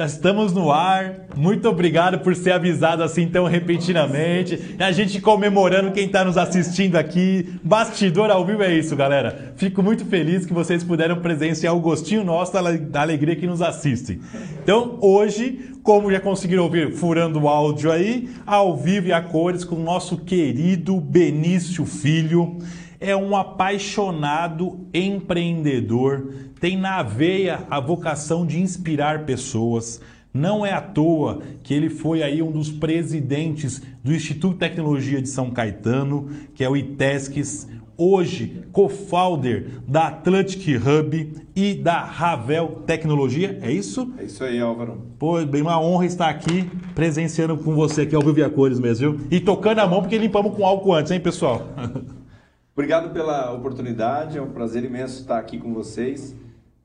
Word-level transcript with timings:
Já 0.00 0.06
estamos 0.06 0.54
no 0.54 0.72
ar. 0.72 1.26
Muito 1.36 1.68
obrigado 1.68 2.20
por 2.20 2.34
ser 2.34 2.52
avisado 2.52 3.02
assim 3.02 3.28
tão 3.28 3.44
repentinamente. 3.44 4.74
A 4.78 4.90
gente 4.92 5.20
comemorando 5.20 5.90
quem 5.90 6.06
está 6.06 6.24
nos 6.24 6.38
assistindo 6.38 6.96
aqui. 6.96 7.46
Bastidor 7.62 8.30
ao 8.30 8.42
vivo 8.42 8.62
é 8.62 8.72
isso, 8.72 8.96
galera. 8.96 9.52
Fico 9.56 9.82
muito 9.82 10.06
feliz 10.06 10.46
que 10.46 10.54
vocês 10.54 10.82
puderam 10.82 11.20
presenciar 11.20 11.76
o 11.76 11.80
gostinho 11.80 12.24
nosso 12.24 12.50
da 12.50 13.02
alegria 13.02 13.36
que 13.36 13.46
nos 13.46 13.60
assiste. 13.60 14.18
Então, 14.62 14.96
hoje, 15.02 15.70
como 15.82 16.10
já 16.10 16.18
conseguiram 16.18 16.62
ouvir, 16.62 16.94
furando 16.94 17.38
o 17.38 17.46
áudio 17.46 17.92
aí, 17.92 18.30
ao 18.46 18.74
vivo 18.74 19.08
e 19.08 19.12
a 19.12 19.20
cores 19.20 19.64
com 19.64 19.74
o 19.74 19.84
nosso 19.84 20.16
querido 20.16 20.98
Benício 20.98 21.84
Filho 21.84 22.56
é 23.00 23.16
um 23.16 23.34
apaixonado 23.34 24.86
empreendedor, 24.92 26.34
tem 26.60 26.76
na 26.76 27.02
veia 27.02 27.66
a 27.70 27.80
vocação 27.80 28.46
de 28.46 28.60
inspirar 28.60 29.24
pessoas. 29.24 30.00
Não 30.32 30.64
é 30.64 30.72
à 30.72 30.80
toa 30.80 31.40
que 31.62 31.74
ele 31.74 31.88
foi 31.88 32.22
aí 32.22 32.40
um 32.42 32.52
dos 32.52 32.70
presidentes 32.70 33.82
do 34.04 34.14
Instituto 34.14 34.52
de 34.52 34.60
Tecnologia 34.60 35.20
de 35.20 35.28
São 35.28 35.50
Caetano, 35.50 36.28
que 36.54 36.62
é 36.62 36.68
o 36.68 36.76
ITESCS, 36.76 37.66
hoje 37.96 38.62
co-founder 38.72 39.82
da 39.86 40.08
Atlantic 40.08 40.66
Hub 40.76 41.34
e 41.54 41.74
da 41.74 42.02
Ravel 42.02 42.82
Tecnologia, 42.86 43.58
é 43.60 43.70
isso? 43.70 44.12
É 44.16 44.24
isso 44.24 44.42
aí, 44.44 44.58
Álvaro. 44.60 45.02
Pô, 45.18 45.44
bem 45.44 45.60
uma 45.60 45.78
honra 45.80 46.06
estar 46.06 46.28
aqui 46.28 46.70
presenciando 46.94 47.58
com 47.58 47.74
você 47.74 48.02
aqui 48.02 48.14
ao 48.14 48.22
Vivo 48.22 48.38
e 48.38 48.42
a 48.42 48.48
Cores 48.48 48.78
mesmo, 48.78 49.12
viu? 49.12 49.26
E 49.30 49.40
tocando 49.40 49.80
a 49.80 49.86
mão 49.86 50.00
porque 50.00 50.16
limpamos 50.16 50.54
com 50.54 50.64
álcool 50.64 50.94
antes, 50.94 51.10
hein, 51.10 51.20
pessoal? 51.20 51.66
Obrigado 52.72 53.12
pela 53.12 53.52
oportunidade, 53.52 54.38
é 54.38 54.42
um 54.42 54.50
prazer 54.50 54.84
imenso 54.84 55.20
estar 55.20 55.38
aqui 55.38 55.58
com 55.58 55.74
vocês, 55.74 56.34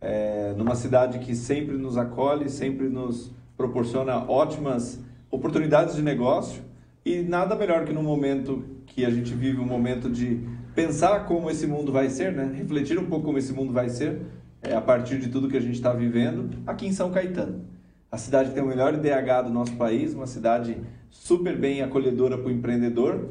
é, 0.06 0.54
numa 0.56 0.76
cidade 0.76 1.18
que 1.18 1.36
sempre 1.36 1.76
nos 1.76 1.98
acolhe, 1.98 2.48
sempre 2.48 2.88
nos 2.88 3.32
proporciona 3.58 4.18
ótimas 4.30 5.00
oportunidades 5.32 5.96
de 5.96 6.04
negócio 6.04 6.62
e 7.04 7.24
nada 7.24 7.56
melhor 7.56 7.86
que 7.86 7.92
no 7.92 8.04
momento 8.04 8.64
que 8.86 9.04
a 9.04 9.10
gente 9.10 9.34
vive 9.34 9.60
um 9.60 9.66
momento 9.66 10.08
de 10.08 10.40
pensar 10.76 11.26
como 11.26 11.50
esse 11.50 11.66
mundo 11.66 11.92
vai 11.92 12.10
ser, 12.10 12.32
né? 12.32 12.52
refletir 12.56 13.00
um 13.00 13.06
pouco 13.06 13.26
como 13.26 13.40
esse 13.40 13.52
mundo 13.52 13.74
vai 13.74 13.90
ser 13.90 14.22
é, 14.62 14.76
a 14.76 14.82
partir 14.82 15.18
de 15.20 15.30
tudo 15.30 15.50
que 15.50 15.58
a 15.58 15.62
gente 15.62 15.76
está 15.76 15.92
vivendo 15.92 16.56
aqui 16.68 16.86
em 16.86 16.94
São 16.94 17.10
Caetano. 17.10 17.66
A 18.12 18.18
cidade 18.18 18.52
tem 18.52 18.62
o 18.62 18.68
melhor 18.68 18.94
IDH 18.94 19.46
do 19.46 19.50
nosso 19.50 19.74
país, 19.74 20.14
uma 20.14 20.28
cidade 20.28 20.78
super 21.10 21.58
bem 21.58 21.82
acolhedora 21.82 22.38
para 22.38 22.48
o 22.48 22.52
empreendedor 22.52 23.30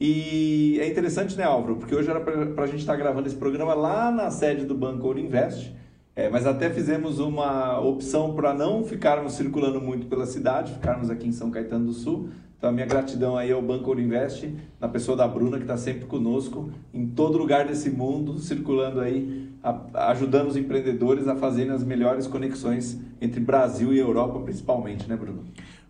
e 0.00 0.78
é 0.80 0.88
interessante, 0.88 1.36
né, 1.36 1.44
Álvaro? 1.44 1.76
Porque 1.76 1.94
hoje 1.94 2.08
era 2.08 2.20
para 2.20 2.64
a 2.64 2.66
gente 2.66 2.80
estar 2.80 2.94
tá 2.94 2.98
gravando 2.98 3.28
esse 3.28 3.36
programa 3.36 3.74
lá 3.74 4.10
na 4.10 4.30
sede 4.30 4.64
do 4.64 4.74
Banco 4.74 5.06
Ouro 5.06 5.18
Invest, 5.18 5.74
é, 6.16 6.28
mas 6.28 6.46
até 6.46 6.70
fizemos 6.70 7.18
uma 7.18 7.80
opção 7.80 8.34
para 8.34 8.54
não 8.54 8.84
ficarmos 8.84 9.32
circulando 9.32 9.80
muito 9.80 10.06
pela 10.06 10.26
cidade, 10.26 10.72
ficarmos 10.72 11.10
aqui 11.10 11.26
em 11.26 11.32
São 11.32 11.50
Caetano 11.50 11.86
do 11.86 11.92
Sul. 11.92 12.28
Então, 12.56 12.70
a 12.70 12.72
minha 12.72 12.86
gratidão 12.86 13.36
aí 13.36 13.50
ao 13.50 13.60
Banco 13.60 13.88
Ouro 13.88 14.00
Invest, 14.00 14.54
na 14.80 14.88
pessoa 14.88 15.16
da 15.16 15.26
Bruna, 15.26 15.56
que 15.56 15.64
está 15.64 15.76
sempre 15.76 16.06
conosco, 16.06 16.70
em 16.94 17.06
todo 17.06 17.36
lugar 17.36 17.66
desse 17.66 17.90
mundo, 17.90 18.38
circulando 18.38 19.00
aí, 19.00 19.50
a, 19.62 20.10
ajudando 20.10 20.48
os 20.48 20.56
empreendedores 20.56 21.26
a 21.26 21.34
fazerem 21.34 21.72
as 21.72 21.82
melhores 21.82 22.26
conexões 22.26 22.98
entre 23.20 23.40
Brasil 23.40 23.92
e 23.92 23.98
Europa, 23.98 24.38
principalmente, 24.38 25.08
né, 25.08 25.16
Bruno? 25.16 25.42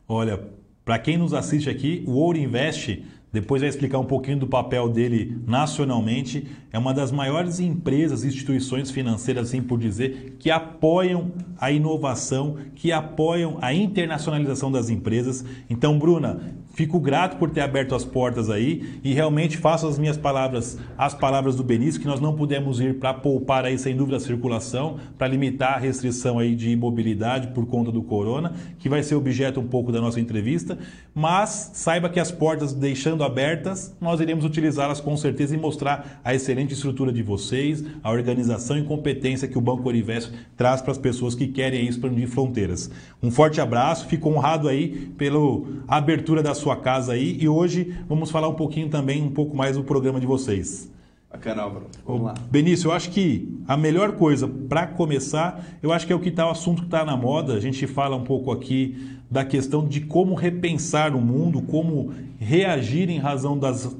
Olha, 0.08 0.40
para 0.84 0.98
quem 0.98 1.18
nos 1.18 1.34
assiste 1.34 1.68
aqui, 1.68 2.02
o 2.06 2.12
Ouro 2.12 2.38
Invest 2.38 3.04
depois 3.34 3.62
vai 3.62 3.68
explicar 3.68 3.98
um 3.98 4.04
pouquinho 4.04 4.38
do 4.38 4.46
papel 4.46 4.88
dele 4.88 5.36
nacionalmente. 5.44 6.46
É 6.72 6.78
uma 6.78 6.94
das 6.94 7.10
maiores 7.10 7.58
empresas, 7.58 8.22
instituições 8.22 8.92
financeiras, 8.92 9.48
assim 9.48 9.60
por 9.60 9.76
dizer, 9.76 10.36
que 10.38 10.52
apoiam 10.52 11.32
a 11.58 11.72
inovação, 11.72 12.58
que 12.76 12.92
apoiam 12.92 13.58
a 13.60 13.74
internacionalização 13.74 14.70
das 14.70 14.88
empresas. 14.88 15.44
Então, 15.68 15.98
Bruna, 15.98 16.54
Fico 16.74 16.98
grato 16.98 17.36
por 17.36 17.50
ter 17.50 17.60
aberto 17.60 17.94
as 17.94 18.04
portas 18.04 18.50
aí 18.50 18.98
e 19.04 19.14
realmente 19.14 19.56
faço 19.56 19.86
as 19.86 19.96
minhas 19.96 20.16
palavras, 20.16 20.76
as 20.98 21.14
palavras 21.14 21.54
do 21.54 21.62
Benício, 21.62 22.00
que 22.00 22.06
nós 22.06 22.18
não 22.18 22.34
pudemos 22.34 22.80
ir 22.80 22.98
para 22.98 23.14
poupar 23.14 23.64
aí, 23.64 23.78
sem 23.78 23.96
dúvida, 23.96 24.16
a 24.16 24.20
circulação, 24.20 24.98
para 25.16 25.28
limitar 25.28 25.74
a 25.74 25.78
restrição 25.78 26.36
aí 26.36 26.56
de 26.56 26.74
mobilidade 26.74 27.48
por 27.54 27.64
conta 27.66 27.92
do 27.92 28.02
corona, 28.02 28.54
que 28.80 28.88
vai 28.88 29.04
ser 29.04 29.14
objeto 29.14 29.60
um 29.60 29.68
pouco 29.68 29.92
da 29.92 30.00
nossa 30.00 30.18
entrevista. 30.18 30.76
Mas 31.14 31.70
saiba 31.74 32.08
que 32.08 32.18
as 32.18 32.32
portas, 32.32 32.72
deixando 32.72 33.22
abertas, 33.22 33.96
nós 34.00 34.18
iremos 34.18 34.44
utilizá-las 34.44 35.00
com 35.00 35.16
certeza 35.16 35.54
e 35.54 35.58
mostrar 35.58 36.20
a 36.24 36.34
excelente 36.34 36.74
estrutura 36.74 37.12
de 37.12 37.22
vocês, 37.22 37.84
a 38.02 38.10
organização 38.10 38.76
e 38.76 38.82
competência 38.82 39.46
que 39.46 39.56
o 39.56 39.60
Banco 39.60 39.86
Orivest 39.86 40.32
traz 40.56 40.82
para 40.82 40.90
as 40.90 40.98
pessoas 40.98 41.36
que 41.36 41.46
querem 41.46 41.86
expandir 41.86 42.26
fronteiras. 42.26 42.90
Um 43.22 43.30
forte 43.30 43.60
abraço, 43.60 44.08
fico 44.08 44.28
honrado 44.28 44.68
aí 44.68 44.88
pela 45.16 45.38
abertura 45.86 46.42
da 46.42 46.52
sua 46.52 46.63
sua 46.64 46.76
casa 46.76 47.12
aí 47.12 47.36
e 47.38 47.46
hoje 47.46 47.94
vamos 48.08 48.30
falar 48.30 48.48
um 48.48 48.54
pouquinho 48.54 48.88
também, 48.88 49.22
um 49.22 49.30
pouco 49.30 49.54
mais 49.54 49.76
do 49.76 49.84
programa 49.84 50.18
de 50.18 50.26
vocês. 50.26 50.90
Bacana, 51.30 51.62
Álvaro. 51.62 51.86
Vamos 52.06 52.22
lá. 52.22 52.34
Benício, 52.50 52.88
eu 52.88 52.92
acho 52.92 53.10
que 53.10 53.60
a 53.68 53.76
melhor 53.76 54.12
coisa 54.12 54.48
para 54.48 54.86
começar, 54.86 55.62
eu 55.82 55.92
acho 55.92 56.06
que 56.06 56.12
é 56.12 56.16
o 56.16 56.20
que 56.20 56.30
está 56.30 56.46
o 56.46 56.50
assunto 56.50 56.82
que 56.82 56.86
está 56.86 57.04
na 57.04 57.16
moda. 57.16 57.52
A 57.54 57.60
gente 57.60 57.86
fala 57.86 58.16
um 58.16 58.24
pouco 58.24 58.50
aqui 58.50 58.96
da 59.30 59.44
questão 59.44 59.86
de 59.86 60.00
como 60.00 60.34
repensar 60.34 61.14
o 61.14 61.20
mundo, 61.20 61.60
como 61.60 62.12
reagir 62.38 63.10
em 63.10 63.18
razão 63.18 63.58
das 63.58 63.94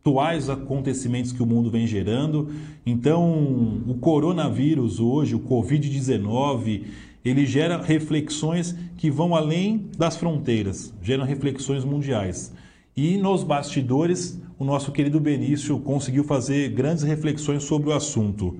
atuais 0.00 0.48
acontecimentos 0.48 1.32
que 1.32 1.42
o 1.42 1.46
mundo 1.46 1.70
vem 1.70 1.86
gerando. 1.86 2.50
Então, 2.84 3.82
o 3.88 3.94
coronavírus 3.94 5.00
hoje, 5.00 5.34
o 5.34 5.40
Covid-19, 5.40 6.82
ele 7.24 7.46
gera 7.46 7.80
reflexões 7.80 8.76
que 8.96 9.10
vão 9.10 9.34
além 9.34 9.88
das 9.96 10.16
fronteiras, 10.16 10.92
geram 11.02 11.24
reflexões 11.24 11.84
mundiais. 11.84 12.52
E 12.96 13.16
nos 13.16 13.42
bastidores, 13.42 14.40
o 14.58 14.64
nosso 14.64 14.92
querido 14.92 15.18
Benício 15.18 15.78
conseguiu 15.80 16.22
fazer 16.22 16.68
grandes 16.68 17.02
reflexões 17.02 17.64
sobre 17.64 17.88
o 17.88 17.92
assunto. 17.92 18.58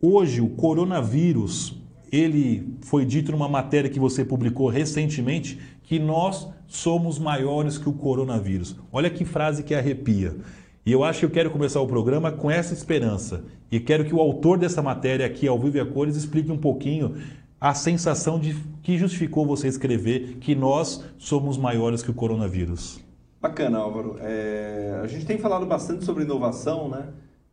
Hoje, 0.00 0.40
o 0.40 0.48
coronavírus, 0.48 1.74
ele 2.10 2.76
foi 2.80 3.04
dito 3.04 3.32
numa 3.32 3.48
matéria 3.48 3.90
que 3.90 3.98
você 3.98 4.24
publicou 4.24 4.68
recentemente 4.68 5.58
que 5.82 5.98
nós 5.98 6.48
somos 6.66 7.18
maiores 7.18 7.76
que 7.76 7.88
o 7.88 7.92
coronavírus. 7.92 8.76
Olha 8.92 9.10
que 9.10 9.24
frase 9.24 9.62
que 9.62 9.74
arrepia. 9.74 10.36
E 10.84 10.92
eu 10.92 11.02
acho 11.02 11.20
que 11.20 11.26
eu 11.26 11.30
quero 11.30 11.50
começar 11.50 11.80
o 11.80 11.86
programa 11.86 12.30
com 12.30 12.50
essa 12.50 12.72
esperança. 12.72 13.44
E 13.70 13.80
quero 13.80 14.04
que 14.04 14.14
o 14.14 14.20
autor 14.20 14.56
dessa 14.56 14.80
matéria 14.80 15.26
aqui 15.26 15.48
ao 15.48 15.58
Vivo 15.58 15.76
e 15.76 15.80
a 15.80 15.84
Cores 15.84 16.16
explique 16.16 16.50
um 16.50 16.56
pouquinho 16.56 17.16
a 17.60 17.74
sensação 17.74 18.38
de 18.38 18.54
que 18.82 18.98
justificou 18.98 19.46
você 19.46 19.68
escrever 19.68 20.36
que 20.40 20.54
nós 20.54 21.04
somos 21.18 21.56
maiores 21.56 22.02
que 22.02 22.10
o 22.10 22.14
coronavírus? 22.14 23.00
Bacana, 23.40 23.78
Álvaro. 23.78 24.16
É, 24.20 25.00
a 25.02 25.06
gente 25.06 25.24
tem 25.24 25.38
falado 25.38 25.66
bastante 25.66 26.04
sobre 26.04 26.24
inovação, 26.24 26.88
né? 26.88 27.08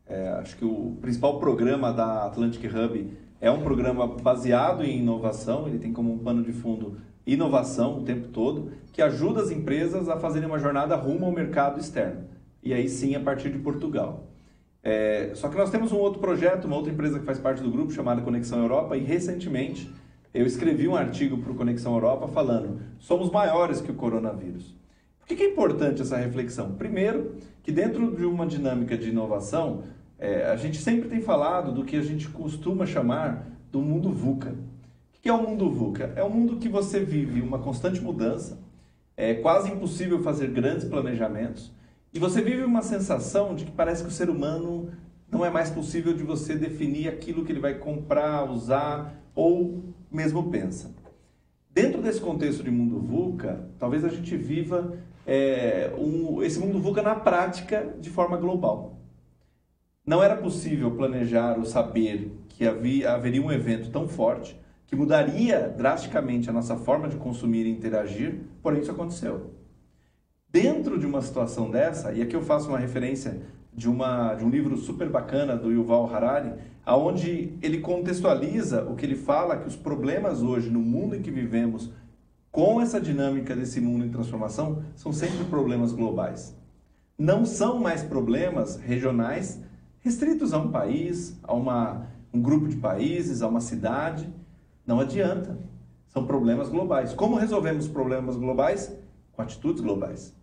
É, 0.06 0.30
acho 0.34 0.58
que 0.58 0.66
o 0.66 0.98
principal 1.02 1.40
programa 1.40 1.92
da 1.92 2.26
Atlantic 2.26 2.64
Hub 2.66 3.08
é 3.40 3.50
um 3.50 3.62
programa 3.62 4.08
baseado 4.08 4.84
em 4.84 5.00
inovação, 5.00 5.68
ele 5.68 5.80
tem 5.80 5.94
como 5.94 6.14
um 6.14 6.18
pano 6.18 6.44
de 6.44 6.52
fundo 6.52 6.98
inovação 7.26 8.00
o 8.00 8.04
tempo 8.04 8.28
todo, 8.28 8.72
que 8.92 9.02
ajuda 9.02 9.42
as 9.42 9.50
empresas 9.50 10.10
a 10.10 10.20
fazerem 10.20 10.48
uma 10.48 10.60
jornada 10.60 10.96
rumo 10.96 11.26
ao 11.26 11.32
mercado 11.32 11.80
externo. 11.80 12.26
E 12.62 12.74
aí 12.74 12.88
sim 12.90 13.16
a 13.16 13.20
partir 13.20 13.50
de 13.50 13.60
Portugal. 13.60 14.28
É, 14.84 15.32
só 15.34 15.48
que 15.48 15.56
nós 15.56 15.72
temos 15.72 15.94
um 15.94 15.98
outro 15.98 16.20
projeto, 16.20 16.66
uma 16.66 16.76
outra 16.76 16.92
empresa 16.92 17.18
que 17.18 17.26
faz 17.26 17.40
parte 17.40 17.64
do 17.64 17.72
grupo 17.72 17.94
chamada 17.94 18.22
Conexão 18.22 18.60
Europa 18.60 18.98
e 18.98 19.02
recentemente 19.02 19.90
eu 20.34 20.46
escrevi 20.46 20.88
um 20.88 20.96
artigo 20.96 21.38
para 21.38 21.52
o 21.52 21.56
Conexão 21.56 21.94
Europa 21.94 22.28
falando 22.28 22.82
somos 23.00 23.32
maiores 23.32 23.80
que 23.80 23.92
o 23.92 23.94
coronavírus. 23.94 24.76
Por 25.20 25.28
que, 25.38 25.42
é 25.42 25.48
importante 25.48 26.02
essa 26.02 26.18
reflexão? 26.18 26.74
Primeiro, 26.74 27.36
que 27.64 27.72
dentro 27.72 28.14
de 28.14 28.26
uma 28.26 28.46
dinâmica 28.46 28.98
de 28.98 29.10
inovação, 29.10 29.84
é, 30.20 30.52
a 30.52 30.58
gente 30.58 30.78
sempre 30.78 31.08
tem 31.08 31.22
falado 31.22 31.72
do 31.72 31.86
que 31.86 31.96
a 31.96 32.02
gente 32.02 32.28
costuma 32.28 32.86
chamar 32.86 33.48
do 33.72 33.80
mundo 33.80 34.10
VUCA. 34.10 34.50
O 34.50 35.22
que 35.22 35.30
é 35.30 35.34
o 35.34 35.42
mundo 35.42 35.72
VUCA? 35.72 36.12
É 36.18 36.24
um 36.26 36.30
mundo 36.30 36.58
que 36.58 36.68
você 36.68 37.00
vive 37.00 37.40
uma 37.40 37.60
constante 37.60 38.02
mudança, 38.02 38.60
é 39.16 39.36
quase 39.36 39.72
impossível 39.72 40.22
fazer 40.22 40.48
grandes 40.48 40.84
planejamentos, 40.84 41.72
e 42.14 42.20
você 42.20 42.42
vive 42.42 42.64
uma 42.64 42.84
sensação 42.84 43.56
de 43.56 43.66
que 43.66 43.72
parece 43.72 44.04
que 44.04 44.10
o 44.10 44.12
ser 44.12 44.30
humano 44.30 44.92
não 45.32 45.44
é 45.44 45.50
mais 45.50 45.72
possível 45.72 46.14
de 46.14 46.22
você 46.22 46.56
definir 46.56 47.08
aquilo 47.08 47.44
que 47.44 47.52
ele 47.52 47.60
vai 47.60 47.74
comprar, 47.74 48.50
usar 48.50 49.20
ou 49.34 49.84
mesmo 50.12 50.52
pensa. 50.52 50.94
Dentro 51.72 52.04
desse 52.04 52.22
contexto 52.22 52.64
de 52.64 52.70
mundo 52.70 53.00
VUCA, 53.00 53.68
talvez 53.80 54.06
a 54.06 54.10
gente 54.10 54.38
viva 54.38 54.96
é, 55.26 55.92
um, 55.98 56.44
esse 56.44 56.60
mundo 56.60 56.80
VUCA 56.80 57.02
na 57.02 57.16
prática 57.16 57.96
de 58.00 58.12
forma 58.12 58.38
global. 58.38 59.00
Não 60.06 60.22
era 60.22 60.36
possível 60.36 60.92
planejar 60.92 61.58
ou 61.58 61.66
saber 61.66 62.32
que 62.50 62.68
havia, 62.68 63.14
haveria 63.14 63.42
um 63.42 63.52
evento 63.52 63.90
tão 63.90 64.08
forte 64.08 64.56
que 64.86 64.96
mudaria 64.96 65.74
drasticamente 65.76 66.48
a 66.48 66.54
nossa 66.54 66.76
forma 66.76 67.08
de 67.08 67.16
consumir 67.18 67.66
e 67.66 67.72
interagir, 67.72 68.42
porém 68.62 68.82
isso 68.82 68.92
aconteceu. 68.92 69.53
Dentro 70.54 71.00
de 71.00 71.08
uma 71.08 71.20
situação 71.20 71.72
dessa, 71.72 72.14
e 72.14 72.22
aqui 72.22 72.36
eu 72.36 72.44
faço 72.44 72.70
uma 72.70 72.78
referência 72.78 73.42
de, 73.74 73.90
uma, 73.90 74.36
de 74.36 74.46
um 74.46 74.52
livro 74.52 74.78
super 74.78 75.10
bacana 75.10 75.58
do 75.58 75.72
Yuval 75.72 76.14
Harari, 76.14 76.54
aonde 76.86 77.58
ele 77.60 77.80
contextualiza 77.80 78.84
o 78.84 78.96
que 78.96 79.04
ele 79.04 79.16
fala 79.16 79.58
que 79.58 79.68
os 79.68 79.76
problemas 79.76 80.44
hoje 80.44 80.70
no 80.70 80.80
mundo 80.80 81.16
em 81.16 81.24
que 81.24 81.32
vivemos 81.32 81.92
com 82.52 82.80
essa 82.80 83.02
dinâmica 83.02 83.56
desse 83.56 83.82
mundo 83.82 84.06
em 84.06 84.12
transformação, 84.12 84.84
são 84.96 85.12
sempre 85.12 85.44
problemas 85.46 85.92
globais. 85.92 86.56
Não 87.18 87.48
são 87.48 87.80
mais 87.80 88.04
problemas 88.04 88.76
regionais 88.76 89.60
restritos 90.02 90.54
a 90.54 90.60
um 90.60 90.70
país, 90.70 91.36
a 91.42 91.56
uma, 91.56 92.06
um 92.32 92.40
grupo 92.40 92.68
de 92.68 92.76
países, 92.76 93.42
a 93.42 93.48
uma 93.48 93.60
cidade. 93.60 94.32
Não 94.86 95.00
adianta. 95.00 95.58
São 96.10 96.28
problemas 96.28 96.70
globais. 96.70 97.12
Como 97.12 97.38
resolvemos 97.38 97.88
problemas 97.88 98.36
globais? 98.36 98.96
Com 99.32 99.42
atitudes 99.42 99.82
globais. 99.82 100.43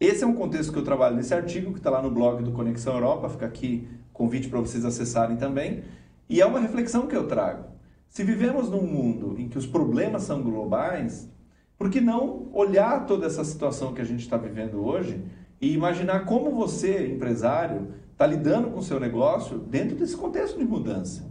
Esse 0.00 0.24
é 0.24 0.26
um 0.26 0.32
contexto 0.32 0.72
que 0.72 0.78
eu 0.78 0.82
trabalho 0.82 1.14
nesse 1.14 1.34
artigo, 1.34 1.72
que 1.72 1.78
está 1.78 1.90
lá 1.90 2.00
no 2.00 2.10
blog 2.10 2.42
do 2.42 2.52
Conexão 2.52 2.94
Europa, 2.94 3.28
fica 3.28 3.44
aqui 3.44 3.86
convite 4.14 4.48
para 4.48 4.58
vocês 4.58 4.82
acessarem 4.82 5.36
também. 5.36 5.82
E 6.26 6.40
é 6.40 6.46
uma 6.46 6.58
reflexão 6.58 7.06
que 7.06 7.14
eu 7.14 7.28
trago. 7.28 7.64
Se 8.08 8.24
vivemos 8.24 8.70
num 8.70 8.82
mundo 8.82 9.36
em 9.38 9.46
que 9.46 9.58
os 9.58 9.66
problemas 9.66 10.22
são 10.22 10.42
globais, 10.42 11.30
por 11.76 11.90
que 11.90 12.00
não 12.00 12.48
olhar 12.54 13.04
toda 13.04 13.26
essa 13.26 13.44
situação 13.44 13.92
que 13.92 14.00
a 14.00 14.04
gente 14.04 14.20
está 14.20 14.38
vivendo 14.38 14.82
hoje 14.82 15.22
e 15.60 15.74
imaginar 15.74 16.24
como 16.24 16.50
você, 16.50 17.06
empresário, 17.06 17.88
está 18.10 18.26
lidando 18.26 18.70
com 18.70 18.78
o 18.78 18.82
seu 18.82 18.98
negócio 18.98 19.58
dentro 19.58 19.96
desse 19.96 20.16
contexto 20.16 20.58
de 20.58 20.64
mudança? 20.64 21.30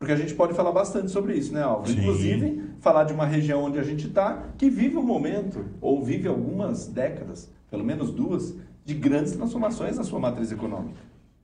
Porque 0.00 0.12
a 0.12 0.16
gente 0.16 0.34
pode 0.34 0.52
falar 0.52 0.72
bastante 0.72 1.12
sobre 1.12 1.34
isso, 1.34 1.54
né, 1.54 1.62
Alvo? 1.62 1.88
Sim. 1.88 2.00
Inclusive, 2.00 2.62
falar 2.80 3.04
de 3.04 3.12
uma 3.12 3.24
região 3.24 3.62
onde 3.62 3.78
a 3.78 3.84
gente 3.84 4.08
está, 4.08 4.48
que 4.58 4.68
vive 4.68 4.96
um 4.96 5.02
momento, 5.02 5.64
ou 5.80 6.04
vive 6.04 6.26
algumas 6.28 6.88
décadas, 6.88 7.50
pelo 7.74 7.84
menos 7.84 8.12
duas, 8.12 8.54
de 8.84 8.94
grandes 8.94 9.32
transformações 9.32 9.96
na 9.96 10.04
sua 10.04 10.20
matriz 10.20 10.52
econômica. 10.52 11.00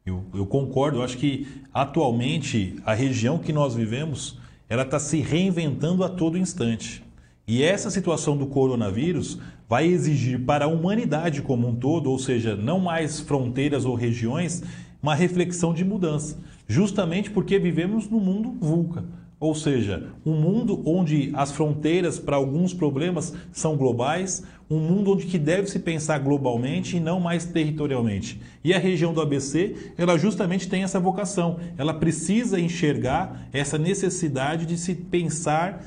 Eu, 0.06 0.23
eu 0.32 0.47
concordo, 0.47 0.99
eu 0.99 1.03
acho 1.03 1.19
que 1.19 1.49
atualmente 1.75 2.77
a 2.87 2.94
região 2.94 3.37
que 3.37 3.53
nós 3.53 3.75
vivemos, 3.75 4.38
ela 4.69 4.82
está 4.82 5.00
se 5.00 5.19
reinventando 5.19 6.05
a 6.05 6.09
todo 6.09 6.38
instante. 6.38 7.03
E 7.49 7.65
essa 7.65 7.91
situação 7.91 8.37
do 8.37 8.47
coronavírus 8.47 9.41
vai 9.69 9.88
exigir 9.88 10.44
para 10.44 10.67
a 10.67 10.69
humanidade 10.69 11.43
como 11.43 11.67
um 11.67 11.75
todo, 11.75 12.09
ou 12.09 12.19
seja, 12.19 12.55
não 12.55 12.79
mais 12.79 13.19
fronteiras 13.19 13.85
ou 13.85 13.97
regiões, 13.97 14.62
uma 15.03 15.17
reflexão 15.17 15.75
de 15.75 15.85
mudança, 15.85 16.38
justamente 16.69 17.29
porque 17.29 17.59
vivemos 17.59 18.09
no 18.09 18.21
mundo 18.21 18.56
VUCA. 18.61 19.05
Ou 19.41 19.55
seja, 19.55 20.09
um 20.25 20.35
mundo 20.35 20.83
onde 20.85 21.31
as 21.33 21.51
fronteiras 21.51 22.19
para 22.19 22.37
alguns 22.37 22.75
problemas 22.75 23.35
são 23.51 23.75
globais, 23.75 24.45
um 24.69 24.79
mundo 24.79 25.13
onde 25.13 25.25
que 25.25 25.39
deve 25.39 25.67
se 25.67 25.79
pensar 25.79 26.19
globalmente 26.19 26.99
e 26.99 27.01
não 27.01 27.19
mais 27.19 27.47
territorialmente. 27.47 28.39
E 28.63 28.75
a 28.75 28.79
região 28.79 29.15
do 29.15 29.21
ABC, 29.23 29.95
ela 29.97 30.19
justamente 30.19 30.69
tem 30.69 30.83
essa 30.83 31.01
vocação. 31.01 31.59
Ela 31.79 31.95
precisa 31.95 32.61
enxergar 32.61 33.49
essa 33.51 33.79
necessidade 33.79 34.67
de 34.67 34.77
se 34.77 34.95
pensar 34.95 35.83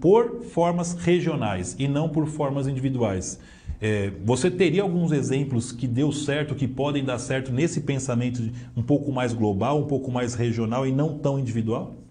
por 0.00 0.42
formas 0.42 0.94
regionais 0.94 1.76
e 1.78 1.86
não 1.86 2.08
por 2.08 2.26
formas 2.26 2.66
individuais. 2.66 3.38
É, 3.80 4.10
você 4.24 4.50
teria 4.50 4.82
alguns 4.82 5.12
exemplos 5.12 5.70
que 5.70 5.86
deu 5.86 6.10
certo, 6.10 6.56
que 6.56 6.66
podem 6.66 7.04
dar 7.04 7.18
certo 7.20 7.52
nesse 7.52 7.82
pensamento 7.82 8.42
um 8.76 8.82
pouco 8.82 9.12
mais 9.12 9.32
global, 9.32 9.78
um 9.78 9.86
pouco 9.86 10.10
mais 10.10 10.34
regional 10.34 10.84
e 10.84 10.90
não 10.90 11.16
tão 11.16 11.38
individual? 11.38 12.07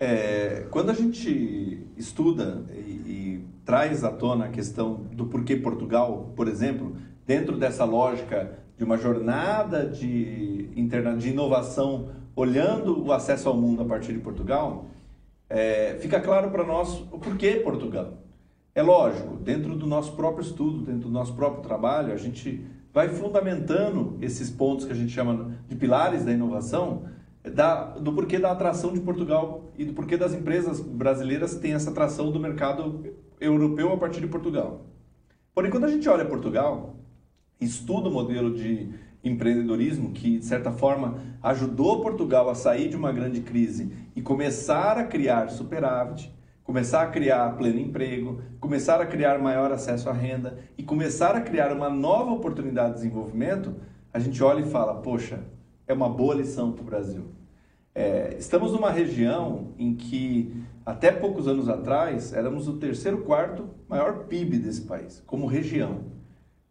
É, 0.00 0.66
quando 0.70 0.90
a 0.90 0.94
gente 0.94 1.86
estuda 1.96 2.64
e, 2.72 2.76
e 2.76 3.44
traz 3.64 4.04
à 4.04 4.10
tona 4.10 4.46
a 4.46 4.48
questão 4.48 4.94
do 5.12 5.26
porquê 5.26 5.56
Portugal, 5.56 6.32
por 6.36 6.46
exemplo, 6.46 6.96
dentro 7.26 7.58
dessa 7.58 7.84
lógica 7.84 8.58
de 8.76 8.84
uma 8.84 8.96
jornada 8.96 9.84
de, 9.84 10.70
interna, 10.76 11.16
de 11.16 11.30
inovação, 11.30 12.10
olhando 12.36 13.04
o 13.04 13.12
acesso 13.12 13.48
ao 13.48 13.56
mundo 13.56 13.82
a 13.82 13.84
partir 13.84 14.12
de 14.12 14.20
Portugal, 14.20 14.86
é, 15.50 15.98
fica 16.00 16.20
claro 16.20 16.50
para 16.50 16.64
nós 16.64 17.00
o 17.10 17.18
porquê 17.18 17.56
Portugal. 17.56 18.18
É 18.74 18.82
lógico, 18.82 19.34
dentro 19.34 19.74
do 19.74 19.86
nosso 19.86 20.12
próprio 20.12 20.42
estudo, 20.42 20.84
dentro 20.84 21.08
do 21.08 21.10
nosso 21.10 21.34
próprio 21.34 21.62
trabalho, 21.62 22.12
a 22.12 22.16
gente 22.16 22.64
vai 22.92 23.08
fundamentando 23.08 24.16
esses 24.22 24.48
pontos 24.48 24.84
que 24.86 24.92
a 24.92 24.94
gente 24.94 25.12
chama 25.12 25.52
de 25.66 25.74
pilares 25.74 26.24
da 26.24 26.32
inovação, 26.32 27.02
da, 27.42 27.84
do 27.98 28.12
porquê 28.12 28.38
da 28.38 28.50
atração 28.50 28.92
de 28.92 29.00
Portugal 29.00 29.70
e 29.76 29.84
do 29.84 29.92
porquê 29.92 30.16
das 30.16 30.34
empresas 30.34 30.80
brasileiras 30.80 31.54
têm 31.54 31.72
essa 31.72 31.90
atração 31.90 32.30
do 32.30 32.40
mercado 32.40 33.04
europeu 33.40 33.92
a 33.92 33.96
partir 33.96 34.20
de 34.20 34.26
Portugal. 34.26 34.86
Porém, 35.54 35.70
quando 35.70 35.84
a 35.84 35.90
gente 35.90 36.08
olha 36.08 36.24
Portugal, 36.24 36.96
estuda 37.60 38.08
o 38.08 38.12
modelo 38.12 38.54
de 38.54 38.90
empreendedorismo 39.22 40.12
que, 40.12 40.38
de 40.38 40.44
certa 40.44 40.70
forma, 40.70 41.18
ajudou 41.42 42.00
Portugal 42.00 42.48
a 42.48 42.54
sair 42.54 42.88
de 42.88 42.96
uma 42.96 43.12
grande 43.12 43.40
crise 43.40 43.92
e 44.14 44.22
começar 44.22 44.96
a 44.96 45.04
criar 45.04 45.50
superávit, 45.50 46.32
começar 46.62 47.02
a 47.02 47.06
criar 47.08 47.56
pleno 47.56 47.80
emprego, 47.80 48.40
começar 48.60 49.00
a 49.00 49.06
criar 49.06 49.38
maior 49.38 49.72
acesso 49.72 50.08
à 50.08 50.12
renda 50.12 50.58
e 50.76 50.82
começar 50.82 51.34
a 51.34 51.40
criar 51.40 51.72
uma 51.72 51.90
nova 51.90 52.32
oportunidade 52.32 52.90
de 52.90 52.94
desenvolvimento, 52.96 53.74
a 54.12 54.18
gente 54.18 54.42
olha 54.42 54.60
e 54.60 54.70
fala: 54.70 54.94
poxa, 54.96 55.40
é 55.88 55.94
uma 55.94 56.08
boa 56.08 56.34
lição 56.34 56.70
para 56.70 56.82
o 56.82 56.84
Brasil. 56.84 57.24
É, 57.94 58.36
estamos 58.38 58.72
numa 58.72 58.90
região 58.90 59.72
em 59.78 59.94
que, 59.94 60.54
até 60.84 61.10
poucos 61.10 61.48
anos 61.48 61.68
atrás, 61.68 62.32
éramos 62.34 62.68
o 62.68 62.74
terceiro, 62.74 63.22
quarto 63.22 63.68
maior 63.88 64.26
PIB 64.26 64.58
desse 64.58 64.82
país, 64.82 65.22
como 65.26 65.46
região. 65.46 66.04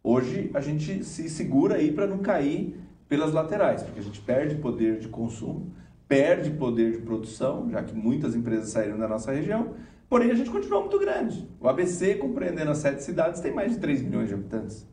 Hoje 0.02 0.50
a 0.54 0.60
gente 0.60 1.04
se 1.04 1.28
segura 1.28 1.74
aí 1.74 1.92
para 1.92 2.06
não 2.06 2.18
cair 2.18 2.80
pelas 3.08 3.32
laterais, 3.32 3.82
porque 3.82 3.98
a 3.98 4.02
gente 4.02 4.20
perde 4.20 4.54
poder 4.54 5.00
de 5.00 5.08
consumo, 5.08 5.74
perde 6.06 6.50
poder 6.52 6.92
de 6.92 6.98
produção, 6.98 7.68
já 7.68 7.82
que 7.82 7.94
muitas 7.94 8.34
empresas 8.36 8.70
saíram 8.70 8.96
da 8.96 9.08
nossa 9.08 9.32
região, 9.32 9.74
porém 10.08 10.30
a 10.30 10.34
gente 10.34 10.48
continua 10.48 10.80
muito 10.80 10.98
grande. 10.98 11.46
O 11.60 11.68
ABC, 11.68 12.14
compreendendo 12.14 12.70
as 12.70 12.78
sete 12.78 13.02
cidades, 13.02 13.40
tem 13.40 13.52
mais 13.52 13.72
de 13.72 13.78
3 13.78 14.00
milhões 14.02 14.28
de 14.28 14.34
habitantes. 14.34 14.86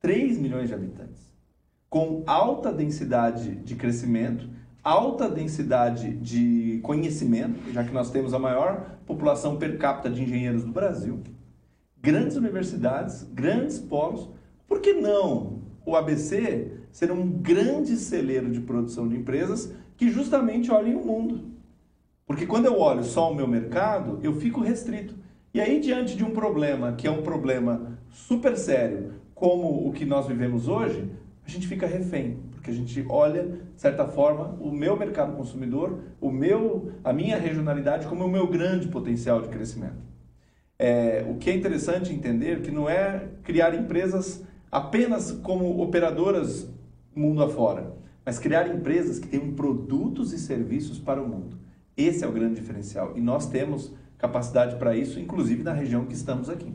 3 0.00 0.38
milhões 0.38 0.68
de 0.68 0.74
habitantes. 0.74 1.27
Com 1.88 2.22
alta 2.26 2.72
densidade 2.72 3.54
de 3.56 3.74
crescimento, 3.74 4.48
alta 4.82 5.28
densidade 5.28 6.12
de 6.14 6.80
conhecimento, 6.82 7.72
já 7.72 7.82
que 7.82 7.92
nós 7.92 8.10
temos 8.10 8.34
a 8.34 8.38
maior 8.38 8.98
população 9.06 9.56
per 9.56 9.78
capita 9.78 10.10
de 10.10 10.22
engenheiros 10.22 10.64
do 10.64 10.72
Brasil 10.72 11.22
grandes 12.00 12.36
universidades, 12.36 13.24
grandes 13.32 13.78
polos. 13.78 14.28
Por 14.66 14.80
que 14.80 14.92
não 14.92 15.62
o 15.84 15.96
ABC 15.96 16.72
ser 16.90 17.10
um 17.10 17.28
grande 17.28 17.96
celeiro 17.96 18.50
de 18.50 18.60
produção 18.60 19.08
de 19.08 19.16
empresas 19.16 19.72
que 19.96 20.10
justamente 20.10 20.70
olhem 20.70 20.94
o 20.94 21.04
mundo? 21.04 21.52
Porque 22.26 22.46
quando 22.46 22.66
eu 22.66 22.78
olho 22.78 23.02
só 23.02 23.32
o 23.32 23.34
meu 23.34 23.46
mercado, 23.46 24.20
eu 24.22 24.34
fico 24.34 24.60
restrito. 24.60 25.14
E 25.52 25.60
aí, 25.60 25.80
diante 25.80 26.16
de 26.16 26.24
um 26.24 26.30
problema 26.30 26.92
que 26.92 27.06
é 27.06 27.10
um 27.10 27.22
problema 27.22 27.98
super 28.10 28.56
sério, 28.56 29.14
como 29.34 29.88
o 29.88 29.92
que 29.92 30.04
nós 30.04 30.26
vivemos 30.26 30.68
hoje, 30.68 31.10
a 31.48 31.50
gente 31.50 31.66
fica 31.66 31.86
refém, 31.86 32.36
porque 32.50 32.70
a 32.70 32.74
gente 32.74 33.06
olha, 33.08 33.42
de 33.42 33.80
certa 33.80 34.06
forma, 34.06 34.54
o 34.60 34.70
meu 34.70 34.98
mercado 34.98 35.34
consumidor, 35.34 35.98
o 36.20 36.30
meu, 36.30 36.92
a 37.02 37.10
minha 37.10 37.38
regionalidade 37.38 38.06
como 38.06 38.26
o 38.26 38.30
meu 38.30 38.46
grande 38.46 38.86
potencial 38.88 39.40
de 39.40 39.48
crescimento. 39.48 39.96
É, 40.78 41.24
o 41.26 41.36
que 41.36 41.48
é 41.48 41.56
interessante 41.56 42.12
entender 42.12 42.60
que 42.60 42.70
não 42.70 42.86
é 42.86 43.28
criar 43.42 43.74
empresas 43.74 44.44
apenas 44.70 45.32
como 45.32 45.80
operadoras 45.80 46.70
mundo 47.16 47.42
afora, 47.42 47.94
mas 48.26 48.38
criar 48.38 48.68
empresas 48.68 49.18
que 49.18 49.26
tenham 49.26 49.52
produtos 49.52 50.34
e 50.34 50.38
serviços 50.38 50.98
para 50.98 51.22
o 51.22 51.26
mundo. 51.26 51.58
Esse 51.96 52.24
é 52.24 52.28
o 52.28 52.32
grande 52.32 52.60
diferencial 52.60 53.14
e 53.16 53.22
nós 53.22 53.48
temos 53.48 53.90
capacidade 54.18 54.76
para 54.76 54.94
isso, 54.94 55.18
inclusive 55.18 55.62
na 55.62 55.72
região 55.72 56.04
que 56.04 56.14
estamos 56.14 56.50
aqui. 56.50 56.74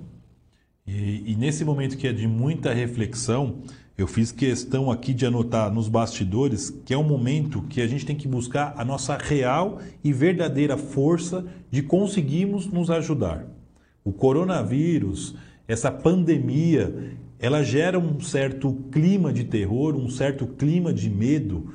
E, 0.85 1.31
e, 1.31 1.35
nesse 1.37 1.63
momento 1.63 1.97
que 1.97 2.07
é 2.07 2.11
de 2.11 2.27
muita 2.27 2.73
reflexão, 2.73 3.61
eu 3.95 4.07
fiz 4.07 4.31
questão 4.31 4.89
aqui 4.89 5.13
de 5.13 5.25
anotar 5.25 5.71
nos 5.71 5.87
bastidores 5.87 6.71
que 6.83 6.93
é 6.93 6.97
um 6.97 7.03
momento 7.03 7.61
que 7.61 7.79
a 7.79 7.87
gente 7.87 8.05
tem 8.05 8.15
que 8.15 8.27
buscar 8.27 8.73
a 8.75 8.83
nossa 8.83 9.15
real 9.15 9.79
e 10.03 10.11
verdadeira 10.11 10.75
força 10.75 11.45
de 11.69 11.83
conseguirmos 11.83 12.65
nos 12.65 12.89
ajudar. 12.89 13.45
O 14.03 14.11
coronavírus, 14.11 15.35
essa 15.67 15.91
pandemia, 15.91 17.15
ela 17.37 17.61
gera 17.61 17.99
um 17.99 18.19
certo 18.19 18.73
clima 18.91 19.31
de 19.31 19.43
terror, 19.43 19.95
um 19.95 20.09
certo 20.09 20.47
clima 20.47 20.91
de 20.91 21.09
medo, 21.09 21.73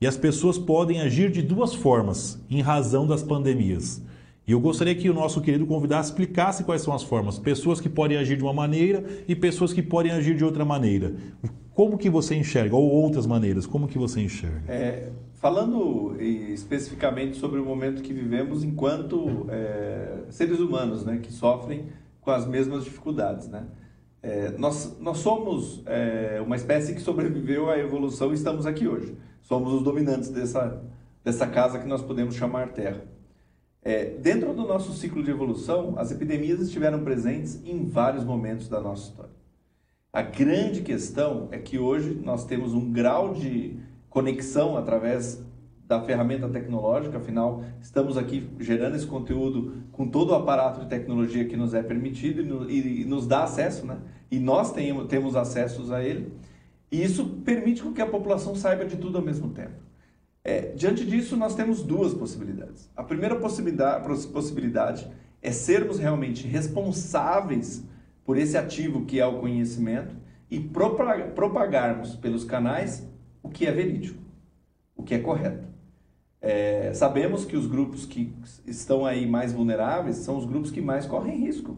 e 0.00 0.06
as 0.06 0.16
pessoas 0.16 0.56
podem 0.56 1.00
agir 1.00 1.30
de 1.30 1.42
duas 1.42 1.74
formas 1.74 2.42
em 2.48 2.62
razão 2.62 3.06
das 3.06 3.22
pandemias. 3.22 4.02
E 4.48 4.52
eu 4.52 4.60
gostaria 4.60 4.94
que 4.94 5.10
o 5.10 5.12
nosso 5.12 5.42
querido 5.42 5.66
convidado 5.66 6.06
explicasse 6.06 6.64
quais 6.64 6.80
são 6.80 6.94
as 6.94 7.02
formas. 7.02 7.38
Pessoas 7.38 7.82
que 7.82 7.88
podem 7.88 8.16
agir 8.16 8.34
de 8.34 8.42
uma 8.42 8.54
maneira 8.54 9.04
e 9.28 9.36
pessoas 9.36 9.74
que 9.74 9.82
podem 9.82 10.10
agir 10.10 10.34
de 10.34 10.42
outra 10.42 10.64
maneira. 10.64 11.14
Como 11.74 11.98
que 11.98 12.08
você 12.08 12.34
enxerga? 12.34 12.74
Ou 12.74 12.90
outras 12.90 13.26
maneiras, 13.26 13.66
como 13.66 13.86
que 13.86 13.98
você 13.98 14.22
enxerga? 14.22 14.62
É, 14.66 15.10
falando 15.34 16.16
especificamente 16.18 17.36
sobre 17.36 17.60
o 17.60 17.64
momento 17.64 18.00
que 18.00 18.10
vivemos 18.10 18.64
enquanto 18.64 19.46
é, 19.50 20.20
seres 20.30 20.60
humanos, 20.60 21.04
né, 21.04 21.18
que 21.22 21.30
sofrem 21.30 21.84
com 22.22 22.30
as 22.30 22.46
mesmas 22.46 22.84
dificuldades, 22.84 23.48
né? 23.48 23.66
É, 24.22 24.54
nós, 24.56 24.96
nós 24.98 25.18
somos 25.18 25.82
é, 25.84 26.42
uma 26.44 26.56
espécie 26.56 26.94
que 26.94 27.02
sobreviveu 27.02 27.70
à 27.70 27.78
evolução 27.78 28.30
e 28.30 28.34
estamos 28.34 28.64
aqui 28.64 28.88
hoje. 28.88 29.14
Somos 29.42 29.74
os 29.74 29.82
dominantes 29.82 30.30
dessa, 30.30 30.82
dessa 31.22 31.46
casa 31.46 31.78
que 31.78 31.86
nós 31.86 32.00
podemos 32.00 32.34
chamar 32.34 32.68
Terra. 32.68 33.17
É, 33.88 34.04
dentro 34.04 34.52
do 34.52 34.66
nosso 34.66 34.92
ciclo 34.92 35.22
de 35.22 35.30
evolução, 35.30 35.94
as 35.96 36.10
epidemias 36.10 36.60
estiveram 36.60 37.02
presentes 37.02 37.58
em 37.64 37.86
vários 37.86 38.22
momentos 38.22 38.68
da 38.68 38.82
nossa 38.82 39.08
história. 39.08 39.32
A 40.12 40.20
grande 40.20 40.82
questão 40.82 41.48
é 41.50 41.56
que 41.56 41.78
hoje 41.78 42.20
nós 42.22 42.44
temos 42.44 42.74
um 42.74 42.92
grau 42.92 43.32
de 43.32 43.78
conexão 44.10 44.76
através 44.76 45.42
da 45.86 46.02
ferramenta 46.02 46.46
tecnológica, 46.50 47.16
afinal, 47.16 47.64
estamos 47.80 48.18
aqui 48.18 48.46
gerando 48.60 48.94
esse 48.94 49.06
conteúdo 49.06 49.82
com 49.90 50.06
todo 50.06 50.32
o 50.32 50.34
aparato 50.34 50.80
de 50.80 50.86
tecnologia 50.86 51.46
que 51.46 51.56
nos 51.56 51.72
é 51.72 51.82
permitido 51.82 52.70
e, 52.70 53.06
nos 53.06 53.26
dá 53.26 53.44
acesso, 53.44 53.86
né? 53.86 53.96
E 54.30 54.38
nós 54.38 54.70
temos, 54.70 55.06
temos 55.06 55.34
acessos 55.34 55.90
a 55.90 56.04
ele. 56.04 56.30
E 56.92 57.02
isso 57.02 57.24
permite 57.42 57.82
que 57.92 58.02
a 58.02 58.06
população 58.06 58.54
saiba 58.54 58.84
de 58.84 58.98
tudo 58.98 59.16
ao 59.16 59.24
mesmo 59.24 59.48
tempo. 59.48 59.87
É, 60.48 60.72
diante 60.74 61.04
disso, 61.04 61.36
nós 61.36 61.54
temos 61.54 61.82
duas 61.82 62.14
possibilidades. 62.14 62.90
A 62.96 63.04
primeira 63.04 63.36
possibilidade, 63.36 64.28
possibilidade 64.28 65.06
é 65.42 65.52
sermos 65.52 65.98
realmente 65.98 66.46
responsáveis 66.48 67.84
por 68.24 68.38
esse 68.38 68.56
ativo 68.56 69.04
que 69.04 69.20
é 69.20 69.26
o 69.26 69.40
conhecimento 69.40 70.16
e 70.50 70.58
propagarmos 70.58 72.16
pelos 72.16 72.44
canais 72.44 73.06
o 73.42 73.50
que 73.50 73.66
é 73.66 73.72
verídico, 73.72 74.22
o 74.96 75.02
que 75.02 75.12
é 75.12 75.18
correto. 75.18 75.68
É, 76.40 76.94
sabemos 76.94 77.44
que 77.44 77.54
os 77.54 77.66
grupos 77.66 78.06
que 78.06 78.32
estão 78.66 79.04
aí 79.04 79.26
mais 79.26 79.52
vulneráveis 79.52 80.16
são 80.16 80.38
os 80.38 80.46
grupos 80.46 80.70
que 80.70 80.80
mais 80.80 81.04
correm 81.04 81.40
risco. 81.40 81.76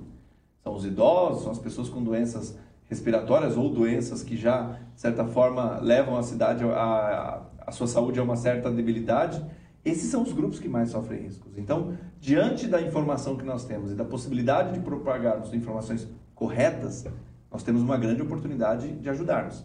São 0.62 0.76
os 0.76 0.84
idosos, 0.84 1.42
são 1.42 1.50
as 1.50 1.58
pessoas 1.58 1.88
com 1.88 2.04
doenças 2.04 2.56
respiratórias 2.88 3.56
ou 3.56 3.68
doenças 3.68 4.22
que 4.22 4.36
já, 4.36 4.78
de 4.94 5.00
certa 5.00 5.24
forma, 5.24 5.80
levam 5.80 6.16
a 6.16 6.22
cidade, 6.22 6.62
a, 6.62 6.68
a 6.68 7.49
sua 7.70 7.86
saúde 7.86 8.18
a 8.18 8.22
uma 8.22 8.36
certa 8.36 8.70
debilidade. 8.70 9.44
Esses 9.84 10.10
são 10.10 10.22
os 10.22 10.32
grupos 10.32 10.58
que 10.58 10.68
mais 10.68 10.90
sofrem 10.90 11.22
riscos. 11.22 11.56
Então, 11.56 11.94
diante 12.20 12.66
da 12.66 12.80
informação 12.82 13.36
que 13.36 13.44
nós 13.44 13.64
temos 13.64 13.92
e 13.92 13.94
da 13.94 14.04
possibilidade 14.04 14.74
de 14.74 14.80
propagarmos 14.80 15.54
informações 15.54 16.06
corretas, 16.34 17.06
nós 17.50 17.62
temos 17.62 17.82
uma 17.82 17.96
grande 17.96 18.22
oportunidade 18.22 18.92
de 18.92 19.08
ajudarmos. 19.08 19.64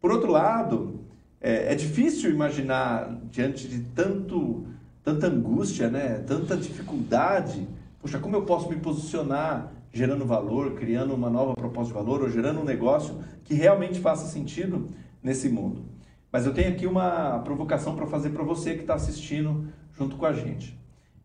Por 0.00 0.10
outro 0.10 0.30
lado, 0.30 1.00
é, 1.40 1.72
é 1.72 1.74
difícil 1.74 2.30
imaginar 2.30 3.20
diante 3.30 3.68
de 3.68 3.80
tanto, 3.80 4.66
tanta 5.02 5.26
angústia, 5.26 5.88
né, 5.90 6.22
tanta 6.26 6.56
dificuldade, 6.56 7.66
poxa, 8.00 8.18
como 8.18 8.36
eu 8.36 8.42
posso 8.42 8.68
me 8.68 8.76
posicionar 8.76 9.72
gerando 9.92 10.24
valor, 10.24 10.74
criando 10.74 11.14
uma 11.14 11.28
nova 11.28 11.54
proposta 11.54 11.92
de 11.92 11.98
valor 11.98 12.22
ou 12.22 12.30
gerando 12.30 12.60
um 12.60 12.64
negócio 12.64 13.18
que 13.44 13.54
realmente 13.54 14.00
faça 14.00 14.26
sentido 14.26 14.88
nesse 15.22 15.48
mundo. 15.48 15.84
Mas 16.32 16.46
eu 16.46 16.54
tenho 16.54 16.70
aqui 16.70 16.86
uma 16.86 17.40
provocação 17.40 17.96
para 17.96 18.06
fazer 18.06 18.30
para 18.30 18.44
você 18.44 18.74
que 18.74 18.82
está 18.82 18.94
assistindo 18.94 19.66
junto 19.92 20.16
com 20.16 20.26
a 20.26 20.32
gente. 20.32 20.78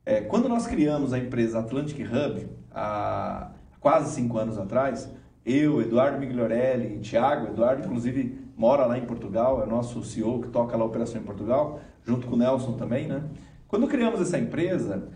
É, 0.05 0.21
quando 0.21 0.49
nós 0.49 0.65
criamos 0.65 1.13
a 1.13 1.19
empresa 1.19 1.59
Atlantic 1.59 1.99
Hub, 1.99 2.47
há 2.71 3.51
quase 3.79 4.15
cinco 4.15 4.37
anos 4.37 4.57
atrás, 4.57 5.11
eu, 5.45 5.81
Eduardo 5.81 6.19
Migliorelli, 6.19 6.99
Thiago, 6.99 7.47
Eduardo 7.47 7.85
inclusive 7.85 8.45
mora 8.57 8.85
lá 8.85 8.97
em 8.97 9.05
Portugal, 9.05 9.61
é 9.61 9.65
nosso 9.65 10.03
CEO 10.03 10.41
que 10.41 10.47
toca 10.47 10.75
lá 10.75 10.83
a 10.83 10.87
operação 10.87 11.21
em 11.21 11.23
Portugal, 11.23 11.79
junto 12.03 12.25
com 12.27 12.35
o 12.35 12.37
Nelson 12.37 12.73
também, 12.73 13.07
né? 13.07 13.23
Quando 13.67 13.87
criamos 13.87 14.21
essa 14.21 14.39
empresa, 14.39 15.09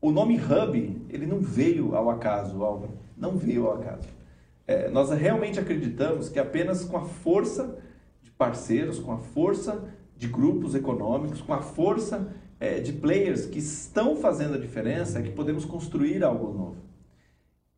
o 0.00 0.10
nome 0.10 0.38
Hub, 0.38 1.06
ele 1.08 1.26
não 1.26 1.40
veio 1.40 1.94
ao 1.94 2.08
acaso, 2.08 2.62
Álvaro, 2.62 2.92
não 3.16 3.36
veio 3.36 3.66
ao 3.66 3.74
acaso. 3.74 4.08
É, 4.66 4.88
nós 4.88 5.10
realmente 5.10 5.60
acreditamos 5.60 6.28
que 6.28 6.38
apenas 6.38 6.84
com 6.84 6.96
a 6.96 7.02
força 7.02 7.78
parceiros, 8.36 8.98
com 8.98 9.12
a 9.12 9.18
força 9.18 9.84
de 10.16 10.28
grupos 10.28 10.74
econômicos, 10.74 11.40
com 11.40 11.52
a 11.52 11.60
força 11.60 12.34
é, 12.60 12.80
de 12.80 12.92
players 12.92 13.46
que 13.46 13.58
estão 13.58 14.16
fazendo 14.16 14.54
a 14.54 14.58
diferença, 14.58 15.18
é 15.18 15.22
que 15.22 15.30
podemos 15.30 15.64
construir 15.64 16.22
algo 16.22 16.52
novo. 16.52 16.76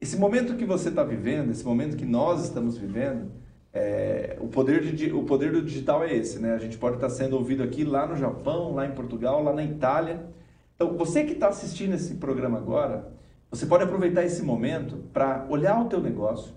Esse 0.01 0.17
momento 0.17 0.57
que 0.57 0.65
você 0.65 0.91
está 0.91 1.03
vivendo, 1.03 1.51
esse 1.51 1.65
momento 1.65 1.97
que 1.97 2.05
nós 2.05 2.45
estamos 2.45 2.77
vivendo, 2.77 3.31
é, 3.73 4.37
o, 4.41 4.49
poder 4.49 4.83
de, 4.95 5.13
o 5.13 5.25
poder 5.25 5.53
do 5.53 5.63
digital 5.63 6.05
é 6.05 6.15
esse, 6.15 6.39
né? 6.39 6.55
A 6.55 6.59
gente 6.59 6.79
pode 6.79 6.97
estar 6.97 7.09
tá 7.09 7.15
sendo 7.15 7.37
ouvido 7.37 7.63
aqui 7.63 7.85
lá 7.85 8.07
no 8.07 8.17
Japão, 8.17 8.75
lá 8.75 8.87
em 8.87 8.93
Portugal, 8.93 9.43
lá 9.43 9.53
na 9.53 9.65
Itália. 9.65 10.27
Então, 10.75 10.97
você 10.97 11.25
que 11.25 11.33
está 11.33 11.49
assistindo 11.49 11.95
esse 11.95 12.15
programa 12.15 12.59
agora, 12.59 13.13
você 13.51 13.67
pode 13.67 13.85
aproveitar 13.85 14.25
esse 14.25 14.43
momento 14.43 14.97
para 15.13 15.47
olhar 15.49 15.81
o 15.81 15.89
teu 15.89 16.01
negócio, 16.01 16.55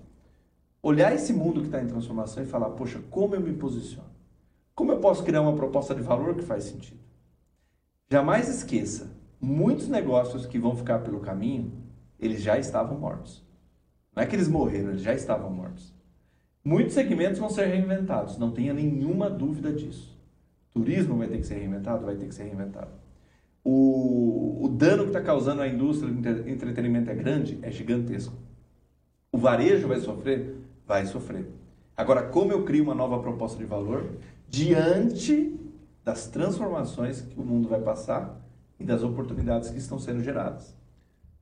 olhar 0.82 1.14
esse 1.14 1.34
mundo 1.34 1.62
que 1.62 1.68
está 1.68 1.82
em 1.82 1.88
transformação 1.88 2.44
e 2.44 2.46
falar, 2.46 2.70
poxa, 2.72 3.00
como 3.10 3.36
eu 3.36 3.42
me 3.42 3.54
posiciono? 3.54 4.10
Como 4.74 4.92
eu 4.92 5.00
posso 5.00 5.24
criar 5.24 5.42
uma 5.42 5.56
proposta 5.56 5.94
de 5.94 6.02
valor 6.02 6.36
que 6.36 6.44
faz 6.44 6.64
sentido? 6.64 7.00
Jamais 8.10 8.48
esqueça, 8.50 9.12
muitos 9.40 9.88
negócios 9.88 10.46
que 10.46 10.58
vão 10.58 10.76
ficar 10.76 11.00
pelo 11.00 11.20
caminho 11.20 11.90
eles 12.20 12.42
já 12.42 12.60
estavam 12.60 13.00
mortos. 13.00 13.42
Não 14.16 14.22
é 14.22 14.26
que 14.26 14.36
eles 14.36 14.48
morreram, 14.48 14.90
eles 14.90 15.02
já 15.02 15.14
estavam 15.14 15.50
mortos. 15.50 15.94
Muitos 16.64 16.94
segmentos 16.94 17.40
vão 17.40 17.50
ser 17.50 17.68
reinventados, 17.68 18.38
não 18.38 18.52
tenha 18.52 18.74
nenhuma 18.74 19.30
dúvida 19.30 19.72
disso. 19.72 20.18
Turismo 20.72 21.18
vai 21.18 21.28
ter 21.28 21.38
que 21.38 21.48
ser 21.48 21.56
reinventado? 21.56 22.06
Vai 22.06 22.16
ter 22.16 22.28
que 22.28 22.36
ser 22.36 22.44
reinventado. 22.44 22.92
O, 23.64 24.66
o 24.66 24.68
dano 24.70 25.04
que 25.04 25.10
está 25.10 25.22
causando 25.22 25.62
a 25.62 25.68
indústria 25.68 26.12
do 26.12 26.50
entretenimento 26.50 27.10
é 27.10 27.16
grande? 27.16 27.58
É 27.62 27.72
gigantesco. 27.72 28.34
O 29.32 29.38
varejo 29.38 29.88
vai 29.88 30.00
sofrer? 30.00 30.56
Vai 30.88 31.06
sofrer. 31.06 31.46
Agora, 31.96 32.24
como 32.24 32.52
eu 32.52 32.64
crio 32.64 32.84
uma 32.84 32.96
nova 32.96 33.20
proposta 33.20 33.58
de 33.58 33.66
valor 33.66 34.06
diante 34.48 35.56
das 36.04 36.28
transformações 36.28 37.22
que 37.22 37.40
o 37.40 37.44
mundo 37.44 37.68
vai 37.68 37.80
passar 37.80 38.40
e 38.80 38.84
das 38.84 39.04
oportunidades 39.04 39.70
que 39.70 39.78
estão 39.78 40.00
sendo 40.00 40.24
geradas? 40.24 40.76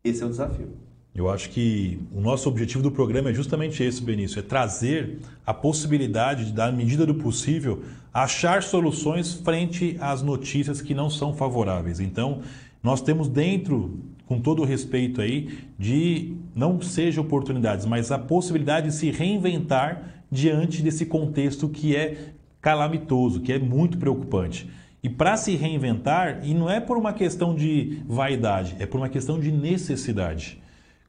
Esse 0.04 0.24
é 0.24 0.26
o 0.26 0.30
desafio. 0.30 0.70
Eu 1.18 1.30
acho 1.30 1.50
que 1.50 2.00
o 2.14 2.22
nosso 2.22 2.48
objetivo 2.48 2.84
do 2.84 2.92
programa 2.92 3.32
é 3.32 3.34
justamente 3.34 3.82
esse, 3.82 4.04
Benício, 4.04 4.40
é 4.40 4.44
trazer 4.44 5.18
a 5.44 5.52
possibilidade 5.52 6.46
de, 6.46 6.54
da 6.54 6.72
medida 6.72 7.08
do 7.08 7.16
possível, 7.16 7.84
achar 8.14 8.62
soluções 8.62 9.34
frente 9.34 9.98
às 10.00 10.22
notícias 10.22 10.80
que 10.80 10.94
não 10.94 11.10
são 11.10 11.34
favoráveis. 11.34 12.00
Então, 12.00 12.44
nós 12.84 13.02
temos 13.02 13.28
dentro, 13.28 14.00
com 14.28 14.40
todo 14.40 14.62
o 14.62 14.66
respeito 14.66 15.22
aí, 15.22 15.58
de 15.80 16.36
não 16.54 16.80
seja 16.82 17.22
oportunidades, 17.22 17.86
mas 17.86 18.12
a 18.12 18.20
possibilidade 18.20 18.88
de 18.88 18.94
se 18.94 19.10
reinventar 19.10 20.24
diante 20.30 20.84
desse 20.84 21.06
contexto 21.06 21.70
que 21.70 21.96
é 21.96 22.34
calamitoso, 22.62 23.42
que 23.42 23.54
é 23.54 23.58
muito 23.58 23.98
preocupante. 23.98 24.70
E 25.02 25.10
para 25.10 25.38
se 25.38 25.56
reinventar, 25.56 26.42
e 26.44 26.54
não 26.54 26.70
é 26.70 26.80
por 26.80 26.98
uma 26.98 27.14
questão 27.14 27.56
de 27.56 28.04
vaidade, 28.06 28.76
é 28.80 28.86
por 28.86 28.98
uma 28.98 29.08
questão 29.08 29.40
de 29.40 29.52
necessidade. 29.52 30.62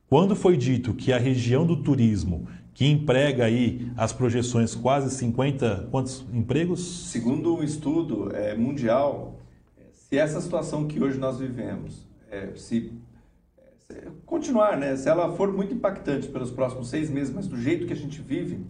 Quando 0.09 0.37
foi 0.37 0.57
dito 0.57 0.95
que 0.95 1.13
a 1.13 1.19
região 1.19 1.67
do 1.67 1.77
turismo, 1.83 2.47
que 2.73 2.87
emprega 2.87 3.45
aí 3.45 3.91
as 3.97 4.13
projeções 4.13 4.75
quase 4.75 5.15
50, 5.17 5.89
quantos 5.91 6.25
empregos? 6.33 7.11
Segundo 7.11 7.57
um 7.57 7.63
estudo 7.63 8.35
é, 8.35 8.55
mundial, 8.55 9.41
se 9.93 10.17
essa 10.17 10.41
situação 10.41 10.87
que 10.87 11.03
hoje 11.03 11.19
nós 11.19 11.39
vivemos, 11.39 12.07
é, 12.31 12.53
se, 12.55 12.93
se 13.08 13.08
continuar, 14.27 14.77
né, 14.77 14.97
se 14.97 15.09
ela 15.09 15.35
for 15.35 15.53
muito 15.53 15.73
impactante 15.73 16.29
pelos 16.29 16.51
próximos 16.51 16.89
seis 16.89 17.09
meses, 17.09 17.33
mas 17.35 17.47
do 17.47 17.57
jeito 17.57 17.87
que 17.87 17.93
a 17.93 17.97
gente 17.97 18.21
vive, 18.21 18.61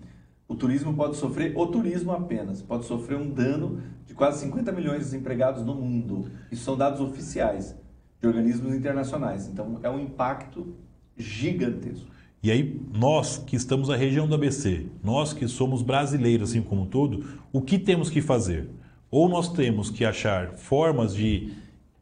o 0.47 0.55
turismo 0.55 0.95
pode 0.95 1.17
sofrer, 1.17 1.53
o 1.57 1.67
turismo 1.67 2.13
apenas, 2.13 2.63
pode 2.63 2.87
sofrer 2.87 3.19
um 3.19 3.29
dano 3.29 3.83
de 4.07 4.15
quase 4.15 4.41
50 4.41 4.73
milhões 4.73 4.99
de 4.99 5.05
desempregados 5.05 5.65
no 5.65 5.75
mundo. 5.75 6.31
Isso 6.51 6.65
são 6.65 6.77
dados 6.77 7.01
oficiais 7.01 7.77
de 8.21 8.27
organismos 8.27 8.75
internacionais. 8.75 9.47
Então, 9.47 9.79
é 9.83 9.91
um 9.91 10.01
impacto 10.01 10.75
gigantesco. 11.17 12.09
E 12.43 12.51
aí, 12.51 12.81
nós 12.95 13.37
que 13.37 13.57
estamos 13.57 13.89
na 13.89 13.97
região 13.97 14.27
do 14.27 14.35
ABC, 14.35 14.87
nós 15.03 15.33
que 15.33 15.47
somos 15.49 15.83
brasileiros 15.83 16.51
assim 16.51 16.63
como 16.63 16.83
um 16.83 16.87
todo, 16.87 17.25
o 17.53 17.61
que 17.61 17.79
temos 17.79 18.09
que 18.09 18.23
fazer? 18.23 18.71
Ou 19.11 19.29
nós 19.29 19.53
temos 19.53 19.91
que 19.91 20.05
achar 20.05 20.53
formas 20.55 21.15
de 21.15 21.53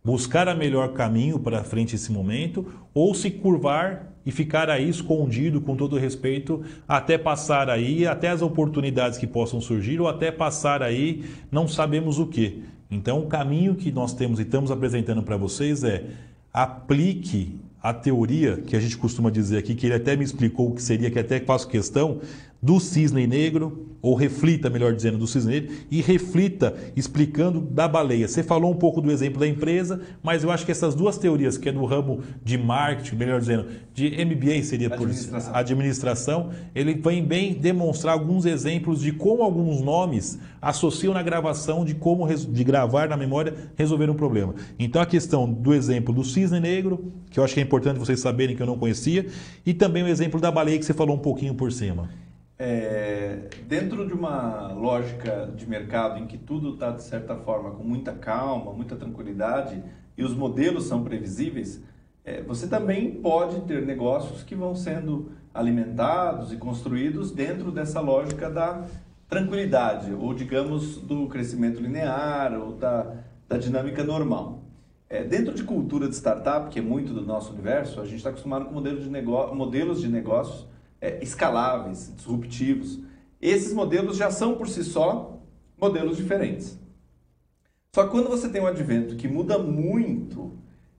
buscar 0.06 0.46
a 0.46 0.54
melhor 0.54 0.92
caminho 0.92 1.36
para 1.36 1.64
frente 1.64 1.96
esse 1.96 2.12
momento, 2.12 2.64
ou 2.94 3.12
se 3.12 3.28
curvar 3.28 4.12
e 4.25 4.30
ficar 4.30 4.70
aí 4.70 4.88
escondido 4.88 5.60
com 5.60 5.75
todo 5.75 5.98
respeito 5.98 6.62
até 6.86 7.18
passar 7.18 7.68
aí, 7.68 8.06
até 8.06 8.28
as 8.28 8.40
oportunidades 8.40 9.18
que 9.18 9.26
possam 9.26 9.60
surgir, 9.60 10.00
ou 10.00 10.06
até 10.06 10.30
passar 10.30 10.80
aí, 10.80 11.25
não 11.50 11.66
sabemos 11.66 12.20
o 12.20 12.26
que. 12.28 12.62
Então, 12.88 13.18
o 13.18 13.26
caminho 13.26 13.75
que 13.75 13.90
nós 13.90 14.14
temos 14.14 14.38
e 14.38 14.42
estamos 14.42 14.70
apresentando 14.70 15.25
para 15.25 15.36
vocês 15.36 15.82
é 15.82 16.04
aplique 16.52 17.58
a 17.82 17.92
teoria 17.92 18.58
que 18.58 18.76
a 18.76 18.80
gente 18.80 18.96
costuma 18.96 19.28
dizer 19.28 19.58
aqui, 19.58 19.75
que 19.75 19.86
ele 19.86 19.94
até 19.94 20.14
me 20.14 20.25
explicou 20.25 20.70
o 20.70 20.75
que 20.76 20.82
seria, 20.82 21.10
que 21.10 21.18
até 21.18 21.40
faço 21.40 21.66
questão, 21.66 22.20
do 22.66 22.80
cisne 22.80 23.28
negro, 23.28 23.87
ou 24.02 24.14
reflita, 24.14 24.68
melhor 24.68 24.92
dizendo, 24.92 25.16
do 25.16 25.26
cisne 25.26 25.52
negro, 25.52 25.75
e 25.88 26.02
reflita 26.02 26.75
explicando 26.96 27.61
da 27.61 27.87
baleia. 27.87 28.26
Você 28.26 28.42
falou 28.42 28.73
um 28.73 28.75
pouco 28.75 29.00
do 29.00 29.11
exemplo 29.11 29.38
da 29.38 29.46
empresa, 29.46 30.00
mas 30.20 30.42
eu 30.42 30.50
acho 30.50 30.66
que 30.66 30.73
essas 30.73 30.92
duas 30.92 31.16
teorias, 31.16 31.56
que 31.56 31.68
é 31.68 31.73
do 31.73 31.85
ramo 31.85 32.23
de 32.44 32.58
marketing, 32.58 33.14
melhor 33.14 33.38
dizendo, 33.38 33.66
de 33.94 34.11
MBA 34.25 34.64
seria 34.64 34.88
administração. 34.88 35.52
por 35.52 35.58
administração, 35.58 36.50
ele 36.75 36.94
vem 36.94 37.25
bem 37.25 37.54
demonstrar 37.54 38.14
alguns 38.14 38.44
exemplos 38.44 39.00
de 39.00 39.12
como 39.12 39.44
alguns 39.44 39.80
nomes 39.80 40.37
associam 40.61 41.14
na 41.14 41.23
gravação 41.23 41.85
de 41.85 41.94
como 41.94 42.26
de 42.26 42.64
gravar 42.64 43.08
na 43.08 43.16
memória 43.16 43.54
resolver 43.76 44.11
um 44.11 44.14
problema. 44.14 44.56
Então 44.76 45.00
a 45.00 45.06
questão 45.06 45.49
do 45.49 45.73
exemplo 45.73 46.12
do 46.12 46.25
cisne 46.25 46.58
negro, 46.58 47.12
que 47.30 47.38
eu 47.38 47.44
acho 47.44 47.54
que 47.54 47.61
é 47.61 47.62
importante 47.62 48.00
vocês 48.00 48.18
saberem 48.18 48.56
que 48.56 48.62
eu 48.62 48.66
não 48.66 48.76
conhecia, 48.76 49.26
e 49.64 49.73
também 49.73 50.02
o 50.02 50.08
exemplo 50.08 50.40
da 50.40 50.50
baleia 50.50 50.76
que 50.76 50.85
você 50.85 50.94
falou 50.94 51.14
um 51.14 51.20
pouquinho 51.20 51.54
por 51.54 51.70
cima. 51.70 52.08
É, 52.58 53.50
dentro 53.68 54.06
de 54.06 54.14
uma 54.14 54.72
lógica 54.72 55.52
de 55.54 55.68
mercado 55.68 56.18
em 56.18 56.26
que 56.26 56.38
tudo 56.38 56.72
está, 56.72 56.90
de 56.90 57.02
certa 57.02 57.36
forma, 57.36 57.72
com 57.72 57.84
muita 57.84 58.12
calma, 58.12 58.72
muita 58.72 58.96
tranquilidade 58.96 59.82
e 60.16 60.25
os 60.25 60.34
modelos 60.34 60.84
são 60.84 61.04
previsíveis, 61.04 61.82
é, 62.25 62.42
você 62.42 62.66
também 62.66 63.12
pode 63.12 63.60
ter 63.62 63.84
negócios 63.84 64.42
que 64.42 64.54
vão 64.54 64.75
sendo 64.75 65.32
alimentados 65.52 66.50
e 66.52 66.56
construídos 66.56 67.30
dentro 67.30 67.70
dessa 67.70 68.00
lógica 68.00 68.48
da 68.50 68.86
tranquilidade, 69.28 70.12
ou 70.12 70.32
digamos, 70.32 70.96
do 70.96 71.26
crescimento 71.26 71.80
linear, 71.80 72.54
ou 72.58 72.72
da, 72.72 73.16
da 73.46 73.58
dinâmica 73.58 74.02
normal. 74.02 74.62
É, 75.08 75.22
dentro 75.22 75.54
de 75.54 75.62
cultura 75.62 76.08
de 76.08 76.14
startup, 76.14 76.68
que 76.70 76.78
é 76.78 76.82
muito 76.82 77.12
do 77.12 77.20
nosso 77.20 77.52
universo, 77.52 78.00
a 78.00 78.04
gente 78.04 78.16
está 78.16 78.30
acostumado 78.30 78.64
com 78.66 78.82
de, 78.82 79.10
modelos 79.54 80.00
de 80.00 80.08
negócios 80.08 80.66
é, 81.06 81.18
escaláveis, 81.22 82.12
disruptivos. 82.16 82.98
Esses 83.40 83.72
modelos 83.72 84.16
já 84.16 84.28
são 84.30 84.56
por 84.56 84.68
si 84.68 84.82
só 84.82 85.40
modelos 85.80 86.16
diferentes. 86.16 86.76
Só 87.94 88.04
que 88.04 88.10
quando 88.10 88.28
você 88.28 88.48
tem 88.48 88.60
um 88.60 88.66
advento 88.66 89.14
que 89.14 89.28
muda 89.28 89.56
muito 89.56 90.52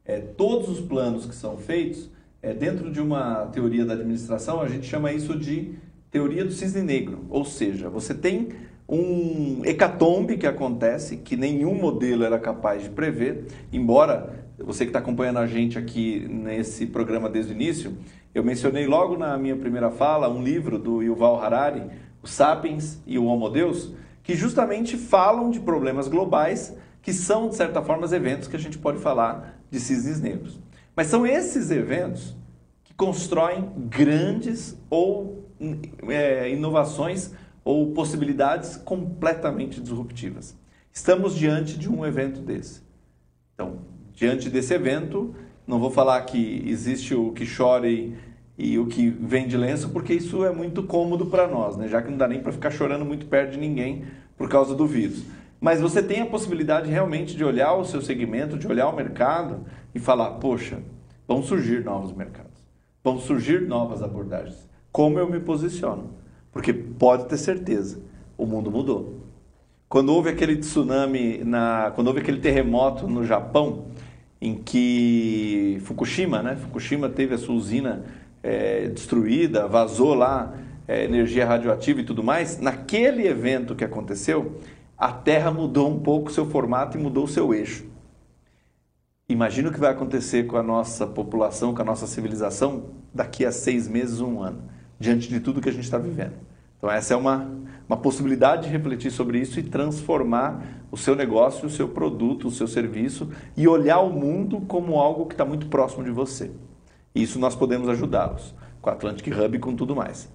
é, 0.05 0.19
todos 0.19 0.69
os 0.69 0.79
planos 0.79 1.25
que 1.25 1.35
são 1.35 1.57
feitos, 1.57 2.09
é, 2.41 2.53
dentro 2.53 2.89
de 2.89 3.01
uma 3.01 3.47
teoria 3.47 3.85
da 3.85 3.93
administração, 3.93 4.61
a 4.61 4.69
gente 4.69 4.87
chama 4.87 5.11
isso 5.11 5.37
de 5.37 5.75
teoria 6.09 6.45
do 6.45 6.51
cisne 6.51 6.81
negro. 6.81 7.25
Ou 7.29 7.43
seja, 7.43 7.89
você 7.89 8.13
tem 8.13 8.49
um 8.87 9.65
hecatombe 9.65 10.37
que 10.37 10.47
acontece 10.47 11.17
que 11.17 11.35
nenhum 11.35 11.75
modelo 11.75 12.23
era 12.23 12.39
capaz 12.39 12.83
de 12.83 12.89
prever, 12.89 13.47
embora 13.73 14.46
você 14.57 14.85
que 14.85 14.89
está 14.89 14.99
acompanhando 14.99 15.37
a 15.37 15.47
gente 15.47 15.77
aqui 15.77 16.27
nesse 16.29 16.87
programa 16.87 17.29
desde 17.29 17.53
o 17.53 17.55
início, 17.55 17.97
eu 18.33 18.43
mencionei 18.43 18.87
logo 18.87 19.17
na 19.17 19.37
minha 19.37 19.55
primeira 19.55 19.91
fala 19.91 20.29
um 20.29 20.41
livro 20.41 20.79
do 20.79 21.01
Yuval 21.01 21.41
Harari, 21.41 21.83
O 22.23 22.27
Sapiens 22.27 23.01
e 23.05 23.17
o 23.19 23.25
Homo 23.25 23.49
Deus, 23.49 23.93
que 24.23 24.35
justamente 24.35 24.97
falam 24.97 25.49
de 25.49 25.59
problemas 25.59 26.07
globais 26.07 26.75
que 27.01 27.13
são, 27.13 27.47
de 27.47 27.55
certa 27.55 27.81
forma, 27.81 28.05
eventos 28.13 28.47
que 28.49 28.55
a 28.55 28.59
gente 28.59 28.77
pode 28.77 28.99
falar 28.99 29.57
de 29.71 29.79
cisnes 29.79 30.19
negros. 30.19 30.59
Mas 30.95 31.07
são 31.07 31.25
esses 31.25 31.71
eventos 31.71 32.35
que 32.83 32.93
constroem 32.93 33.71
grandes 33.77 34.77
ou 34.89 35.47
é, 36.09 36.49
inovações 36.51 37.31
ou 37.63 37.93
possibilidades 37.93 38.75
completamente 38.75 39.79
disruptivas. 39.79 40.57
Estamos 40.91 41.35
diante 41.35 41.77
de 41.77 41.89
um 41.89 42.05
evento 42.05 42.41
desse. 42.41 42.81
Então, 43.53 43.79
diante 44.17 44.50
desse 44.50 44.74
evento, 44.74 45.36
não 45.67 45.79
vou 45.79 45.91
falar 45.91 46.19
que 46.21 46.63
existe 46.65 47.13
o 47.13 47.31
que 47.31 47.45
chore 47.45 48.17
e 48.57 48.79
o 48.79 48.88
que 48.88 49.12
vem 49.12 49.47
de 49.47 49.55
lenço, 49.55 49.89
porque 49.89 50.12
isso 50.12 50.43
é 50.43 50.51
muito 50.51 50.81
cômodo 50.81 51.27
para 51.27 51.47
nós, 51.47 51.77
né? 51.77 51.88
já 51.88 52.01
que 52.01 52.09
não 52.09 52.17
dá 52.17 52.27
nem 52.27 52.41
para 52.41 52.51
ficar 52.51 52.71
chorando 52.71 53.05
muito 53.05 53.27
perto 53.27 53.51
de 53.51 53.59
ninguém 53.59 54.05
por 54.36 54.50
causa 54.50 54.74
do 54.74 54.88
vírus. 54.88 55.24
Mas 55.62 55.79
você 55.79 56.01
tem 56.01 56.21
a 56.21 56.25
possibilidade 56.25 56.89
realmente 56.89 57.36
de 57.36 57.45
olhar 57.45 57.75
o 57.75 57.86
seu 57.86 58.01
segmento, 58.01 58.57
de 58.57 58.67
olhar 58.67 58.89
o 58.89 58.95
mercado 58.95 59.65
e 59.93 60.00
falar: 60.00 60.31
poxa, 60.31 60.79
vão 61.27 61.43
surgir 61.43 61.83
novos 61.83 62.12
mercados, 62.12 62.59
vão 63.03 63.19
surgir 63.19 63.62
novas 63.62 64.01
abordagens. 64.01 64.67
Como 64.91 65.19
eu 65.19 65.29
me 65.29 65.39
posiciono? 65.39 66.09
Porque 66.51 66.74
pode 66.74 67.25
ter 67.25 67.38
certeza, 67.38 68.00
o 68.36 68.47
mundo 68.47 68.71
mudou. 68.71 69.17
Quando 69.89 70.12
houve 70.12 70.30
aquele 70.30 70.58
tsunami, 70.58 71.43
na, 71.43 71.91
quando 71.95 72.08
houve 72.08 72.19
aquele 72.19 72.39
terremoto 72.39 73.08
no 73.08 73.23
Japão, 73.23 73.86
em 74.41 74.56
que 74.56 75.80
Fukushima, 75.84 76.41
né? 76.41 76.56
Fukushima 76.56 77.10
teve 77.10 77.36
a 77.36 77.38
sua 77.38 77.56
usina 77.56 78.06
é, 78.43 78.88
destruída, 78.88 79.67
vazou 79.67 80.13
lá 80.13 80.54
é, 80.88 81.04
energia 81.04 81.45
radioativa 81.45 82.02
e 82.02 82.04
tudo 82.04 82.23
mais, 82.23 82.60
naquele 82.60 83.28
evento 83.28 83.76
que 83.76 83.84
aconteceu, 83.84 84.60
a 84.97 85.12
Terra 85.12 85.52
mudou 85.52 85.89
um 85.89 86.00
pouco 86.00 86.32
seu 86.32 86.50
formato 86.50 86.97
e 86.97 87.02
mudou 87.02 87.26
o 87.26 87.28
seu 87.28 87.54
eixo. 87.54 87.86
Imagina 89.30 89.69
o 89.69 89.73
que 89.73 89.80
vai 89.80 89.91
acontecer 89.91 90.47
com 90.47 90.56
a 90.56 90.63
nossa 90.63 91.06
população, 91.06 91.76
com 91.76 91.82
a 91.82 91.86
nossa 91.86 92.08
civilização 92.08 92.91
daqui 93.13 93.45
a 93.45 93.52
seis 93.52 93.88
meses, 93.88 94.21
um 94.21 94.41
ano, 94.41 94.62
diante 94.97 95.28
de 95.28 95.41
tudo 95.41 95.60
que 95.60 95.67
a 95.67 95.71
gente 95.71 95.84
está 95.84 95.97
vivendo. 95.97 96.46
Então, 96.77 96.91
essa 96.91 97.13
é 97.13 97.17
uma, 97.17 97.49
uma 97.87 97.97
possibilidade 97.97 98.63
de 98.63 98.69
refletir 98.69 99.11
sobre 99.11 99.39
isso 99.39 99.59
e 99.59 99.63
transformar 99.63 100.63
o 100.91 100.97
seu 100.97 101.15
negócio, 101.15 101.67
o 101.67 101.69
seu 101.69 101.89
produto, 101.89 102.47
o 102.47 102.51
seu 102.51 102.67
serviço 102.67 103.29
e 103.55 103.67
olhar 103.67 103.99
o 103.99 104.09
mundo 104.09 104.61
como 104.61 104.99
algo 104.99 105.25
que 105.25 105.33
está 105.33 105.43
muito 105.43 105.67
próximo 105.67 106.03
de 106.03 106.11
você. 106.11 106.51
Isso 107.15 107.39
nós 107.39 107.55
podemos 107.55 107.89
ajudá-los 107.89 108.53
com 108.81 108.89
a 108.89 108.93
Atlantic 108.93 109.27
Hub 109.27 109.57
e 109.57 109.59
com 109.59 109.75
tudo 109.75 109.95
mais. 109.95 110.31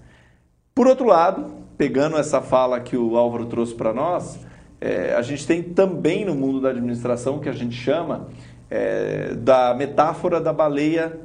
Por 0.75 0.87
outro 0.87 1.05
lado, 1.05 1.63
pegando 1.77 2.17
essa 2.17 2.41
fala 2.41 2.79
que 2.79 2.97
o 2.97 3.15
Álvaro 3.15 3.45
trouxe 3.45 3.73
para 3.73 3.93
nós, 3.93 4.39
é, 4.81 5.13
a 5.13 5.21
gente 5.21 5.47
tem 5.47 5.63
também 5.63 6.25
no 6.25 6.35
mundo 6.35 6.59
da 6.59 6.69
administração 6.69 7.39
que 7.39 7.47
a 7.47 7.53
gente 7.53 7.75
chama 7.75 8.27
é, 8.69 9.33
da 9.35 9.73
metáfora 9.73 10.41
da 10.41 10.51
baleia 10.51 11.19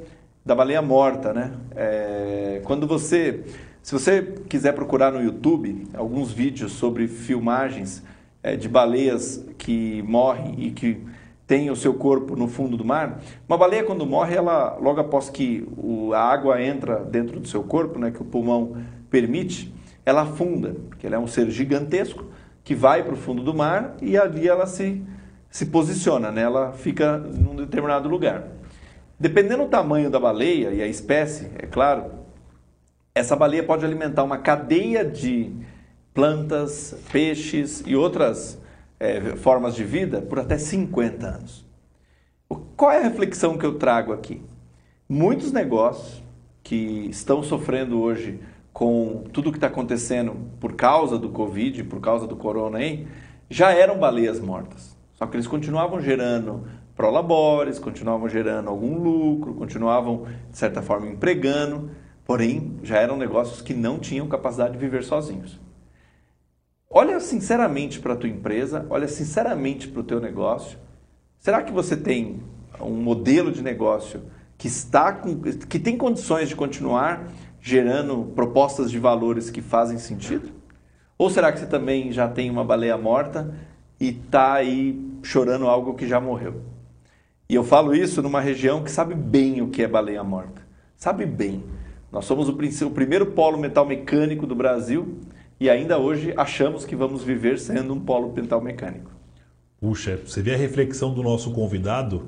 da 0.45 0.55
baleia 0.55 0.81
morta, 0.81 1.33
né? 1.33 1.51
É, 1.75 2.61
quando 2.63 2.87
você, 2.87 3.43
se 3.81 3.93
você 3.93 4.21
quiser 4.47 4.73
procurar 4.73 5.11
no 5.11 5.21
YouTube 5.21 5.87
alguns 5.93 6.31
vídeos 6.31 6.73
sobre 6.73 7.07
filmagens 7.07 8.03
é, 8.43 8.55
de 8.55 8.69
baleias 8.69 9.43
que 9.57 10.01
morrem 10.03 10.55
e 10.57 10.71
que 10.71 11.01
tem 11.47 11.71
o 11.71 11.75
seu 11.75 11.95
corpo 11.95 12.35
no 12.35 12.47
fundo 12.47 12.77
do 12.77 12.85
mar. 12.85 13.21
Uma 13.47 13.57
baleia, 13.57 13.83
quando 13.83 14.05
morre, 14.05 14.35
ela, 14.35 14.77
logo 14.79 15.01
após 15.01 15.31
que 15.31 15.67
o, 15.75 16.13
a 16.13 16.21
água 16.21 16.61
entra 16.61 16.97
dentro 17.03 17.39
do 17.39 17.47
seu 17.47 17.63
corpo, 17.63 17.97
né, 17.97 18.11
que 18.11 18.21
o 18.21 18.25
pulmão 18.25 18.77
permite, 19.09 19.73
ela 20.05 20.21
afunda, 20.21 20.75
porque 20.87 21.07
ela 21.07 21.15
é 21.15 21.19
um 21.19 21.25
ser 21.25 21.49
gigantesco 21.49 22.25
que 22.63 22.75
vai 22.75 23.03
para 23.03 23.13
o 23.15 23.17
fundo 23.17 23.41
do 23.41 23.51
mar 23.51 23.95
e 23.99 24.15
ali 24.15 24.47
ela 24.47 24.67
se, 24.67 25.01
se 25.49 25.65
posiciona, 25.65 26.31
né? 26.31 26.43
ela 26.43 26.71
fica 26.73 27.17
num 27.17 27.55
determinado 27.55 28.07
lugar. 28.07 28.43
Dependendo 29.19 29.63
do 29.63 29.69
tamanho 29.69 30.09
da 30.11 30.19
baleia 30.19 30.69
e 30.69 30.81
a 30.81 30.87
espécie, 30.87 31.49
é 31.57 31.65
claro, 31.65 32.11
essa 33.19 33.35
baleia 33.35 33.63
pode 33.63 33.83
alimentar 33.85 34.23
uma 34.23 34.37
cadeia 34.37 35.03
de 35.03 35.51
plantas, 36.13 36.95
peixes 37.11 37.83
e 37.85 37.93
outras 37.93 38.57
é, 38.97 39.35
formas 39.35 39.75
de 39.75 39.83
vida 39.83 40.21
por 40.21 40.39
até 40.39 40.57
50 40.57 41.27
anos. 41.27 41.65
Qual 42.77 42.89
é 42.89 42.99
a 42.99 43.03
reflexão 43.03 43.57
que 43.57 43.65
eu 43.65 43.77
trago 43.77 44.13
aqui? 44.13 44.41
Muitos 45.07 45.51
negócios 45.51 46.23
que 46.63 47.07
estão 47.09 47.43
sofrendo 47.43 47.99
hoje 47.99 48.39
com 48.71 49.25
tudo 49.33 49.51
que 49.51 49.57
está 49.57 49.67
acontecendo 49.67 50.37
por 50.57 50.73
causa 50.73 51.17
do 51.17 51.27
Covid, 51.27 51.83
por 51.83 51.99
causa 51.99 52.25
do 52.25 52.37
corona 52.37 52.77
aí, 52.77 53.05
já 53.49 53.71
eram 53.71 53.99
baleias 53.99 54.39
mortas. 54.39 54.97
Só 55.15 55.27
que 55.27 55.35
eles 55.35 55.47
continuavam 55.47 55.99
gerando 55.99 56.63
prolabores, 56.95 57.79
continuavam 57.79 58.29
gerando 58.29 58.69
algum 58.69 58.97
lucro, 58.97 59.53
continuavam, 59.55 60.25
de 60.49 60.57
certa 60.57 60.81
forma, 60.81 61.07
empregando, 61.07 61.91
porém 62.29 62.77
já 62.83 62.99
eram 62.99 63.17
negócios 63.17 63.59
que 63.59 63.73
não 63.73 63.97
tinham 63.97 64.27
capacidade 64.27 64.73
de 64.73 64.77
viver 64.77 65.03
sozinhos. 65.03 65.59
Olha 66.87 67.19
sinceramente 67.19 67.99
para 67.99 68.13
a 68.13 68.15
tua 68.15 68.29
empresa, 68.29 68.85
olha 68.87 69.07
sinceramente 69.07 69.87
para 69.87 70.01
o 70.01 70.03
teu 70.03 70.19
negócio. 70.19 70.77
Será 71.39 71.63
que 71.63 71.71
você 71.71 71.97
tem 71.97 72.39
um 72.79 73.01
modelo 73.01 73.51
de 73.51 73.63
negócio 73.63 74.21
que 74.59 74.67
está 74.67 75.11
com, 75.11 75.41
que 75.41 75.79
tem 75.79 75.97
condições 75.97 76.47
de 76.47 76.55
continuar 76.55 77.31
gerando 77.59 78.31
propostas 78.35 78.91
de 78.91 78.99
valores 78.99 79.49
que 79.49 79.63
fazem 79.63 79.97
sentido? 79.97 80.51
Ou 81.17 81.31
será 81.31 81.51
que 81.51 81.57
você 81.57 81.65
também 81.65 82.11
já 82.11 82.27
tem 82.27 82.51
uma 82.51 82.63
baleia 82.63 82.95
morta 82.95 83.55
e 83.99 84.09
está 84.09 84.53
aí 84.53 85.03
chorando 85.23 85.67
algo 85.67 85.95
que 85.95 86.07
já 86.07 86.21
morreu? 86.21 86.61
E 87.49 87.55
eu 87.55 87.63
falo 87.63 87.95
isso 87.95 88.21
numa 88.21 88.39
região 88.39 88.83
que 88.83 88.91
sabe 88.91 89.15
bem 89.15 89.63
o 89.63 89.69
que 89.69 89.81
é 89.81 89.87
baleia 89.87 90.23
morta. 90.23 90.61
Sabe 90.95 91.25
bem. 91.25 91.78
Nós 92.11 92.25
somos 92.25 92.49
o, 92.49 92.51
o 92.53 92.91
primeiro 92.91 93.27
polo 93.27 93.57
metal 93.57 93.85
mecânico 93.85 94.47
do 94.47 94.55
Brasil 94.55 95.19
e 95.59 95.69
ainda 95.69 95.97
hoje 95.97 96.33
achamos 96.35 96.85
que 96.85 96.95
vamos 96.95 97.23
viver 97.23 97.59
sendo 97.59 97.93
um 97.93 97.99
polo 97.99 98.31
pental 98.31 98.59
mecânico. 98.61 99.11
Puxa, 99.79 100.19
você 100.25 100.41
vê 100.41 100.55
a 100.55 100.57
reflexão 100.57 101.13
do 101.13 101.21
nosso 101.21 101.51
convidado 101.51 102.25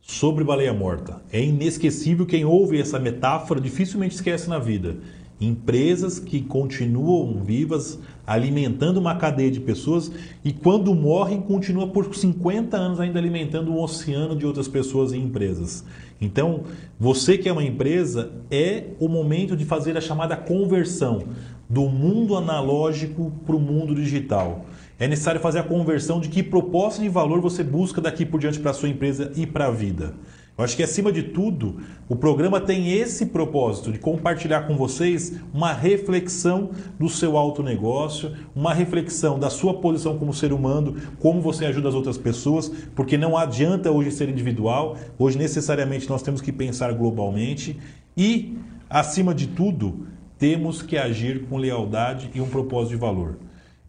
sobre 0.00 0.42
baleia 0.42 0.74
morta. 0.74 1.22
É 1.32 1.40
inesquecível 1.40 2.26
quem 2.26 2.44
ouve 2.44 2.80
essa 2.80 2.98
metáfora, 2.98 3.60
dificilmente 3.60 4.16
esquece 4.16 4.48
na 4.48 4.58
vida. 4.58 4.96
Empresas 5.40 6.18
que 6.18 6.40
continuam 6.40 7.42
vivas, 7.42 7.98
alimentando 8.26 8.98
uma 8.98 9.16
cadeia 9.16 9.50
de 9.50 9.60
pessoas 9.60 10.10
e 10.44 10.52
quando 10.52 10.94
morrem 10.94 11.40
continua 11.40 11.86
por 11.86 12.14
50 12.14 12.76
anos 12.76 13.00
ainda 13.00 13.18
alimentando 13.18 13.72
um 13.72 13.80
oceano 13.80 14.36
de 14.36 14.44
outras 14.44 14.68
pessoas 14.68 15.12
e 15.12 15.18
empresas. 15.18 15.84
Então, 16.22 16.62
você 16.98 17.36
que 17.36 17.48
é 17.48 17.52
uma 17.52 17.64
empresa, 17.64 18.30
é 18.48 18.84
o 19.00 19.08
momento 19.08 19.56
de 19.56 19.64
fazer 19.64 19.96
a 19.96 20.00
chamada 20.00 20.36
conversão 20.36 21.24
do 21.68 21.88
mundo 21.88 22.36
analógico 22.36 23.32
para 23.44 23.56
o 23.56 23.60
mundo 23.60 23.94
digital. 23.94 24.64
É 25.00 25.08
necessário 25.08 25.40
fazer 25.40 25.58
a 25.58 25.64
conversão 25.64 26.20
de 26.20 26.28
que 26.28 26.42
proposta 26.42 27.02
de 27.02 27.08
valor 27.08 27.40
você 27.40 27.64
busca 27.64 28.00
daqui 28.00 28.24
por 28.24 28.38
diante 28.38 28.60
para 28.60 28.70
a 28.70 28.74
sua 28.74 28.88
empresa 28.88 29.32
e 29.34 29.46
para 29.46 29.66
a 29.66 29.70
vida. 29.70 30.14
Eu 30.56 30.64
acho 30.64 30.76
que, 30.76 30.82
acima 30.82 31.10
de 31.10 31.22
tudo, 31.22 31.80
o 32.06 32.14
programa 32.14 32.60
tem 32.60 32.92
esse 32.92 33.26
propósito 33.26 33.90
de 33.90 33.98
compartilhar 33.98 34.66
com 34.66 34.76
vocês 34.76 35.40
uma 35.52 35.72
reflexão 35.72 36.70
do 36.98 37.08
seu 37.08 37.38
alto 37.38 37.62
negócio, 37.62 38.32
uma 38.54 38.74
reflexão 38.74 39.38
da 39.38 39.48
sua 39.48 39.80
posição 39.80 40.18
como 40.18 40.34
ser 40.34 40.52
humano, 40.52 40.94
como 41.18 41.40
você 41.40 41.64
ajuda 41.64 41.88
as 41.88 41.94
outras 41.94 42.18
pessoas, 42.18 42.68
porque 42.94 43.16
não 43.16 43.34
adianta 43.34 43.90
hoje 43.90 44.10
ser 44.10 44.28
individual, 44.28 44.98
hoje 45.18 45.38
necessariamente 45.38 46.08
nós 46.08 46.22
temos 46.22 46.42
que 46.42 46.52
pensar 46.52 46.92
globalmente 46.92 47.78
e, 48.14 48.58
acima 48.90 49.34
de 49.34 49.46
tudo, 49.46 50.06
temos 50.38 50.82
que 50.82 50.98
agir 50.98 51.46
com 51.46 51.56
lealdade 51.56 52.30
e 52.34 52.42
um 52.42 52.48
propósito 52.48 52.90
de 52.90 52.96
valor. 52.96 53.38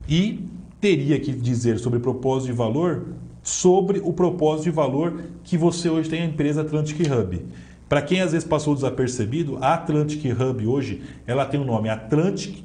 E 0.07 0.47
teria 0.79 1.19
que 1.19 1.33
dizer 1.33 1.77
sobre 1.77 1.99
propósito 1.99 2.51
de 2.51 2.57
valor 2.57 3.07
sobre 3.43 3.99
o 4.03 4.13
propósito 4.13 4.63
de 4.63 4.71
valor 4.71 5.21
que 5.43 5.57
você 5.57 5.89
hoje 5.89 6.09
tem 6.09 6.21
a 6.21 6.25
empresa 6.25 6.61
Atlantic 6.61 6.99
Hub. 7.11 7.45
Para 7.89 8.01
quem 8.01 8.21
às 8.21 8.31
vezes 8.31 8.47
passou 8.47 8.73
desapercebido, 8.73 9.57
a 9.61 9.73
Atlantic 9.73 10.23
Hub 10.25 10.65
hoje 10.65 11.03
ela 11.27 11.45
tem 11.45 11.59
o 11.59 11.65
nome 11.65 11.89
Atlantic 11.89 12.63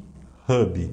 Hub. 0.48 0.90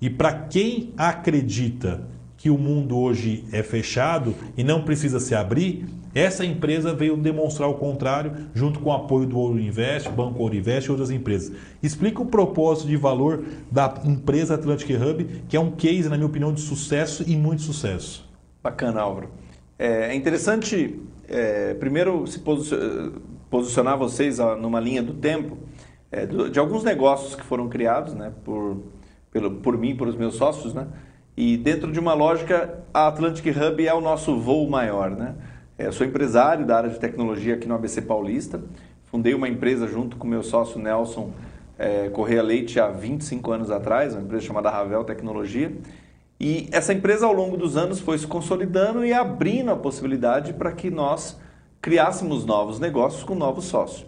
E 0.00 0.08
para 0.08 0.32
quem 0.32 0.94
acredita 0.96 2.02
que 2.36 2.48
o 2.48 2.56
mundo 2.56 2.96
hoje 2.96 3.44
é 3.52 3.64
fechado 3.64 4.32
e 4.56 4.62
não 4.62 4.84
precisa 4.84 5.18
se 5.18 5.34
abrir, 5.34 5.86
essa 6.14 6.44
empresa 6.44 6.94
veio 6.94 7.16
demonstrar 7.16 7.68
o 7.68 7.74
contrário, 7.74 8.32
junto 8.54 8.78
com 8.78 8.90
o 8.90 8.92
apoio 8.92 9.26
do 9.26 9.38
Ouro 9.38 9.60
Invest, 9.60 10.08
Banco 10.08 10.40
Ouro 10.40 10.54
Invest 10.54 10.88
e 10.88 10.92
outras 10.92 11.10
empresas. 11.10 11.52
Explica 11.82 12.22
o 12.22 12.26
propósito 12.26 12.86
de 12.86 12.96
valor 12.96 13.44
da 13.70 14.00
empresa 14.04 14.54
Atlantic 14.54 14.90
Hub, 14.90 15.24
que 15.48 15.56
é 15.56 15.60
um 15.60 15.72
case, 15.72 16.08
na 16.08 16.16
minha 16.16 16.26
opinião, 16.26 16.52
de 16.52 16.60
sucesso 16.60 17.24
e 17.26 17.36
muito 17.36 17.62
sucesso. 17.62 18.27
Bacana, 18.62 19.00
Álvaro. 19.00 19.30
É, 19.78 20.10
é 20.10 20.14
interessante, 20.14 21.00
é, 21.28 21.74
primeiro, 21.74 22.26
se 22.26 22.40
posicionar 23.50 23.96
vocês 23.96 24.38
numa 24.60 24.80
linha 24.80 25.02
do 25.02 25.14
tempo 25.14 25.58
é, 26.10 26.26
de 26.26 26.58
alguns 26.58 26.82
negócios 26.82 27.34
que 27.34 27.44
foram 27.44 27.68
criados 27.68 28.14
né, 28.14 28.32
por, 28.44 28.82
pelo, 29.30 29.56
por 29.56 29.76
mim, 29.76 29.94
por 29.94 30.08
os 30.08 30.16
meus 30.16 30.34
sócios, 30.34 30.74
né? 30.74 30.86
E 31.36 31.56
dentro 31.56 31.92
de 31.92 32.00
uma 32.00 32.14
lógica, 32.14 32.82
a 32.92 33.06
Atlantic 33.06 33.46
Hub 33.46 33.86
é 33.86 33.94
o 33.94 34.00
nosso 34.00 34.36
voo 34.40 34.68
maior, 34.68 35.10
né? 35.10 35.36
É, 35.76 35.92
sou 35.92 36.04
empresário 36.04 36.66
da 36.66 36.76
área 36.76 36.90
de 36.90 36.98
tecnologia 36.98 37.54
aqui 37.54 37.68
no 37.68 37.76
ABC 37.76 38.02
Paulista. 38.02 38.60
Fundei 39.04 39.34
uma 39.34 39.48
empresa 39.48 39.86
junto 39.86 40.16
com 40.16 40.26
meu 40.26 40.42
sócio 40.42 40.80
Nelson 40.80 41.30
é, 41.78 42.08
Correia 42.08 42.42
Leite 42.42 42.80
há 42.80 42.88
25 42.88 43.52
anos 43.52 43.70
atrás, 43.70 44.14
uma 44.14 44.22
empresa 44.22 44.44
chamada 44.44 44.68
Ravel 44.68 45.04
Tecnologia. 45.04 45.72
E 46.40 46.68
essa 46.70 46.92
empresa, 46.92 47.26
ao 47.26 47.32
longo 47.32 47.56
dos 47.56 47.76
anos, 47.76 47.98
foi 47.98 48.16
se 48.16 48.26
consolidando 48.26 49.04
e 49.04 49.12
abrindo 49.12 49.70
a 49.70 49.76
possibilidade 49.76 50.52
para 50.52 50.72
que 50.72 50.90
nós 50.90 51.38
criássemos 51.80 52.44
novos 52.44 52.78
negócios 52.78 53.24
com 53.24 53.34
novos 53.34 53.64
sócios. 53.64 54.06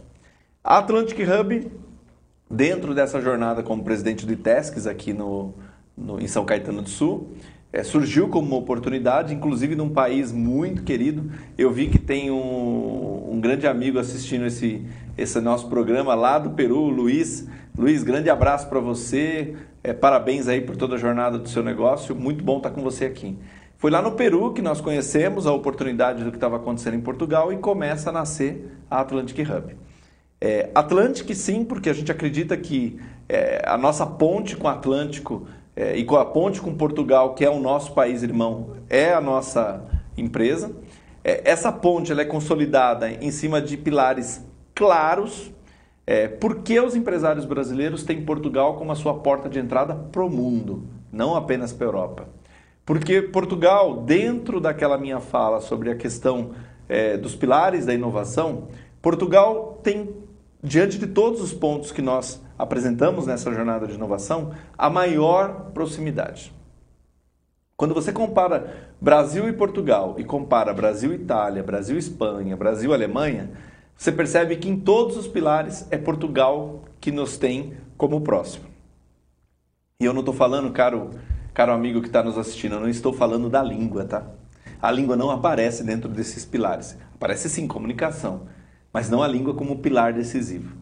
A 0.63 0.79
Atlantic 0.79 1.19
Hub, 1.19 1.71
dentro 2.49 2.95
dessa 2.95 3.21
jornada 3.21 3.63
como 3.63 3.83
presidente 3.83 4.25
do 4.25 4.33
ITESCS 4.33 4.87
aqui 4.87 5.13
no, 5.13 5.55
no, 5.97 6.21
em 6.21 6.29
São 6.29 6.45
Caetano 6.45 6.83
do 6.83 6.89
Sul, 6.89 7.33
é, 7.73 7.83
surgiu 7.83 8.29
como 8.29 8.49
uma 8.49 8.57
oportunidade, 8.57 9.35
inclusive 9.35 9.75
num 9.75 9.89
país 9.89 10.33
muito 10.33 10.83
querido. 10.83 11.31
Eu 11.57 11.73
vi 11.73 11.89
que 11.89 11.99
tem 11.99 12.31
um, 12.31 13.33
um 13.33 13.41
grande 13.41 13.67
amigo 13.67 13.99
assistindo 13.99 14.47
esse, 14.47 14.85
esse 15.17 15.41
nosso 15.41 15.69
programa 15.69 16.15
lá 16.15 16.39
do 16.39 16.51
Peru, 16.51 16.89
Luiz. 16.89 17.47
Luiz, 17.77 18.03
grande 18.03 18.29
abraço 18.29 18.69
para 18.69 18.81
você. 18.81 19.57
É, 19.83 19.93
parabéns 19.93 20.47
aí 20.47 20.61
por 20.61 20.77
toda 20.77 20.97
a 20.97 20.99
jornada 20.99 21.39
do 21.39 21.49
seu 21.49 21.63
negócio. 21.63 22.15
Muito 22.15 22.45
bom 22.45 22.59
estar 22.59 22.71
com 22.71 22.83
você 22.83 23.07
aqui. 23.07 23.39
Foi 23.79 23.91
lá 23.91 24.03
no 24.03 24.13
Peru 24.13 24.53
que 24.53 24.61
nós 24.61 24.79
conhecemos 24.79 25.47
a 25.47 25.53
oportunidade 25.53 26.23
do 26.23 26.31
que 26.31 26.37
estava 26.37 26.57
acontecendo 26.57 26.97
em 26.97 27.01
Portugal 27.01 27.51
e 27.51 27.57
começa 27.57 28.11
a 28.11 28.13
nascer 28.13 28.77
a 28.91 29.01
Atlantic 29.01 29.39
Hub. 29.39 29.75
É, 30.39 30.71
Atlantic, 30.75 31.35
sim, 31.35 31.65
porque 31.65 31.89
a 31.89 31.93
gente 31.95 32.13
acredita 32.13 32.57
que 32.59 33.01
é, 33.27 33.63
a 33.67 33.79
nossa 33.79 34.07
ponte 34.07 34.55
com 34.55 34.67
o 34.67 34.71
Atlântico 34.71 35.47
é, 35.75 35.97
e 35.97 36.05
com 36.05 36.17
a 36.17 36.27
ponte 36.27 36.61
com 36.61 36.75
Portugal, 36.75 37.35
que 37.35 37.43
é 37.43 37.49
o 37.49 37.59
nosso 37.59 37.95
país 37.95 38.23
irmão, 38.23 38.77
é 38.91 39.15
a 39.15 39.21
nossa 39.21 39.83
empresa. 40.15 40.77
É, 41.25 41.51
essa 41.51 41.73
ponte 41.73 42.13
ela 42.13 42.21
é 42.21 42.27
consolidada 42.27 43.11
em 43.11 43.31
cima 43.31 43.63
de 43.63 43.79
pilares 43.79 44.45
claros. 44.75 45.51
É, 46.07 46.27
por 46.27 46.63
que 46.63 46.81
os 46.81 46.97
empresários 46.97 47.45
brasileiros 47.45 48.03
têm 48.03 48.25
Portugal 48.25 48.75
como 48.75 48.93
a 48.93 48.97
sua 48.97 49.15
porta 49.15 49.49
de 49.49 49.59
entrada 49.59 49.95
para 49.95 50.25
o 50.25 50.31
mundo, 50.31 50.85
não 51.13 51.37
apenas 51.37 51.73
para 51.73 51.87
a 51.87 51.89
Europa? 51.89 52.29
Porque 52.85 53.23
Portugal, 53.23 54.03
dentro 54.03 54.61
daquela 54.61 54.99
minha 54.99 55.21
fala 55.21 55.61
sobre 55.61 55.91
a 55.91 55.95
questão 55.95 56.51
é, 56.89 57.17
dos 57.17 57.37
pilares 57.37 57.87
da 57.87 57.95
inovação, 57.95 58.69
Portugal 59.01 59.79
tem, 59.83 60.15
diante 60.63 60.99
de 60.99 61.07
todos 61.07 61.41
os 61.41 61.53
pontos 61.53 61.93
que 61.93 62.03
nós 62.03 62.43
apresentamos 62.59 63.27
nessa 63.27 63.53
jornada 63.53 63.87
de 63.87 63.95
inovação 63.95 64.53
a 64.77 64.91
maior 64.91 65.71
proximidade. 65.73 66.53
Quando 67.77 67.95
você 67.95 68.13
compara 68.13 68.91
Brasil 69.01 69.49
e 69.49 69.55
Portugal 69.55 70.17
e 70.19 70.25
compara 70.25 70.75
Brasil 70.75 71.15
Itália, 71.15 71.63
Brasil 71.63 71.97
Espanha, 71.97 72.55
Brasil 72.57 72.93
Alemanha, 72.93 73.51
você 74.01 74.11
percebe 74.11 74.57
que 74.57 74.67
em 74.67 74.81
todos 74.81 75.15
os 75.19 75.29
pilares 75.29 75.87
é 75.91 75.99
Portugal 75.99 76.85
que 76.99 77.13
nos 77.13 77.37
tem 77.37 77.75
como 77.99 78.23
próximo. 78.23 78.65
E 80.01 80.07
eu 80.07 80.15
não 80.15 80.21
estou 80.21 80.33
falando, 80.33 80.73
caro, 80.73 81.11
caro 81.53 81.71
amigo 81.71 82.01
que 82.01 82.07
está 82.07 82.23
nos 82.23 82.39
assistindo, 82.39 82.77
eu 82.77 82.81
não 82.81 82.89
estou 82.89 83.13
falando 83.13 83.51
da 83.51 83.63
língua, 83.63 84.07
tá? 84.07 84.27
A 84.81 84.91
língua 84.91 85.17
não 85.17 85.31
aparece 85.31 85.85
dentro 85.85 86.09
desses 86.09 86.47
pilares. 86.47 86.97
Aparece 87.15 87.51
sim 87.51 87.69
comunicação, 87.69 88.47
mas 88.91 89.11
não 89.11 89.23
a 89.23 89.29
língua 89.29 89.53
como 89.53 89.81
pilar 89.81 90.15
decisivo. 90.15 90.75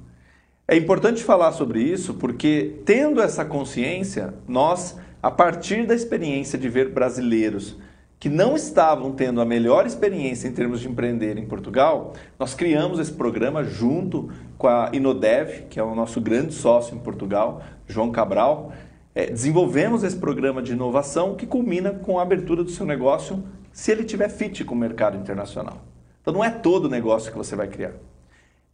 É 0.69 0.77
importante 0.77 1.25
falar 1.25 1.51
sobre 1.51 1.83
isso 1.83 2.15
porque, 2.15 2.83
tendo 2.85 3.21
essa 3.21 3.45
consciência, 3.45 4.33
nós, 4.47 4.97
a 5.21 5.29
partir 5.29 5.89
da 5.89 5.95
experiência 5.97 6.57
de 6.57 6.69
ver 6.69 6.93
brasileiros 6.93 7.77
que 8.21 8.29
não 8.29 8.57
estavam 8.57 9.13
tendo 9.13 9.41
a 9.41 9.45
melhor 9.45 9.87
experiência 9.87 10.49
em 10.49 10.53
termos 10.53 10.81
de 10.81 10.89
empreender 10.89 11.39
em 11.39 11.47
Portugal, 11.47 12.15
nós 12.39 12.53
criamos 12.53 12.99
esse 12.99 13.13
programa 13.13 13.63
junto 13.63 14.31
com 14.57 14.67
a 14.67 14.91
Inodev, 14.93 15.67
que 15.71 15.79
é 15.79 15.83
o 15.83 15.95
nosso 15.95 16.21
grande 16.21 16.53
sócio 16.53 16.97
em 16.97 16.99
Portugal, 16.99 17.63
João 17.87 18.11
Cabral. 18.11 18.73
É, 19.15 19.27
desenvolvemos 19.27 20.03
esse 20.03 20.17
programa 20.17 20.61
de 20.61 20.73
inovação 20.73 21.37
que 21.37 21.47
culmina 21.47 21.91
com 21.93 22.19
a 22.19 22.23
abertura 22.23 22.65
do 22.65 22.71
seu 22.71 22.85
negócio 22.85 23.43
se 23.73 23.93
ele 23.93 24.03
tiver 24.03 24.29
fit 24.29 24.65
com 24.65 24.75
o 24.75 24.79
mercado 24.79 25.17
internacional. 25.17 25.79
Então 26.21 26.35
não 26.35 26.45
é 26.45 26.51
todo 26.51 26.89
negócio 26.89 27.31
que 27.31 27.39
você 27.39 27.55
vai 27.55 27.69
criar. 27.69 27.93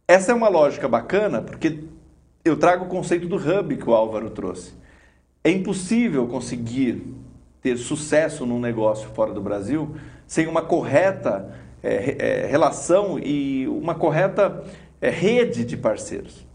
Essa 0.07 0.31
é 0.31 0.35
uma 0.35 0.49
lógica 0.49 0.87
bacana 0.87 1.41
porque 1.41 1.83
eu 2.43 2.57
trago 2.57 2.85
o 2.85 2.87
conceito 2.87 3.27
do 3.27 3.37
hub 3.37 3.77
que 3.77 3.89
o 3.89 3.93
Álvaro 3.93 4.29
trouxe. 4.31 4.73
É 5.43 5.51
impossível 5.51 6.27
conseguir 6.27 7.13
ter 7.65 7.77
sucesso 7.77 8.45
num 8.45 8.59
negócio 8.59 9.09
fora 9.09 9.33
do 9.33 9.41
Brasil 9.41 9.95
sem 10.27 10.45
uma 10.45 10.61
correta 10.61 11.51
é, 11.81 12.43
é, 12.43 12.45
relação 12.45 13.17
e 13.17 13.67
uma 13.67 13.95
correta 13.95 14.63
é, 15.01 15.09
rede 15.09 15.65
de 15.65 15.75
parceiros. 15.75 16.45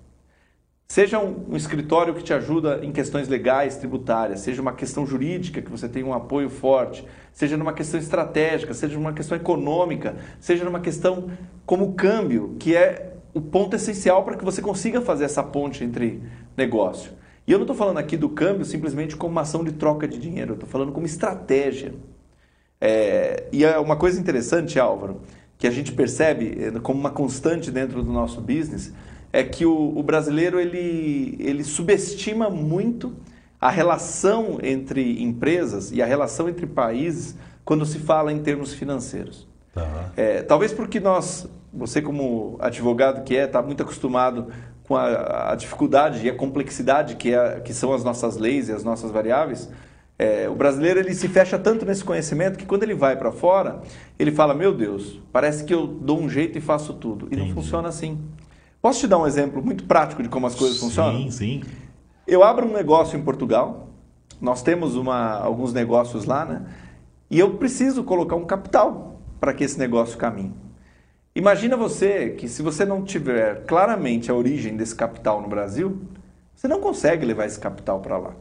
Seja 0.87 1.18
um, 1.18 1.46
um, 1.51 1.57
escritório 1.57 2.14
que 2.14 2.23
te 2.23 2.33
ajuda 2.33 2.79
em 2.85 2.92
questões 2.92 3.27
legais, 3.27 3.77
tributárias, 3.77 4.38
seja 4.38 4.62
uma 4.62 4.73
questão 4.73 5.05
jurídica 5.05 5.61
que 5.61 5.68
você 5.70 5.88
tem 5.88 6.05
um 6.05 6.14
apoio 6.14 6.49
forte, 6.49 7.05
seja 7.33 7.57
numa 7.57 7.73
questão 7.73 7.99
estratégica, 7.99 8.73
seja 8.73 8.94
numa 8.94 9.12
questão 9.12 9.37
econômica, 9.37 10.14
seja 10.38 10.64
numa 10.64 10.79
questão 10.79 11.29
como 11.66 11.94
câmbio, 11.94 12.55
que 12.57 12.77
é 12.77 13.14
o 13.35 13.40
ponto 13.40 13.75
essencial 13.75 14.23
para 14.23 14.37
que 14.37 14.44
você 14.44 14.62
consiga 14.62 15.01
fazer 15.01 15.25
essa 15.25 15.42
ponte 15.42 15.83
entre 15.83 16.23
negócio. 16.57 17.18
E 17.50 17.52
eu 17.52 17.58
não 17.58 17.64
estou 17.64 17.74
falando 17.74 17.98
aqui 17.98 18.16
do 18.16 18.28
câmbio 18.28 18.64
simplesmente 18.64 19.16
como 19.16 19.32
uma 19.32 19.40
ação 19.40 19.64
de 19.64 19.72
troca 19.72 20.06
de 20.06 20.20
dinheiro, 20.20 20.52
eu 20.52 20.54
estou 20.54 20.68
falando 20.68 20.92
como 20.92 21.04
estratégia. 21.04 21.92
É, 22.80 23.48
e 23.50 23.64
é 23.64 23.76
uma 23.76 23.96
coisa 23.96 24.20
interessante, 24.20 24.78
Álvaro, 24.78 25.22
que 25.58 25.66
a 25.66 25.70
gente 25.72 25.90
percebe 25.90 26.56
é, 26.62 26.70
como 26.78 27.00
uma 27.00 27.10
constante 27.10 27.72
dentro 27.72 28.04
do 28.04 28.12
nosso 28.12 28.40
business, 28.40 28.94
é 29.32 29.42
que 29.42 29.66
o, 29.66 29.98
o 29.98 30.00
brasileiro 30.00 30.60
ele, 30.60 31.34
ele 31.40 31.64
subestima 31.64 32.48
muito 32.48 33.16
a 33.60 33.68
relação 33.68 34.58
entre 34.62 35.20
empresas 35.20 35.90
e 35.90 36.00
a 36.00 36.06
relação 36.06 36.48
entre 36.48 36.68
países 36.68 37.36
quando 37.64 37.84
se 37.84 37.98
fala 37.98 38.32
em 38.32 38.38
termos 38.38 38.72
financeiros. 38.72 39.48
Tá. 39.74 40.12
É, 40.16 40.42
talvez 40.42 40.72
porque 40.72 41.00
nós 41.00 41.48
você 41.72 42.00
como 42.00 42.56
advogado 42.60 43.24
que 43.24 43.36
é, 43.36 43.44
está 43.44 43.60
muito 43.60 43.82
acostumado 43.82 44.52
com 44.90 44.96
a, 44.96 45.53
a 45.53 45.55
dificuldade 45.55 46.26
e 46.26 46.29
a 46.29 46.35
complexidade 46.35 47.14
que, 47.14 47.33
é, 47.33 47.61
que 47.61 47.72
são 47.72 47.92
as 47.92 48.03
nossas 48.03 48.37
leis 48.37 48.68
e 48.68 48.72
as 48.72 48.83
nossas 48.83 49.12
variáveis, 49.12 49.70
é, 50.18 50.48
o 50.48 50.55
brasileiro 50.57 50.98
ele 50.98 51.14
se 51.14 51.29
fecha 51.29 51.57
tanto 51.57 51.87
nesse 51.87 52.03
conhecimento 52.03 52.59
que 52.59 52.66
quando 52.66 52.83
ele 52.83 52.94
vai 52.94 53.16
para 53.16 53.31
fora, 53.31 53.83
ele 54.18 54.33
fala: 54.33 54.53
Meu 54.53 54.74
Deus, 54.74 55.20
parece 55.33 55.62
que 55.62 55.72
eu 55.72 55.87
dou 55.87 56.18
um 56.18 56.29
jeito 56.29 56.59
e 56.59 56.61
faço 56.61 56.94
tudo. 56.94 57.26
E 57.26 57.37
Entendi. 57.37 57.50
não 57.50 57.55
funciona 57.55 57.88
assim. 57.88 58.18
Posso 58.83 58.98
te 58.98 59.07
dar 59.07 59.18
um 59.18 59.29
exemplo 59.29 59.62
muito 59.62 59.85
prático 59.85 60.24
de 60.24 60.29
como 60.29 60.48
as 60.48 60.57
coisas 60.57 60.76
sim, 60.79 60.87
funcionam? 60.87 61.20
Sim, 61.20 61.31
sim. 61.31 61.62
Eu 62.26 62.42
abro 62.42 62.66
um 62.66 62.72
negócio 62.72 63.16
em 63.16 63.22
Portugal, 63.22 63.90
nós 64.40 64.61
temos 64.61 64.96
uma, 64.96 65.35
alguns 65.35 65.72
negócios 65.72 66.24
lá, 66.24 66.44
né? 66.44 66.62
E 67.31 67.38
eu 67.38 67.55
preciso 67.55 68.03
colocar 68.03 68.35
um 68.35 68.44
capital 68.44 69.20
para 69.38 69.55
que 69.55 69.62
esse 69.62 69.79
negócio 69.79 70.18
caminhe. 70.18 70.53
Imagina 71.40 71.74
você 71.74 72.35
que 72.37 72.46
se 72.46 72.61
você 72.61 72.85
não 72.85 73.03
tiver 73.03 73.64
claramente 73.64 74.31
a 74.31 74.35
origem 74.35 74.76
desse 74.76 74.94
capital 74.94 75.40
no 75.40 75.48
Brasil, 75.48 76.03
você 76.55 76.68
não 76.68 76.83
consegue 76.83 77.24
levar 77.24 77.46
esse 77.46 77.59
capital 77.59 77.98
para 78.00 78.18
lá. 78.18 78.35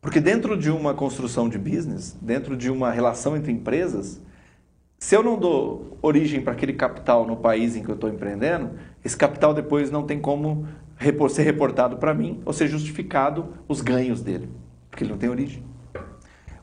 Porque 0.00 0.22
dentro 0.22 0.56
de 0.56 0.70
uma 0.70 0.94
construção 0.94 1.50
de 1.50 1.58
business, 1.58 2.16
dentro 2.18 2.56
de 2.56 2.70
uma 2.70 2.90
relação 2.90 3.36
entre 3.36 3.52
empresas, 3.52 4.22
se 4.98 5.14
eu 5.14 5.22
não 5.22 5.38
dou 5.38 5.98
origem 6.00 6.40
para 6.40 6.54
aquele 6.54 6.72
capital 6.72 7.26
no 7.26 7.36
país 7.36 7.76
em 7.76 7.82
que 7.82 7.90
eu 7.90 7.94
estou 7.94 8.08
empreendendo, 8.08 8.70
esse 9.04 9.18
capital 9.18 9.52
depois 9.52 9.90
não 9.90 10.04
tem 10.04 10.18
como 10.18 10.66
ser 11.28 11.42
reportado 11.42 11.98
para 11.98 12.14
mim 12.14 12.40
ou 12.46 12.54
ser 12.54 12.68
justificado 12.68 13.52
os 13.68 13.82
ganhos 13.82 14.22
dele, 14.22 14.48
porque 14.88 15.04
ele 15.04 15.10
não 15.10 15.18
tem 15.18 15.28
origem. 15.28 15.62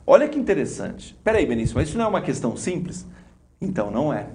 Olha 0.04 0.28
que 0.28 0.40
interessante. 0.40 1.16
Peraí, 1.22 1.46
Benício, 1.46 1.76
mas 1.76 1.88
isso 1.88 1.98
não 1.98 2.06
é 2.06 2.08
uma 2.08 2.20
questão 2.20 2.56
simples? 2.56 3.06
Então 3.60 3.92
não 3.92 4.12
é. 4.12 4.26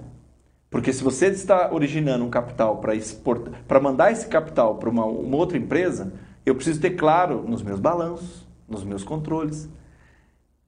Porque 0.74 0.92
se 0.92 1.04
você 1.04 1.28
está 1.28 1.72
originando 1.72 2.24
um 2.24 2.28
capital 2.28 2.78
para 2.78 2.96
exportar, 2.96 3.62
para 3.68 3.78
mandar 3.78 4.10
esse 4.10 4.26
capital 4.26 4.74
para 4.74 4.90
uma, 4.90 5.04
uma 5.04 5.36
outra 5.36 5.56
empresa, 5.56 6.12
eu 6.44 6.52
preciso 6.56 6.80
ter 6.80 6.96
claro 6.96 7.44
nos 7.46 7.62
meus 7.62 7.78
balanços, 7.78 8.44
nos 8.68 8.82
meus 8.82 9.04
controles. 9.04 9.68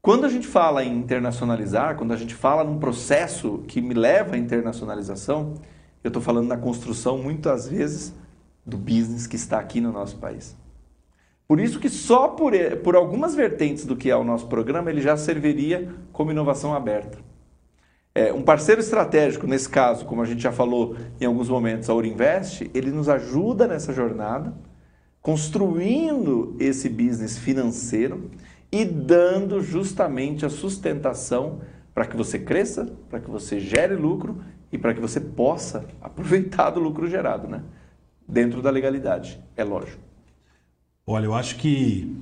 Quando 0.01 0.25
a 0.25 0.29
gente 0.29 0.47
fala 0.47 0.85
em 0.85 0.97
internacionalizar, 0.97 1.97
quando 1.97 2.13
a 2.13 2.17
gente 2.17 2.37
fala 2.37 2.63
num 2.63 2.79
processo 2.79 3.65
que 3.67 3.81
me 3.81 3.95
leva 3.95 4.37
à 4.37 4.39
internacionalização, 4.39 5.55
eu 6.05 6.09
estou 6.09 6.23
falando 6.23 6.47
na 6.47 6.57
construção, 6.57 7.19
muitas 7.19 7.67
vezes, 7.67 8.15
do 8.65 8.79
business 8.79 9.27
que 9.27 9.35
está 9.35 9.59
aqui 9.59 9.81
no 9.81 9.91
nosso 9.91 10.19
país. 10.19 10.57
Por 11.49 11.59
isso 11.59 11.81
que 11.81 11.89
só 11.89 12.29
por, 12.29 12.53
por 12.85 12.95
algumas 12.95 13.35
vertentes 13.35 13.85
do 13.85 13.97
que 13.97 14.09
é 14.09 14.15
o 14.15 14.23
nosso 14.23 14.47
programa, 14.47 14.89
ele 14.89 15.01
já 15.01 15.17
serviria 15.17 15.93
como 16.13 16.31
inovação 16.31 16.73
aberta. 16.73 17.19
É, 18.17 18.33
um 18.33 18.41
parceiro 18.41 18.81
estratégico, 18.81 19.47
nesse 19.47 19.69
caso, 19.69 20.07
como 20.07 20.23
a 20.23 20.25
gente 20.25 20.43
já 20.43 20.51
falou 20.51 20.97
em 21.21 21.27
alguns 21.27 21.51
momentos, 21.51 21.91
a 21.91 21.93
Ourinvest, 21.93 22.71
ele 22.73 22.91
nos 22.91 23.11
ajuda 23.11 23.67
nessa 23.67 23.93
jornada, 23.93 24.55
construindo 25.21 26.57
esse 26.59 26.89
business 26.89 27.37
financeiro 27.37 28.31
e 28.73 28.87
dando 28.87 29.61
justamente 29.61 30.47
a 30.47 30.49
sustentação 30.49 31.61
para 31.93 32.07
que 32.07 32.17
você 32.17 32.39
cresça, 32.39 32.91
para 33.11 33.21
que 33.21 33.31
você 33.31 33.61
gere 33.61 33.95
lucro 33.95 34.41
e 34.73 34.79
para 34.79 34.95
que 34.95 35.01
você 35.01 35.21
possa 35.21 35.85
aproveitar 36.01 36.71
do 36.71 36.81
lucro 36.81 37.07
gerado, 37.07 37.47
né? 37.47 37.63
Dentro 38.27 38.63
da 38.63 38.71
legalidade, 38.71 39.39
é 39.55 39.63
lógico. 39.63 40.01
Olha, 41.07 41.27
eu 41.27 41.35
acho 41.35 41.57
que 41.57 42.17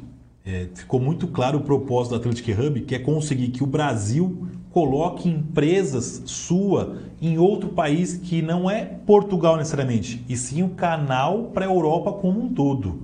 é, 0.44 0.66
ficou 0.74 0.98
muito 0.98 1.28
claro 1.28 1.58
o 1.58 1.62
propósito 1.62 2.10
da 2.10 2.16
Atlantic 2.18 2.48
Hub, 2.48 2.80
que 2.80 2.96
é 2.96 2.98
conseguir 2.98 3.50
que 3.50 3.62
o 3.62 3.66
Brasil 3.66 4.48
coloque 4.74 5.28
empresas 5.28 6.20
sua 6.26 6.96
em 7.22 7.38
outro 7.38 7.68
país 7.68 8.16
que 8.16 8.42
não 8.42 8.68
é 8.68 8.84
Portugal 8.84 9.56
necessariamente, 9.56 10.24
e 10.28 10.36
sim 10.36 10.64
o 10.64 10.70
canal 10.70 11.44
para 11.54 11.64
a 11.64 11.68
Europa 11.68 12.10
como 12.10 12.42
um 12.42 12.52
todo. 12.52 13.02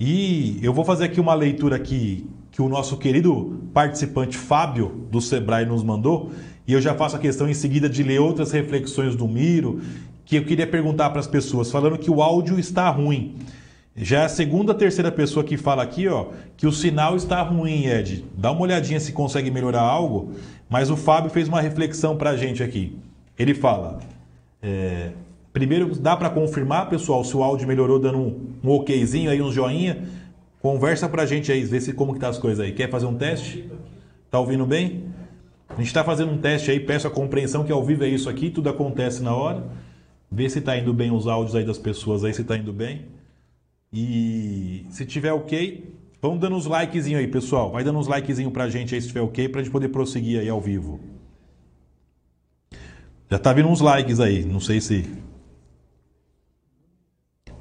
E 0.00 0.58
eu 0.60 0.74
vou 0.74 0.84
fazer 0.84 1.04
aqui 1.04 1.20
uma 1.20 1.34
leitura 1.34 1.76
aqui 1.76 2.26
que 2.50 2.60
o 2.60 2.68
nosso 2.68 2.96
querido 2.96 3.60
participante 3.72 4.36
Fábio 4.36 5.06
do 5.08 5.20
Sebrae 5.20 5.64
nos 5.64 5.84
mandou, 5.84 6.32
e 6.66 6.72
eu 6.72 6.80
já 6.80 6.96
faço 6.96 7.14
a 7.14 7.20
questão 7.20 7.48
em 7.48 7.54
seguida 7.54 7.88
de 7.88 8.02
ler 8.02 8.18
outras 8.18 8.50
reflexões 8.50 9.14
do 9.14 9.28
Miro, 9.28 9.80
que 10.24 10.34
eu 10.34 10.44
queria 10.44 10.66
perguntar 10.66 11.10
para 11.10 11.20
as 11.20 11.28
pessoas, 11.28 11.70
falando 11.70 11.96
que 11.96 12.10
o 12.10 12.20
áudio 12.20 12.58
está 12.58 12.90
ruim. 12.90 13.36
Já 14.00 14.22
é 14.22 14.24
a 14.26 14.28
segunda, 14.28 14.72
terceira 14.72 15.10
pessoa 15.10 15.44
que 15.44 15.56
fala 15.56 15.82
aqui, 15.82 16.06
ó, 16.06 16.28
que 16.56 16.68
o 16.68 16.72
sinal 16.72 17.16
está 17.16 17.42
ruim, 17.42 17.86
Ed. 17.86 18.24
Dá 18.36 18.52
uma 18.52 18.60
olhadinha 18.60 19.00
se 19.00 19.12
consegue 19.12 19.50
melhorar 19.50 19.80
algo. 19.80 20.34
Mas 20.70 20.88
o 20.88 20.96
Fábio 20.96 21.30
fez 21.30 21.48
uma 21.48 21.60
reflexão 21.60 22.16
para 22.16 22.30
a 22.30 22.36
gente 22.36 22.62
aqui. 22.62 22.96
Ele 23.36 23.54
fala: 23.54 23.98
é, 24.62 25.10
primeiro, 25.52 25.94
dá 25.96 26.16
para 26.16 26.30
confirmar, 26.30 26.88
pessoal, 26.88 27.24
se 27.24 27.36
o 27.36 27.42
áudio 27.42 27.66
melhorou 27.66 27.98
dando 27.98 28.18
um, 28.18 28.40
um 28.62 28.70
okzinho 28.70 29.30
aí, 29.30 29.42
um 29.42 29.50
joinha. 29.50 30.06
Conversa 30.60 31.08
para 31.08 31.22
a 31.22 31.26
gente 31.26 31.50
aí, 31.50 31.64
vê 31.64 31.80
se 31.80 31.92
como 31.92 32.14
que 32.14 32.20
tá 32.20 32.28
as 32.28 32.38
coisas 32.38 32.64
aí. 32.64 32.72
Quer 32.72 32.88
fazer 32.90 33.06
um 33.06 33.14
teste? 33.14 33.68
Tá 34.30 34.38
ouvindo 34.38 34.64
bem? 34.64 35.04
A 35.68 35.74
gente 35.74 35.86
está 35.86 36.04
fazendo 36.04 36.32
um 36.32 36.38
teste 36.38 36.70
aí, 36.70 36.78
peço 36.78 37.06
a 37.06 37.10
compreensão 37.10 37.64
que 37.64 37.72
ao 37.72 37.82
vivo 37.84 38.04
é 38.04 38.08
isso 38.08 38.28
aqui, 38.28 38.48
tudo 38.48 38.68
acontece 38.68 39.22
na 39.22 39.34
hora. 39.34 39.64
Vê 40.30 40.48
se 40.48 40.58
está 40.60 40.76
indo 40.76 40.92
bem 40.92 41.10
os 41.10 41.26
áudios 41.26 41.56
aí 41.56 41.64
das 41.64 41.78
pessoas 41.78 42.24
aí, 42.24 42.32
se 42.32 42.42
está 42.42 42.56
indo 42.56 42.72
bem. 42.72 43.17
E 43.92 44.84
se 44.90 45.06
tiver 45.06 45.32
ok, 45.32 45.92
vão 46.20 46.36
dando 46.36 46.56
uns 46.56 46.66
likezinho 46.66 47.18
aí, 47.18 47.26
pessoal. 47.26 47.70
Vai 47.72 47.82
dando 47.82 47.98
uns 47.98 48.06
likezinho 48.06 48.50
pra 48.50 48.68
gente 48.68 48.94
aí 48.94 49.00
se 49.00 49.08
tiver 49.08 49.22
ok, 49.22 49.48
pra 49.48 49.62
gente 49.62 49.72
poder 49.72 49.88
prosseguir 49.88 50.40
aí 50.40 50.48
ao 50.48 50.60
vivo. 50.60 51.00
Já 53.30 53.38
tá 53.38 53.52
vindo 53.52 53.68
uns 53.68 53.80
likes 53.80 54.20
aí, 54.20 54.44
não 54.44 54.60
sei 54.60 54.80
se 54.80 55.04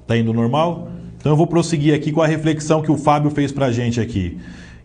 tá 0.07 0.17
indo 0.17 0.33
normal. 0.33 0.89
Então 1.17 1.31
eu 1.31 1.35
vou 1.35 1.47
prosseguir 1.47 1.93
aqui 1.93 2.11
com 2.11 2.21
a 2.21 2.27
reflexão 2.27 2.81
que 2.81 2.91
o 2.91 2.97
Fábio 2.97 3.29
fez 3.29 3.51
pra 3.51 3.71
gente 3.71 3.99
aqui. 3.99 4.37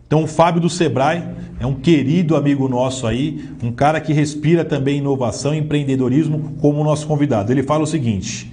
Então 0.05 0.23
o 0.23 0.27
Fábio 0.27 0.61
do 0.61 0.69
Sebrae 0.69 1.23
é 1.59 1.65
um 1.65 1.73
querido 1.73 2.35
amigo 2.35 2.67
nosso 2.67 3.07
aí, 3.07 3.49
um 3.63 3.71
cara 3.71 3.99
que 3.99 4.13
respira 4.13 4.63
também 4.63 4.99
inovação 4.99 5.55
e 5.55 5.57
empreendedorismo 5.57 6.55
como 6.61 6.83
nosso 6.83 7.07
convidado. 7.07 7.51
Ele 7.51 7.63
fala 7.63 7.83
o 7.83 7.87
seguinte: 7.87 8.52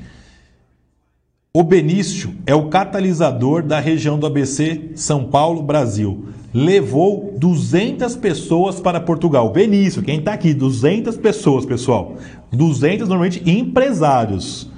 o 1.52 1.64
Benício 1.64 2.32
é 2.46 2.54
o 2.54 2.68
catalisador 2.68 3.64
da 3.64 3.80
região 3.80 4.16
do 4.16 4.26
ABC 4.26 4.92
São 4.94 5.24
Paulo, 5.24 5.62
Brasil. 5.62 6.26
Levou 6.54 7.34
200 7.36 8.14
pessoas 8.16 8.78
para 8.78 9.00
Portugal. 9.00 9.50
Benício, 9.50 10.00
quem 10.00 10.20
está 10.20 10.32
aqui? 10.32 10.54
200 10.54 11.16
pessoas, 11.16 11.66
pessoal. 11.66 12.14
200 12.52 13.08
normalmente 13.08 13.42
empresários. 13.50 14.70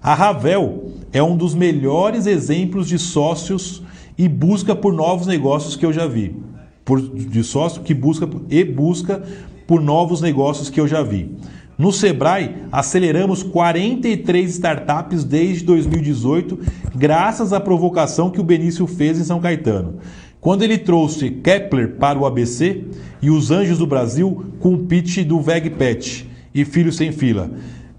A 0.00 0.14
Ravel 0.14 0.92
é 1.12 1.20
um 1.20 1.36
dos 1.36 1.56
melhores 1.56 2.26
exemplos 2.26 2.86
de 2.86 3.00
sócios 3.00 3.82
e 4.16 4.28
busca 4.28 4.76
por 4.76 4.92
novos 4.92 5.26
negócios 5.26 5.74
que 5.74 5.84
eu 5.84 5.92
já 5.92 6.06
vi. 6.06 6.36
Por, 6.84 7.00
de 7.00 7.42
sócio 7.42 7.82
que 7.82 7.94
busca 7.94 8.28
e 8.48 8.64
busca 8.64 9.22
por 9.66 9.80
novos 9.80 10.20
negócios 10.20 10.70
que 10.70 10.80
eu 10.80 10.86
já 10.86 11.02
vi. 11.02 11.34
No 11.82 11.90
Sebrae, 11.90 12.58
aceleramos 12.70 13.42
43 13.42 14.50
startups 14.50 15.24
desde 15.24 15.64
2018, 15.64 16.56
graças 16.94 17.52
à 17.52 17.58
provocação 17.58 18.30
que 18.30 18.40
o 18.40 18.44
Benício 18.44 18.86
fez 18.86 19.18
em 19.18 19.24
São 19.24 19.40
Caetano. 19.40 19.96
Quando 20.40 20.62
ele 20.62 20.78
trouxe 20.78 21.28
Kepler 21.28 21.96
para 21.96 22.16
o 22.16 22.24
ABC 22.24 22.84
e 23.20 23.30
os 23.30 23.50
Anjos 23.50 23.78
do 23.78 23.86
Brasil 23.88 24.46
com 24.60 24.74
o 24.74 24.78
pitch 24.84 25.24
do 25.24 25.40
VegPet 25.40 26.30
e 26.54 26.64
Filho 26.64 26.92
Sem 26.92 27.10
Fila. 27.10 27.50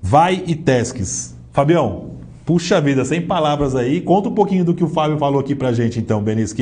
Vai 0.02 0.41
e 0.48 0.56
Tesques. 0.56 1.36
Fabião, 1.52 2.12
puxa 2.46 2.80
vida, 2.80 3.04
sem 3.04 3.22
palavras 3.22 3.76
aí. 3.76 4.00
Conta 4.00 4.30
um 4.30 4.34
pouquinho 4.34 4.63
do 4.63 4.74
que 4.74 4.86
o 4.86 4.88
Fábio 4.88 5.17
falou 5.17 5.41
aqui 5.41 5.56
pra 5.56 5.74
gente 5.74 6.00
então, 6.00 6.24
Benício, 6.24 6.56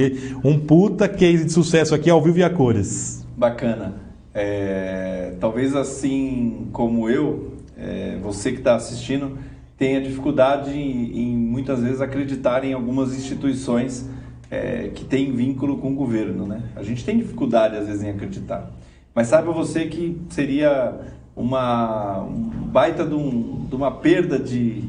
um 0.43 0.57
puta 0.57 1.07
case 1.07 1.45
de 1.45 1.53
sucesso 1.53 1.93
aqui 1.93 2.09
ao 2.09 2.19
vivo 2.19 2.39
e 2.39 2.43
a 2.43 2.49
cores. 2.49 3.23
Bacana. 3.37 4.10
É, 4.33 5.33
talvez 5.39 5.75
assim 5.75 6.69
como 6.71 7.09
eu, 7.09 7.57
é, 7.77 8.17
você 8.21 8.51
que 8.51 8.59
está 8.59 8.75
assistindo, 8.75 9.37
tenha 9.77 9.99
dificuldade 9.99 10.71
em, 10.71 11.19
em, 11.19 11.35
muitas 11.35 11.81
vezes 11.81 12.01
acreditar 12.01 12.63
em 12.63 12.73
algumas 12.73 13.15
instituições 13.15 14.07
é, 14.49 14.89
que 14.93 15.03
têm 15.03 15.33
vínculo 15.33 15.77
com 15.77 15.91
o 15.91 15.95
governo. 15.95 16.45
Né? 16.45 16.61
A 16.75 16.83
gente 16.83 17.03
tem 17.03 17.17
dificuldade 17.17 17.75
às 17.75 17.87
vezes 17.87 18.03
em 18.03 18.09
acreditar. 18.09 18.71
Mas 19.13 19.27
saiba 19.27 19.51
você 19.51 19.87
que 19.87 20.21
seria 20.29 20.99
uma 21.35 22.21
um 22.23 22.49
baita 22.67 23.05
de, 23.05 23.13
um, 23.13 23.65
de 23.67 23.75
uma 23.75 23.91
perda 23.91 24.37
de, 24.37 24.83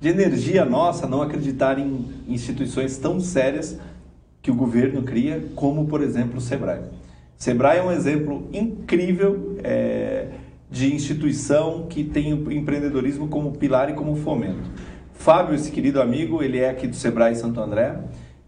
de 0.00 0.08
energia 0.08 0.64
nossa 0.64 1.06
não 1.06 1.22
acreditar 1.22 1.78
em 1.78 2.04
instituições 2.28 2.98
tão 2.98 3.20
sérias 3.20 3.78
que 4.42 4.50
o 4.50 4.54
governo 4.54 5.02
cria, 5.02 5.42
como 5.54 5.86
por 5.86 6.02
exemplo 6.02 6.38
o 6.38 6.40
Sebrae. 6.40 6.80
Sebrae 7.36 7.78
é 7.78 7.82
um 7.82 7.90
exemplo 7.90 8.48
incrível 8.52 9.56
é, 9.64 10.28
de 10.70 10.94
instituição 10.94 11.86
que 11.88 12.04
tem 12.04 12.32
o 12.32 12.52
empreendedorismo 12.52 13.28
como 13.28 13.52
pilar 13.52 13.90
e 13.90 13.94
como 13.94 14.16
fomento. 14.16 14.70
Fábio, 15.12 15.54
esse 15.54 15.70
querido 15.70 16.00
amigo, 16.00 16.42
ele 16.42 16.58
é 16.58 16.70
aqui 16.70 16.86
do 16.86 16.96
Sebrae 16.96 17.36
Santo 17.36 17.60
André. 17.60 17.96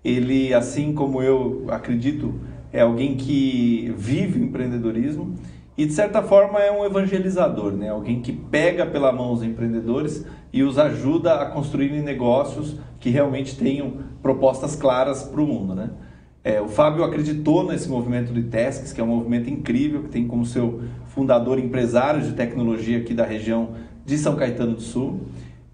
Ele, 0.05 0.53
assim 0.53 0.93
como 0.93 1.23
eu 1.23 1.65
acredito, 1.69 2.35
é 2.73 2.81
alguém 2.81 3.17
que 3.17 3.95
vive 3.97 4.41
o 4.41 4.45
empreendedorismo 4.45 5.35
e 5.77 5.87
de 5.87 5.93
certa 5.93 6.23
forma 6.23 6.61
é 6.61 6.71
um 6.71 6.85
evangelizador, 6.85 7.73
né? 7.73 7.89
alguém 7.89 8.21
que 8.21 8.33
pega 8.33 8.87
pela 8.87 9.11
mão 9.13 9.33
os 9.33 9.43
empreendedores 9.43 10.25
e 10.53 10.63
os 10.63 10.79
ajuda 10.79 11.35
a 11.35 11.47
construírem 11.47 12.01
negócios 12.01 12.77
que 13.01 13.11
realmente 13.11 13.57
tenham 13.57 13.95
propostas 14.23 14.77
claras 14.77 15.25
para 15.25 15.41
o 15.41 15.47
mundo. 15.47 15.75
Né? 15.75 15.91
É, 16.45 16.61
o 16.61 16.69
Fábio 16.69 17.03
acreditou 17.03 17.67
nesse 17.67 17.89
movimento 17.89 18.31
do 18.31 18.39
ITESCS, 18.39 18.93
que 18.93 19.01
é 19.01 19.05
um 19.05 19.07
movimento 19.07 19.49
incrível, 19.49 20.03
que 20.03 20.11
tem 20.11 20.29
como 20.29 20.45
seu 20.45 20.83
fundador 21.07 21.59
empresário 21.59 22.21
de 22.21 22.33
tecnologia 22.33 22.99
aqui 22.99 23.15
da 23.15 23.25
região 23.25 23.71
de 24.05 24.19
São 24.19 24.37
Caetano 24.37 24.75
do 24.75 24.83
Sul. 24.83 25.21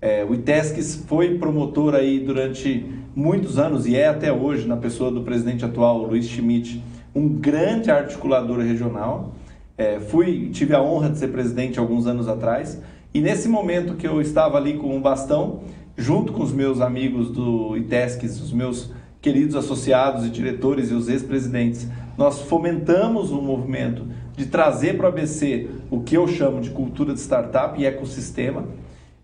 É, 0.01 0.25
o 0.25 0.33
ITESCS 0.33 1.05
foi 1.09 1.39
promotor 1.39 1.97
aí 1.97 2.21
durante 2.21 2.87
muitos 3.17 3.59
anos 3.59 3.85
e 3.85 3.97
é 3.97 4.07
até 4.07 4.33
hoje, 4.33 4.69
na 4.69 4.77
pessoa 4.77 5.11
do 5.11 5.23
presidente 5.23 5.65
atual, 5.65 6.07
Luiz 6.07 6.27
Schmidt, 6.29 6.81
um 7.13 7.29
grande 7.29 7.91
articulador 7.91 8.61
regional. 8.61 9.35
É, 9.77 9.99
fui, 9.99 10.51
tive 10.53 10.73
a 10.73 10.81
honra 10.81 11.11
de 11.11 11.19
ser 11.19 11.29
presidente 11.29 11.81
alguns 11.81 12.07
anos 12.07 12.29
atrás 12.29 12.81
e 13.13 13.21
nesse 13.21 13.49
momento 13.49 13.95
que 13.95 14.07
eu 14.07 14.21
estava 14.21 14.57
ali 14.57 14.75
com 14.75 14.95
um 14.95 15.03
bastão, 15.03 15.63
junto 15.97 16.33
com 16.33 16.45
os 16.45 16.53
meus 16.53 16.81
amigos 16.81 17.29
do 17.29 17.77
ITESCS, 17.77 18.41
os 18.41 18.53
meus 18.53 18.93
queridos 19.21 19.55
associados 19.55 20.27
e 20.27 20.31
diretores 20.31 20.91
e 20.91 20.95
os 20.95 21.09
ex-presidentes, 21.09 21.87
nós 22.17 22.41
fomentamos 22.43 23.31
um 23.31 23.41
movimento 23.41 24.07
de 24.37 24.47
trazer 24.47 24.97
para 24.97 25.07
o 25.07 25.09
ABC 25.09 25.69
o 25.91 26.01
que 26.01 26.17
eu 26.17 26.27
chamo 26.27 26.61
de 26.61 26.71
cultura 26.71 27.13
de 27.13 27.21
startup 27.21 27.81
e 27.81 27.85
ecossistema. 27.85 28.65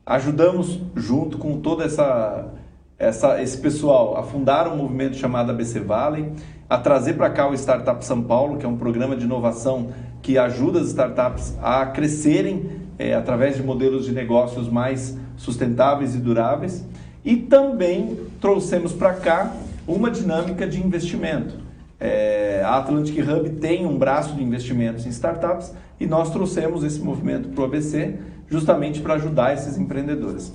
Ajudamos, 0.05 0.81
junto 0.95 1.39
com 1.39 1.61
toda 1.61 1.85
essa, 1.85 2.53
essa 2.99 3.43
esse 3.43 3.59
pessoal, 3.59 4.17
a 4.19 4.23
fundar 4.23 4.69
um 4.69 4.77
movimento 4.77 5.17
chamado 5.17 5.51
ABC 5.51 5.81
Valley, 5.81 6.31
a 6.69 6.77
trazer 6.77 7.15
para 7.15 7.31
cá 7.31 7.49
o 7.49 7.55
Startup 7.55 8.05
São 8.05 8.23
Paulo, 8.23 8.59
que 8.59 8.67
é 8.67 8.69
um 8.69 8.77
programa 8.77 9.17
de 9.17 9.25
inovação 9.25 9.93
que 10.21 10.37
ajuda 10.37 10.81
as 10.81 10.89
startups 10.89 11.57
a 11.63 11.87
crescerem 11.87 12.71
é, 12.99 13.15
através 13.15 13.57
de 13.57 13.63
modelos 13.63 14.05
de 14.05 14.13
negócios 14.13 14.69
mais 14.69 15.17
sustentáveis 15.37 16.15
e 16.15 16.19
duráveis. 16.19 16.85
E 17.25 17.37
também 17.37 18.19
trouxemos 18.41 18.93
para 18.93 19.15
cá 19.15 19.53
uma 19.87 20.11
dinâmica 20.11 20.67
de 20.67 20.81
investimento. 20.85 21.55
É, 21.99 22.63
a 22.65 22.77
Atlantic 22.77 23.17
Hub 23.19 23.49
tem 23.61 23.87
um 23.87 23.97
braço 23.97 24.35
de 24.35 24.43
investimentos 24.43 25.07
em 25.07 25.09
startups 25.09 25.73
e 25.99 26.07
nós 26.07 26.31
trouxemos 26.31 26.85
esse 26.85 27.01
movimento 27.01 27.49
para 27.49 27.63
o 27.63 27.65
ABC 27.65 28.15
justamente 28.49 29.01
para 29.01 29.15
ajudar 29.15 29.55
esses 29.55 29.79
empreendedores. 29.79 30.53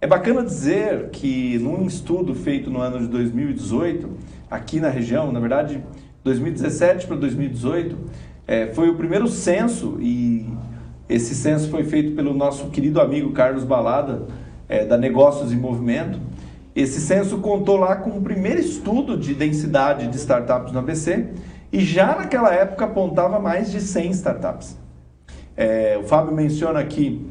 É 0.00 0.06
bacana 0.06 0.44
dizer 0.44 1.10
que 1.10 1.58
num 1.58 1.84
estudo 1.86 2.34
feito 2.34 2.70
no 2.70 2.80
ano 2.80 3.00
de 3.00 3.08
2018, 3.08 4.08
aqui 4.50 4.80
na 4.80 4.88
região, 4.88 5.32
na 5.32 5.40
verdade, 5.40 5.82
2017 6.24 7.06
para 7.06 7.16
2018, 7.16 7.96
é, 8.46 8.68
foi 8.68 8.88
o 8.88 8.94
primeiro 8.94 9.26
censo 9.28 9.98
e 10.00 10.46
esse 11.08 11.34
censo 11.34 11.68
foi 11.68 11.84
feito 11.84 12.12
pelo 12.12 12.32
nosso 12.32 12.68
querido 12.68 13.00
amigo 13.00 13.32
Carlos 13.32 13.64
Balada, 13.64 14.26
é, 14.68 14.84
da 14.84 14.96
Negócios 14.96 15.52
em 15.52 15.56
Movimento. 15.56 16.20
Esse 16.78 17.00
censo 17.00 17.38
contou 17.38 17.76
lá 17.76 17.96
com 17.96 18.10
o 18.10 18.22
primeiro 18.22 18.60
estudo 18.60 19.16
de 19.16 19.34
densidade 19.34 20.06
de 20.06 20.16
startups 20.16 20.72
no 20.72 20.78
ABC 20.78 21.26
e 21.72 21.80
já 21.80 22.14
naquela 22.14 22.54
época 22.54 22.84
apontava 22.84 23.40
mais 23.40 23.72
de 23.72 23.80
100 23.80 24.10
startups. 24.12 24.78
É, 25.56 25.98
o 26.00 26.04
Fábio 26.04 26.32
menciona 26.32 26.78
aqui 26.78 27.26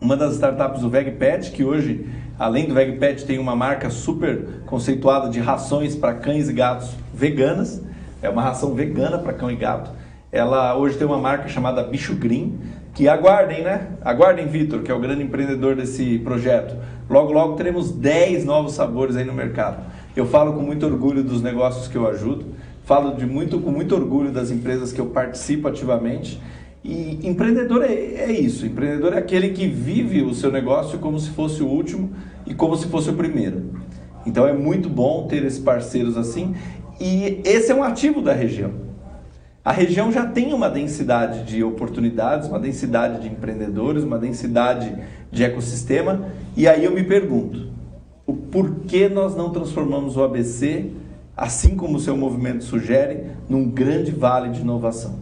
uma 0.00 0.16
das 0.16 0.32
startups 0.32 0.80
do 0.80 0.90
VegPet, 0.90 1.52
que 1.52 1.62
hoje, 1.62 2.08
além 2.36 2.66
do 2.66 2.74
VegPet, 2.74 3.24
tem 3.24 3.38
uma 3.38 3.54
marca 3.54 3.88
super 3.88 4.64
conceituada 4.66 5.30
de 5.30 5.38
rações 5.38 5.94
para 5.94 6.14
cães 6.14 6.48
e 6.48 6.52
gatos 6.52 6.90
veganas. 7.14 7.80
É 8.20 8.28
uma 8.28 8.42
ração 8.42 8.74
vegana 8.74 9.16
para 9.16 9.32
cão 9.32 9.48
e 9.48 9.54
gato. 9.54 9.92
Ela 10.32 10.76
hoje 10.76 10.98
tem 10.98 11.06
uma 11.06 11.18
marca 11.18 11.46
chamada 11.46 11.84
Bicho 11.84 12.16
Green, 12.16 12.58
que 12.94 13.08
aguardem, 13.08 13.62
né? 13.62 13.86
Aguardem, 14.04 14.48
Vitor, 14.48 14.82
que 14.82 14.90
é 14.90 14.94
o 14.94 14.98
grande 14.98 15.22
empreendedor 15.22 15.76
desse 15.76 16.18
projeto. 16.18 16.74
Logo, 17.12 17.30
logo 17.30 17.56
teremos 17.56 17.90
10 17.90 18.46
novos 18.46 18.72
sabores 18.72 19.16
aí 19.16 19.24
no 19.24 19.34
mercado. 19.34 19.84
Eu 20.16 20.24
falo 20.24 20.54
com 20.54 20.62
muito 20.62 20.86
orgulho 20.86 21.22
dos 21.22 21.42
negócios 21.42 21.86
que 21.86 21.94
eu 21.94 22.08
ajudo, 22.08 22.46
falo 22.84 23.14
de 23.14 23.26
muito, 23.26 23.60
com 23.60 23.70
muito 23.70 23.94
orgulho 23.94 24.32
das 24.32 24.50
empresas 24.50 24.94
que 24.94 24.98
eu 24.98 25.04
participo 25.04 25.68
ativamente. 25.68 26.40
E 26.82 27.20
empreendedor 27.22 27.84
é, 27.84 27.92
é 27.92 28.32
isso, 28.32 28.64
empreendedor 28.64 29.12
é 29.12 29.18
aquele 29.18 29.50
que 29.50 29.66
vive 29.66 30.22
o 30.22 30.32
seu 30.32 30.50
negócio 30.50 30.98
como 31.00 31.20
se 31.20 31.28
fosse 31.28 31.62
o 31.62 31.66
último 31.66 32.12
e 32.46 32.54
como 32.54 32.74
se 32.78 32.86
fosse 32.86 33.10
o 33.10 33.12
primeiro. 33.12 33.62
Então 34.24 34.48
é 34.48 34.54
muito 34.54 34.88
bom 34.88 35.26
ter 35.26 35.44
esses 35.44 35.58
parceiros 35.58 36.16
assim 36.16 36.54
e 36.98 37.42
esse 37.44 37.70
é 37.70 37.74
um 37.74 37.84
ativo 37.84 38.22
da 38.22 38.32
região. 38.32 38.70
A 39.62 39.70
região 39.70 40.10
já 40.10 40.26
tem 40.26 40.54
uma 40.54 40.70
densidade 40.70 41.44
de 41.44 41.62
oportunidades, 41.62 42.48
uma 42.48 42.58
densidade 42.58 43.20
de 43.20 43.28
empreendedores, 43.28 44.02
uma 44.02 44.18
densidade 44.18 44.96
de 45.30 45.44
ecossistema, 45.44 46.32
e 46.56 46.68
aí 46.68 46.84
eu 46.84 46.92
me 46.92 47.02
pergunto, 47.04 47.68
o 48.26 48.34
porquê 48.34 49.08
nós 49.08 49.34
não 49.34 49.50
transformamos 49.50 50.16
o 50.16 50.22
ABC, 50.22 50.90
assim 51.36 51.76
como 51.76 51.96
o 51.96 52.00
seu 52.00 52.16
movimento 52.16 52.64
sugere, 52.64 53.26
num 53.48 53.68
grande 53.68 54.10
vale 54.10 54.50
de 54.50 54.60
inovação? 54.60 55.20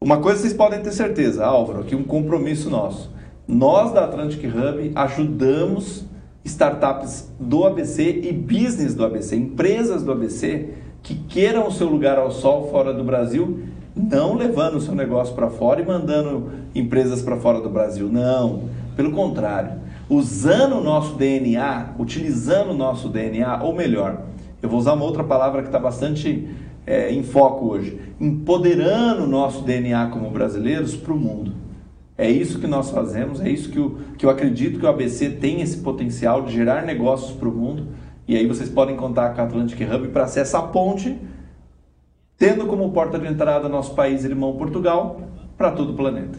Uma 0.00 0.18
coisa 0.18 0.40
vocês 0.40 0.52
podem 0.52 0.82
ter 0.82 0.90
certeza, 0.90 1.46
Álvaro, 1.46 1.80
aqui 1.80 1.94
um 1.94 2.02
compromisso 2.02 2.68
nosso. 2.68 3.12
Nós 3.46 3.92
da 3.92 4.04
Atlantic 4.04 4.42
Hub 4.44 4.90
ajudamos 4.94 6.04
startups 6.44 7.30
do 7.38 7.64
ABC 7.64 8.20
e 8.22 8.32
business 8.32 8.94
do 8.94 9.04
ABC, 9.04 9.36
empresas 9.36 10.02
do 10.02 10.10
ABC, 10.10 10.70
que 11.02 11.14
queiram 11.14 11.68
o 11.68 11.72
seu 11.72 11.88
lugar 11.88 12.18
ao 12.18 12.30
sol 12.30 12.68
fora 12.70 12.92
do 12.92 13.04
Brasil, 13.04 13.60
não 13.94 14.34
levando 14.34 14.76
o 14.76 14.80
seu 14.80 14.94
negócio 14.94 15.34
para 15.34 15.50
fora 15.50 15.80
e 15.80 15.86
mandando 15.86 16.50
empresas 16.74 17.22
para 17.22 17.36
fora 17.36 17.60
do 17.60 17.68
Brasil. 17.68 18.08
Não, 18.08 18.64
pelo 18.96 19.12
contrário, 19.12 19.81
usando 20.08 20.76
o 20.76 20.82
nosso 20.82 21.14
DNA, 21.16 21.94
utilizando 21.98 22.70
o 22.70 22.74
nosso 22.74 23.08
DNA, 23.08 23.62
ou 23.62 23.74
melhor, 23.74 24.22
eu 24.60 24.68
vou 24.68 24.78
usar 24.78 24.92
uma 24.94 25.04
outra 25.04 25.24
palavra 25.24 25.62
que 25.62 25.68
está 25.68 25.78
bastante 25.78 26.48
é, 26.86 27.12
em 27.12 27.22
foco 27.22 27.66
hoje, 27.66 27.98
empoderando 28.20 29.24
o 29.24 29.26
nosso 29.26 29.62
DNA 29.62 30.08
como 30.08 30.30
brasileiros 30.30 30.96
para 30.96 31.12
o 31.12 31.18
mundo. 31.18 31.52
É 32.16 32.30
isso 32.30 32.60
que 32.60 32.66
nós 32.66 32.90
fazemos, 32.90 33.40
é 33.40 33.48
isso 33.48 33.70
que 33.70 33.78
eu, 33.78 33.98
que 34.18 34.26
eu 34.26 34.30
acredito 34.30 34.78
que 34.78 34.84
o 34.84 34.88
ABC 34.88 35.30
tem 35.30 35.60
esse 35.60 35.78
potencial 35.78 36.42
de 36.42 36.52
gerar 36.52 36.84
negócios 36.84 37.32
para 37.32 37.48
o 37.48 37.52
mundo 37.52 37.88
e 38.26 38.36
aí 38.36 38.46
vocês 38.46 38.68
podem 38.68 38.96
contar 38.96 39.34
com 39.34 39.40
a 39.40 39.44
Atlantic 39.44 39.80
Hub 39.80 40.08
para 40.08 40.26
ser 40.26 40.40
essa 40.40 40.62
ponte, 40.62 41.18
tendo 42.38 42.66
como 42.66 42.90
porta 42.92 43.18
de 43.18 43.26
entrada 43.26 43.68
nosso 43.68 43.94
país 43.94 44.24
irmão 44.24 44.56
Portugal 44.56 45.20
para 45.56 45.72
todo 45.72 45.92
o 45.92 45.96
planeta. 45.96 46.38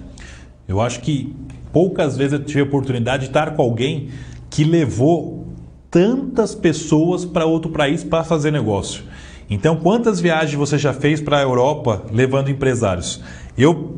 Eu 0.68 0.80
acho 0.80 1.02
que 1.02 1.36
poucas 1.74 2.16
vezes 2.16 2.34
eu 2.34 2.46
tive 2.46 2.62
a 2.62 2.64
oportunidade 2.64 3.24
de 3.24 3.30
estar 3.30 3.56
com 3.56 3.62
alguém 3.64 4.10
que 4.50 4.64
levou 4.64 5.48
tantas 5.90 6.56
pessoas 6.56 7.26
para 7.26 7.46
outro 7.46 7.72
país 7.72 8.04
para 8.04 8.24
fazer 8.24 8.52
negócio. 8.52 9.04
Então, 9.50 9.76
quantas 9.76 10.22
viagens 10.22 10.56
você 10.56 10.78
já 10.78 10.94
fez 10.94 11.20
para 11.20 11.40
a 11.40 11.42
Europa 11.42 12.04
levando 12.12 12.50
empresários? 12.50 13.22
Eu, 13.58 13.98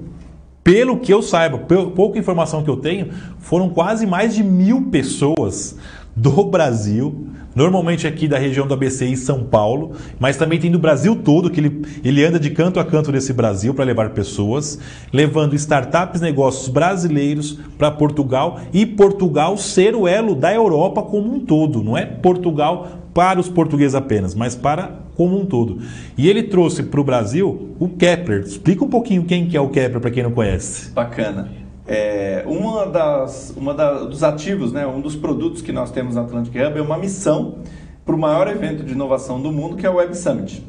pelo 0.63 0.99
que 0.99 1.13
eu 1.13 1.21
saiba, 1.21 1.57
pouca 1.57 2.17
informação 2.17 2.63
que 2.63 2.69
eu 2.69 2.77
tenho, 2.77 3.11
foram 3.39 3.69
quase 3.69 4.07
mais 4.07 4.33
de 4.33 4.43
mil 4.43 4.89
pessoas 4.89 5.77
do 6.15 6.45
Brasil, 6.45 7.27
normalmente 7.53 8.07
aqui 8.07 8.27
da 8.27 8.37
região 8.37 8.65
do 8.65 8.73
ABC 8.73 9.05
e 9.05 9.17
São 9.17 9.43
Paulo, 9.43 9.91
mas 10.17 10.37
também 10.37 10.59
tem 10.59 10.71
do 10.71 10.79
Brasil 10.79 11.15
todo, 11.17 11.49
que 11.49 11.59
ele, 11.59 11.85
ele 12.03 12.23
anda 12.23 12.39
de 12.39 12.49
canto 12.51 12.79
a 12.79 12.85
canto 12.85 13.11
desse 13.11 13.33
Brasil 13.33 13.73
para 13.73 13.83
levar 13.83 14.11
pessoas, 14.11 14.79
levando 15.11 15.55
startups, 15.55 16.21
negócios 16.21 16.69
brasileiros 16.69 17.59
para 17.77 17.91
Portugal 17.91 18.59
e 18.73 18.85
Portugal 18.85 19.57
ser 19.57 19.93
o 19.93 20.07
elo 20.07 20.35
da 20.35 20.53
Europa 20.53 21.03
como 21.03 21.33
um 21.33 21.39
todo, 21.41 21.83
não 21.83 21.97
é 21.97 22.05
Portugal 22.05 22.87
para 23.13 23.39
os 23.39 23.49
portugueses 23.49 23.95
apenas, 23.95 24.33
mas 24.33 24.55
para 24.55 25.03
como 25.15 25.39
um 25.39 25.45
todo. 25.45 25.79
E 26.17 26.29
ele 26.29 26.43
trouxe 26.43 26.83
para 26.83 26.99
o 26.99 27.03
Brasil 27.03 27.75
o 27.79 27.87
Kepler. 27.87 28.41
Explica 28.41 28.83
um 28.83 28.89
pouquinho 28.89 29.23
quem 29.23 29.47
que 29.47 29.55
é 29.55 29.61
o 29.61 29.69
Kepler 29.69 30.01
para 30.01 30.11
quem 30.11 30.23
não 30.23 30.31
conhece. 30.31 30.91
Bacana. 30.91 31.64
É, 31.87 32.43
uma 32.47 32.87
das, 32.87 33.53
uma 33.55 33.73
da, 33.73 34.05
dos 34.05 34.23
ativos, 34.23 34.71
né, 34.71 34.87
um 34.87 35.01
dos 35.01 35.15
produtos 35.15 35.61
que 35.61 35.71
nós 35.71 35.91
temos 35.91 36.15
na 36.15 36.21
Atlantic 36.21 36.53
Hub 36.55 36.79
é 36.79 36.81
uma 36.81 36.97
missão 36.97 37.59
para 38.03 38.15
o 38.15 38.17
maior 38.17 38.47
evento 38.47 38.83
de 38.83 38.93
inovação 38.93 39.41
do 39.41 39.51
mundo, 39.51 39.75
que 39.75 39.85
é 39.85 39.89
o 39.89 39.95
Web 39.95 40.15
Summit. 40.15 40.65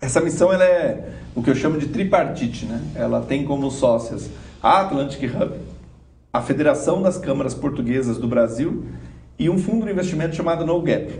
Essa 0.00 0.20
missão 0.20 0.52
ela 0.52 0.64
é 0.64 1.12
o 1.34 1.42
que 1.42 1.50
eu 1.50 1.54
chamo 1.54 1.78
de 1.78 1.88
tripartite. 1.88 2.66
Né? 2.66 2.82
Ela 2.94 3.20
tem 3.20 3.44
como 3.44 3.70
sócias 3.70 4.30
a 4.62 4.80
Atlantic 4.80 5.22
Hub, 5.34 5.54
a 6.32 6.40
Federação 6.40 7.02
das 7.02 7.18
Câmaras 7.18 7.54
Portuguesas 7.54 8.18
do 8.18 8.28
Brasil 8.28 8.84
e 9.38 9.48
um 9.48 9.58
fundo 9.58 9.86
de 9.86 9.92
investimento 9.92 10.36
chamado 10.36 10.64
No 10.64 10.80
Gap. 10.82 11.12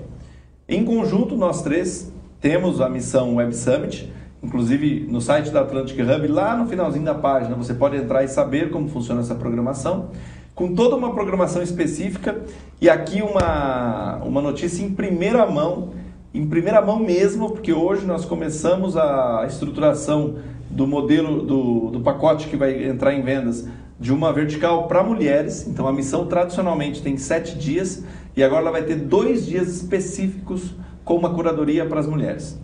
Em 0.69 0.85
conjunto, 0.85 1.37
nós 1.37 1.63
três 1.63 2.13
temos 2.41 2.81
a 2.81 2.89
missão 2.89 3.37
Web 3.37 3.55
Summit, 3.55 4.13
Inclusive 4.43 5.07
no 5.11 5.21
site 5.21 5.51
da 5.51 5.61
Atlantic 5.61 5.99
Hub, 5.99 6.27
lá 6.29 6.57
no 6.57 6.67
finalzinho 6.67 7.05
da 7.05 7.15
página, 7.15 7.57
você 7.57 7.75
pode 7.75 7.97
entrar 7.97 8.23
e 8.25 8.29
saber 8.29 8.71
como 8.71 8.89
funciona 8.89 9.21
essa 9.21 9.35
programação, 9.35 10.11
com 10.55 10.75
toda 10.75 10.97
uma 10.97 11.13
programação 11.13 11.63
específica 11.63 12.41
e 12.81 12.89
aqui 12.89 13.23
uma, 13.23 14.17
uma 14.25 14.41
notícia 14.41 14.85
em 14.85 14.91
primeira 14.91 15.47
mão 15.47 15.93
em 16.33 16.47
primeira 16.47 16.81
mão 16.83 16.99
mesmo, 16.99 17.51
porque 17.51 17.73
hoje 17.73 18.05
nós 18.05 18.25
começamos 18.25 18.97
a 18.97 19.45
estruturação 19.47 20.37
do 20.71 20.87
modelo 20.87 21.43
do, 21.43 21.91
do 21.91 22.01
pacote 22.01 22.49
que 22.49 22.57
vai 22.57 22.85
entrar 22.85 23.15
em 23.15 23.23
vendas 23.23 23.67
de 23.99 24.13
uma 24.13 24.33
vertical 24.33 24.87
para 24.87 25.03
mulheres. 25.03 25.67
Então 25.67 25.89
a 25.89 25.93
missão 25.93 26.27
tradicionalmente 26.27 27.03
tem 27.03 27.17
sete 27.17 27.57
dias 27.57 28.05
e 28.37 28.43
agora 28.43 28.63
ela 28.63 28.71
vai 28.71 28.83
ter 28.83 28.97
dois 28.97 29.47
dias 29.47 29.69
específicos 29.69 30.75
com 31.05 31.17
uma 31.17 31.33
curadoria 31.33 31.87
para 31.87 31.99
as 31.99 32.07
mulheres. 32.07 32.61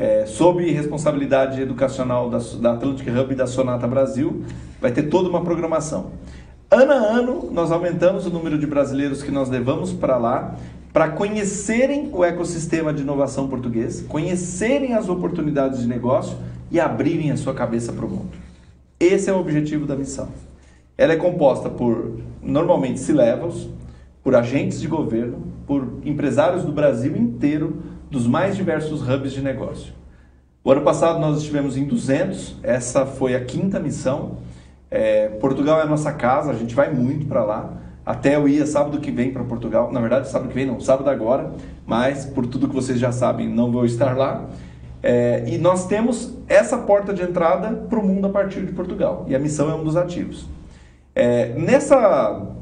É, 0.00 0.24
sob 0.24 0.64
responsabilidade 0.72 1.60
educacional 1.60 2.30
da, 2.30 2.38
da 2.58 2.72
Atlantic 2.72 3.06
Hub 3.06 3.34
e 3.34 3.36
da 3.36 3.46
Sonata 3.46 3.86
Brasil, 3.86 4.42
vai 4.80 4.90
ter 4.90 5.10
toda 5.10 5.28
uma 5.28 5.42
programação. 5.42 6.12
Ano 6.70 6.90
a 6.90 6.94
ano, 6.94 7.50
nós 7.52 7.70
aumentamos 7.70 8.24
o 8.24 8.30
número 8.30 8.56
de 8.56 8.66
brasileiros 8.66 9.22
que 9.22 9.30
nós 9.30 9.50
levamos 9.50 9.92
para 9.92 10.16
lá 10.16 10.56
para 10.90 11.10
conhecerem 11.10 12.08
o 12.14 12.24
ecossistema 12.24 12.94
de 12.94 13.02
inovação 13.02 13.46
português, 13.46 14.00
conhecerem 14.08 14.94
as 14.94 15.06
oportunidades 15.06 15.80
de 15.80 15.86
negócio 15.86 16.34
e 16.70 16.80
abrirem 16.80 17.30
a 17.30 17.36
sua 17.36 17.52
cabeça 17.52 17.92
para 17.92 18.06
o 18.06 18.08
mundo. 18.08 18.30
Esse 18.98 19.28
é 19.28 19.34
o 19.34 19.38
objetivo 19.38 19.84
da 19.84 19.96
missão. 19.96 20.28
Ela 20.96 21.12
é 21.12 21.16
composta 21.16 21.68
por, 21.68 22.20
normalmente, 22.42 23.00
C-levels, 23.00 23.68
por 24.22 24.34
agentes 24.34 24.80
de 24.80 24.88
governo, 24.88 25.42
por 25.66 25.86
empresários 26.06 26.64
do 26.64 26.72
Brasil 26.72 27.14
inteiro, 27.18 27.82
dos 28.10 28.26
mais 28.26 28.56
diversos 28.56 29.06
hubs 29.08 29.32
de 29.32 29.40
negócio. 29.40 29.92
O 30.62 30.70
ano 30.70 30.82
passado 30.82 31.18
nós 31.18 31.38
estivemos 31.38 31.76
em 31.76 31.84
200, 31.84 32.56
essa 32.62 33.06
foi 33.06 33.34
a 33.34 33.44
quinta 33.44 33.78
missão. 33.78 34.38
É, 34.90 35.28
Portugal 35.28 35.78
é 35.78 35.82
a 35.82 35.86
nossa 35.86 36.12
casa, 36.12 36.50
a 36.50 36.54
gente 36.54 36.74
vai 36.74 36.92
muito 36.92 37.26
para 37.26 37.44
lá. 37.44 37.74
Até 38.04 38.34
eu 38.36 38.48
ia 38.48 38.66
sábado 38.66 38.98
que 38.98 39.10
vem 39.10 39.32
para 39.32 39.44
Portugal, 39.44 39.92
na 39.92 40.00
verdade 40.00 40.28
sábado 40.28 40.48
que 40.48 40.54
vem 40.54 40.66
não, 40.66 40.80
sábado 40.80 41.08
agora, 41.08 41.52
mas 41.86 42.26
por 42.26 42.46
tudo 42.46 42.68
que 42.68 42.74
vocês 42.74 42.98
já 42.98 43.12
sabem, 43.12 43.48
não 43.48 43.70
vou 43.70 43.84
estar 43.84 44.16
lá. 44.16 44.48
É, 45.02 45.44
e 45.46 45.56
nós 45.56 45.86
temos 45.86 46.34
essa 46.48 46.76
porta 46.76 47.14
de 47.14 47.22
entrada 47.22 47.70
para 47.70 47.98
o 47.98 48.06
mundo 48.06 48.26
a 48.26 48.30
partir 48.30 48.66
de 48.66 48.72
Portugal, 48.72 49.24
e 49.28 49.34
a 49.34 49.38
missão 49.38 49.70
é 49.70 49.74
um 49.74 49.84
dos 49.84 49.96
ativos. 49.96 50.46
É, 51.14 51.54
nessa 51.54 52.56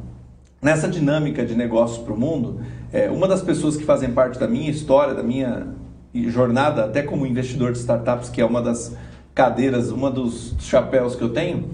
nessa 0.61 0.89
dinâmica 0.89 1.45
de 1.45 1.55
negócios 1.55 1.99
para 1.99 2.13
o 2.13 2.19
mundo, 2.19 2.61
é, 2.93 3.11
uma 3.11 3.29
das 3.29 3.43
pessoas 3.43 3.77
que 3.77 3.85
fazem 3.85 4.13
parte 4.13 4.39
da 4.39 4.49
minha 4.49 4.71
história, 4.71 5.15
da 5.15 5.23
minha 5.23 5.69
jornada, 6.15 6.85
até 6.85 7.03
como 7.03 7.27
investidor 7.27 7.73
de 7.73 7.79
startups, 7.79 8.31
que 8.31 8.41
é 8.41 8.45
uma 8.45 8.63
das 8.63 8.97
cadeiras, 9.35 9.91
uma 9.91 10.11
dos 10.11 10.55
chapéus 10.59 11.15
que 11.15 11.23
eu 11.23 11.29
tenho, 11.29 11.71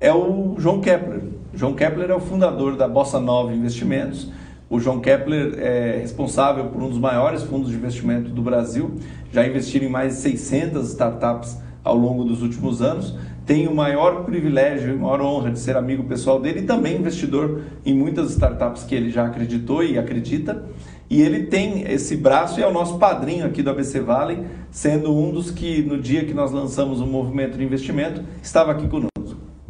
é 0.00 0.12
o 0.12 0.54
João 0.58 0.80
Kepler. 0.80 1.22
João 1.52 1.74
Kepler 1.74 2.10
é 2.10 2.14
o 2.14 2.20
fundador 2.20 2.76
da 2.76 2.88
Bossa 2.88 3.20
Nova 3.20 3.52
Investimentos. 3.52 4.30
O 4.70 4.80
João 4.80 5.00
Kepler 5.00 5.58
é 5.58 5.98
responsável 6.00 6.66
por 6.66 6.82
um 6.82 6.88
dos 6.88 6.98
maiores 6.98 7.42
fundos 7.42 7.70
de 7.70 7.76
investimento 7.76 8.30
do 8.30 8.40
Brasil, 8.40 8.94
já 9.30 9.46
investiram 9.46 9.86
em 9.86 9.90
mais 9.90 10.14
de 10.14 10.20
600 10.20 10.88
startups 10.90 11.58
ao 11.84 11.96
longo 11.96 12.24
dos 12.24 12.40
últimos 12.40 12.80
anos 12.80 13.14
tenho 13.52 13.70
o 13.70 13.74
maior 13.74 14.24
privilégio, 14.24 14.94
a 14.94 14.96
maior 14.96 15.20
honra 15.20 15.50
de 15.50 15.58
ser 15.58 15.76
amigo 15.76 16.04
pessoal 16.04 16.40
dele 16.40 16.60
e 16.60 16.62
também 16.62 16.96
investidor 16.96 17.60
em 17.84 17.94
muitas 17.94 18.30
startups 18.30 18.82
que 18.82 18.94
ele 18.94 19.10
já 19.10 19.26
acreditou 19.26 19.84
e 19.84 19.98
acredita. 19.98 20.64
E 21.10 21.20
ele 21.20 21.44
tem 21.44 21.82
esse 21.82 22.16
braço 22.16 22.58
e 22.58 22.62
é 22.62 22.66
o 22.66 22.72
nosso 22.72 22.98
padrinho 22.98 23.44
aqui 23.44 23.62
do 23.62 23.68
ABC 23.68 24.00
Valley, 24.00 24.46
sendo 24.70 25.14
um 25.14 25.30
dos 25.30 25.50
que, 25.50 25.82
no 25.82 26.00
dia 26.00 26.24
que 26.24 26.32
nós 26.32 26.50
lançamos 26.50 27.02
o 27.02 27.06
movimento 27.06 27.58
de 27.58 27.62
investimento, 27.62 28.22
estava 28.42 28.72
aqui 28.72 28.88
conosco. 28.88 29.11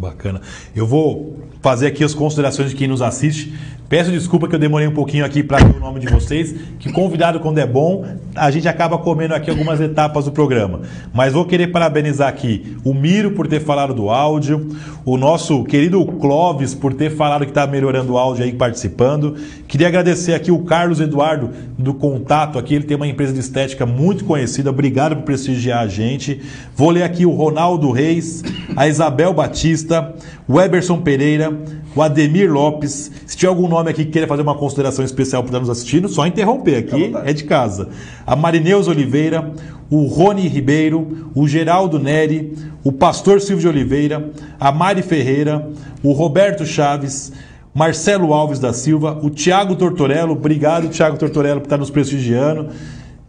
Bacana. 0.02 0.40
Eu 0.74 0.84
vou 0.84 1.38
fazer 1.60 1.86
aqui 1.86 2.02
as 2.02 2.12
considerações 2.12 2.70
de 2.70 2.76
quem 2.76 2.88
nos 2.88 3.00
assiste. 3.00 3.54
Peço 3.88 4.10
desculpa 4.10 4.48
que 4.48 4.54
eu 4.56 4.58
demorei 4.58 4.88
um 4.88 4.94
pouquinho 4.94 5.24
aqui 5.24 5.44
para 5.44 5.58
ver 5.58 5.76
o 5.76 5.78
nome 5.78 6.00
de 6.00 6.08
vocês, 6.08 6.52
que 6.80 6.90
convidado 6.90 7.38
quando 7.38 7.58
é 7.58 7.66
bom, 7.66 8.04
a 8.34 8.50
gente 8.50 8.66
acaba 8.66 8.98
comendo 8.98 9.32
aqui 9.32 9.48
algumas 9.48 9.80
etapas 9.80 10.24
do 10.24 10.32
programa. 10.32 10.80
Mas 11.14 11.34
vou 11.34 11.44
querer 11.44 11.68
parabenizar 11.68 12.28
aqui 12.28 12.76
o 12.82 12.92
Miro 12.92 13.30
por 13.30 13.46
ter 13.46 13.60
falado 13.60 13.94
do 13.94 14.10
áudio, 14.10 14.66
o 15.04 15.16
nosso 15.16 15.64
querido 15.64 16.04
Clóvis 16.04 16.74
por 16.74 16.94
ter 16.94 17.10
falado 17.10 17.44
que 17.44 17.50
está 17.50 17.66
melhorando 17.66 18.12
o 18.12 18.18
áudio 18.18 18.44
aí 18.44 18.52
participando. 18.52 19.36
Queria 19.66 19.88
agradecer 19.88 20.34
aqui 20.34 20.50
o 20.52 20.60
Carlos 20.60 21.00
Eduardo 21.00 21.50
do 21.76 21.92
Contato 21.92 22.58
aqui, 22.58 22.74
ele 22.74 22.84
tem 22.84 22.96
uma 22.96 23.06
empresa 23.06 23.32
de 23.32 23.40
estética 23.40 23.84
muito 23.84 24.24
conhecida. 24.24 24.70
Obrigado 24.70 25.16
por 25.16 25.24
prestigiar 25.24 25.80
a 25.80 25.88
gente. 25.88 26.40
Vou 26.76 26.90
ler 26.90 27.02
aqui 27.02 27.26
o 27.26 27.30
Ronaldo 27.30 27.90
Reis, 27.90 28.42
a 28.76 28.86
Isabel 28.86 29.32
Batista, 29.32 30.14
o 30.46 30.60
Eberson 30.60 31.00
Pereira, 31.00 31.52
o 31.94 32.02
Ademir 32.02 32.50
Lopes. 32.50 33.10
Se 33.26 33.36
tiver 33.36 33.48
algum 33.48 33.68
nome 33.68 33.90
aqui 33.90 34.04
que 34.04 34.10
queira 34.10 34.26
fazer 34.26 34.42
uma 34.42 34.54
consideração 34.54 35.04
especial 35.04 35.42
para 35.42 35.50
estar 35.50 35.60
nos 35.60 35.70
assistindo, 35.70 36.08
só 36.08 36.26
interromper 36.26 36.76
aqui, 36.76 37.12
é 37.24 37.32
de 37.32 37.44
casa. 37.44 37.88
A 38.26 38.34
Marineus 38.34 38.88
Oliveira, 38.88 39.52
o 39.90 40.06
Rony 40.06 40.48
Ribeiro, 40.48 41.30
o 41.34 41.46
Geraldo 41.46 41.98
Neri, 41.98 42.56
o 42.82 42.90
Pastor 42.90 43.40
Silvio 43.40 43.60
de 43.60 43.68
Oliveira, 43.68 44.30
a 44.58 44.72
Mari 44.72 45.02
Ferreira, 45.02 45.68
o 46.02 46.12
Roberto 46.12 46.64
Chaves, 46.64 47.32
Marcelo 47.74 48.32
Alves 48.32 48.58
da 48.58 48.72
Silva, 48.72 49.18
o 49.22 49.30
Tiago 49.30 49.76
Tortorello, 49.76 50.32
obrigado 50.32 50.88
Tiago 50.88 51.16
Tortorello 51.16 51.60
por 51.60 51.66
estar 51.66 51.78
nos 51.78 51.90
prestigiando, 51.90 52.68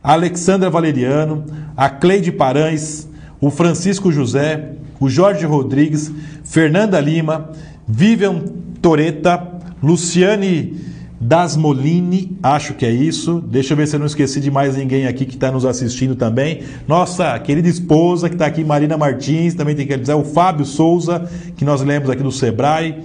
a 0.01 0.13
Alexandra 0.13 0.69
Valeriano, 0.69 1.45
a 1.77 1.89
Cleide 1.89 2.31
Parães, 2.31 3.07
o 3.39 3.49
Francisco 3.49 4.11
José, 4.11 4.71
o 4.99 5.09
Jorge 5.09 5.45
Rodrigues, 5.45 6.11
Fernanda 6.43 6.99
Lima, 6.99 7.51
Vivian 7.87 8.41
Toreta, 8.81 9.41
Luciane 9.81 10.93
Dasmolini, 11.19 12.37
acho 12.43 12.73
que 12.73 12.85
é 12.85 12.91
isso. 12.91 13.41
Deixa 13.47 13.73
eu 13.73 13.77
ver 13.77 13.87
se 13.87 13.95
eu 13.95 13.99
não 13.99 14.07
esqueci 14.07 14.41
de 14.41 14.51
mais 14.51 14.75
ninguém 14.75 15.07
aqui 15.07 15.25
que 15.25 15.35
está 15.35 15.51
nos 15.51 15.65
assistindo 15.65 16.15
também. 16.15 16.63
Nossa 16.85 17.39
querida 17.39 17.69
esposa 17.69 18.27
que 18.27 18.35
está 18.35 18.45
aqui, 18.45 18.63
Marina 18.63 18.97
Martins, 18.97 19.53
também 19.53 19.73
tem 19.73 19.87
que 19.87 19.97
dizer, 19.97 20.13
o 20.13 20.23
Fábio 20.23 20.65
Souza, 20.65 21.29
que 21.55 21.63
nós 21.63 21.81
lemos 21.81 22.09
aqui 22.09 22.21
do 22.21 22.31
Sebrae, 22.31 23.03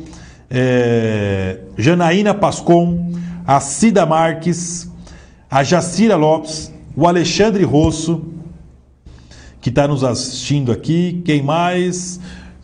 é, 0.51 1.61
Janaína 1.77 2.35
Pascon, 2.35 3.13
a 3.47 3.61
Cida 3.61 4.05
Marques, 4.05 4.91
a 5.49 5.63
Jacira 5.63 6.17
Lopes, 6.17 6.73
o 6.97 7.07
Alexandre 7.07 7.63
Rosso, 7.63 8.23
que 9.61 9.69
está 9.69 9.87
nos 9.87 10.03
assistindo 10.03 10.73
aqui. 10.73 11.23
Quem 11.25 11.43
mais? 11.43 12.19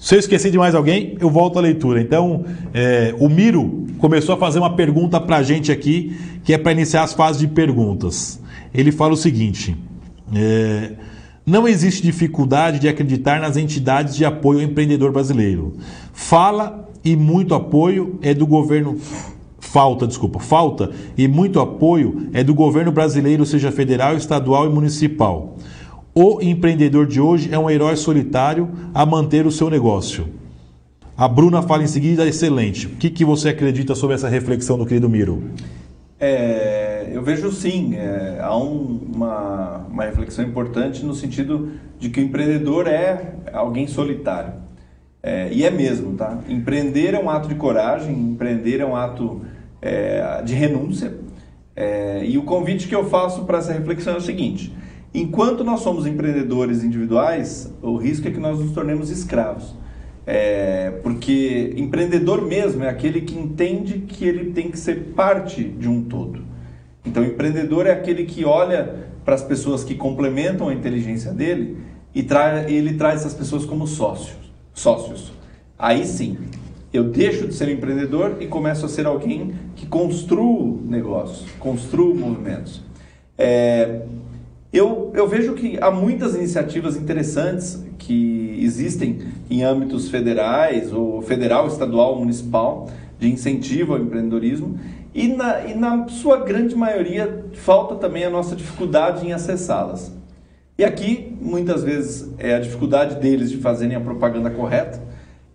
Se 0.05 0.15
eu 0.15 0.19
esqueci 0.19 0.51
de 0.51 0.59
mais 0.59 0.75
alguém, 0.75 1.17
eu 1.19 1.31
volto 1.31 1.59
à 1.59 1.63
leitura. 1.63 1.99
Então, 1.99 2.45
é, 2.75 3.15
o 3.19 3.27
Miro 3.27 3.87
começou 3.97 4.35
a 4.35 4.39
fazer 4.39 4.59
uma 4.59 4.77
pergunta 4.77 5.19
para 5.19 5.39
a 5.39 5.43
gente 5.43 5.73
aqui, 5.73 6.15
que 6.45 6.53
é 6.53 6.59
para 6.59 6.73
iniciar 6.73 7.05
as 7.05 7.15
fases 7.15 7.41
de 7.41 7.49
perguntas. 7.49 8.39
Ele 8.75 8.93
fala 8.93 9.15
o 9.15 9.17
seguinte: 9.17 9.75
é, 10.35 10.93
não 11.47 11.67
existe 11.67 12.03
dificuldade 12.03 12.81
de 12.81 12.87
acreditar 12.87 13.41
nas 13.41 13.57
entidades 13.57 14.15
de 14.15 14.27
apoio 14.27 14.59
ao 14.59 14.67
empreendedor 14.67 15.11
brasileiro. 15.11 15.75
Fala 16.13 16.87
e 17.03 17.17
muito 17.17 17.55
apoio 17.55 18.19
é 18.21 18.35
do 18.35 18.47
governo. 18.47 18.99
Falta, 19.59 20.07
desculpa, 20.07 20.39
falta 20.39 20.91
e 21.17 21.27
muito 21.27 21.59
apoio 21.59 22.29
é 22.35 22.45
do 22.45 22.53
governo 22.53 22.93
brasileiro, 22.93 23.47
seja 23.47 23.73
federal, 23.73 24.15
estadual 24.15 24.67
e 24.67 24.69
municipal. 24.69 25.57
O 26.17 26.41
empreendedor 26.41 27.09
de 27.09 27.21
hoje 27.21 27.53
é 27.53 27.59
um 27.59 27.69
herói 27.69 27.97
solitário 27.97 28.71
a 28.95 29.05
manter 29.05 29.47
o 29.47 29.51
seu 29.51 29.69
negócio. 29.69 30.29
A 31.17 31.27
Bruna 31.27 31.61
fala 31.61 31.83
em 31.83 31.89
seguida, 31.89 32.25
excelente. 32.25 32.87
O 32.87 32.91
que, 32.91 33.11
que 33.11 33.25
você 33.25 33.49
acredita 33.49 33.97
sobre 33.97 34.15
essa 34.15 34.29
reflexão 34.29 34.79
do 34.79 34.87
querido 34.87 35.09
Miro? 35.09 35.43
É, 36.21 37.11
eu 37.13 37.21
vejo 37.21 37.51
sim, 37.51 37.97
é, 37.97 38.39
há 38.41 38.57
um, 38.57 39.01
uma, 39.13 39.87
uma 39.91 40.05
reflexão 40.05 40.45
importante 40.45 41.05
no 41.05 41.15
sentido 41.15 41.73
de 41.99 42.09
que 42.09 42.21
o 42.21 42.23
empreendedor 42.23 42.87
é 42.87 43.35
alguém 43.53 43.89
solitário. 43.89 44.53
É, 45.21 45.49
e 45.51 45.65
é 45.65 45.71
mesmo, 45.71 46.15
tá? 46.15 46.39
Empreender 46.49 47.15
é 47.15 47.19
um 47.19 47.29
ato 47.29 47.49
de 47.49 47.57
coragem, 47.57 48.17
empreender 48.17 48.81
é 48.81 48.87
um 48.87 48.95
ato 48.95 49.41
é, 49.83 50.41
de 50.45 50.55
renúncia. 50.55 51.13
É, 51.75 52.25
e 52.25 52.39
o 52.39 52.45
convite 52.45 52.87
que 52.87 52.95
eu 52.95 53.05
faço 53.11 53.45
para 53.45 53.59
essa 53.59 53.73
reflexão 53.73 54.15
é 54.15 54.19
o 54.19 54.21
seguinte: 54.21 54.73
Enquanto 55.15 55.63
nós 55.63 55.81
somos 55.81 56.07
empreendedores 56.07 56.83
individuais, 56.83 57.73
o 57.81 57.97
risco 57.97 58.27
é 58.27 58.33
que 58.33 58.41
nós 58.41 58.59
nos 58.59 58.73
tornemos 58.73 59.11
escravos. 59.11 59.73
É, 60.27 60.91
porque 61.03 61.73
empreendedor 61.77 62.43
mesmo 62.43 62.83
é 62.83 62.89
aquele 62.89 63.21
que 63.21 63.39
entende 63.39 64.01
que 64.01 64.25
ele 64.25 64.53
tem 64.53 64.71
que 64.71 64.79
ser 64.79 65.13
parte 65.15 65.63
de 65.63 65.89
um 65.89 66.03
todo. 66.03 66.43
Então, 67.05 67.25
empreendedor 67.25 67.87
é 67.87 67.93
aquele 67.93 68.25
que 68.25 68.45
olha 68.45 69.05
para 69.25 69.35
as 69.35 69.43
pessoas 69.43 69.85
que 69.85 69.95
complementam 69.95 70.69
a 70.69 70.75
inteligência 70.75 71.31
dele 71.31 71.77
e 72.13 72.23
tra 72.23 72.69
ele 72.69 72.95
traz 72.95 73.21
essas 73.21 73.35
pessoas 73.35 73.65
como 73.65 73.87
sócios. 73.87 74.53
sócios. 74.73 75.33
Aí 75.79 76.05
sim, 76.07 76.39
eu 76.93 77.05
deixo 77.05 77.47
de 77.47 77.55
ser 77.55 77.69
empreendedor 77.69 78.39
e 78.41 78.47
começo 78.47 78.87
a 78.87 78.89
ser 78.89 79.07
alguém 79.07 79.55
que 79.77 79.87
construa 79.87 80.77
negócios, 80.85 81.49
construa 81.59 82.15
movimentos. 82.15 82.83
É, 83.37 84.03
eu, 84.77 85.13
eu 85.15 85.29
vejo 85.29 85.55
que 85.55 85.79
há 85.81 85.91
muitas 85.91 86.35
iniciativas 86.35 86.97
interessantes 86.97 87.83
que 87.97 88.59
existem 88.61 89.21
em 89.49 89.63
âmbitos 89.63 90.09
federais, 90.09 90.93
ou 90.93 91.23
federal, 91.23 91.69
estadual, 91.69 92.19
municipal, 92.19 92.91
de 93.19 93.31
incentivo 93.31 93.95
ao 93.95 94.01
empreendedorismo 94.01 94.79
e 95.15 95.29
na, 95.29 95.65
e 95.65 95.75
na 95.75 96.09
sua 96.09 96.39
grande 96.39 96.75
maioria 96.75 97.47
falta 97.53 97.95
também 97.95 98.25
a 98.25 98.31
nossa 98.31 98.57
dificuldade 98.57 99.25
em 99.25 99.33
acessá-las. 99.33 100.13
E 100.77 100.85
aqui, 100.85 101.37
muitas 101.41 101.85
vezes, 101.85 102.29
é 102.37 102.57
a 102.57 102.59
dificuldade 102.59 103.21
deles 103.21 103.51
de 103.51 103.59
fazerem 103.59 103.95
a 103.95 104.01
propaganda 104.01 104.51
correta 104.51 105.01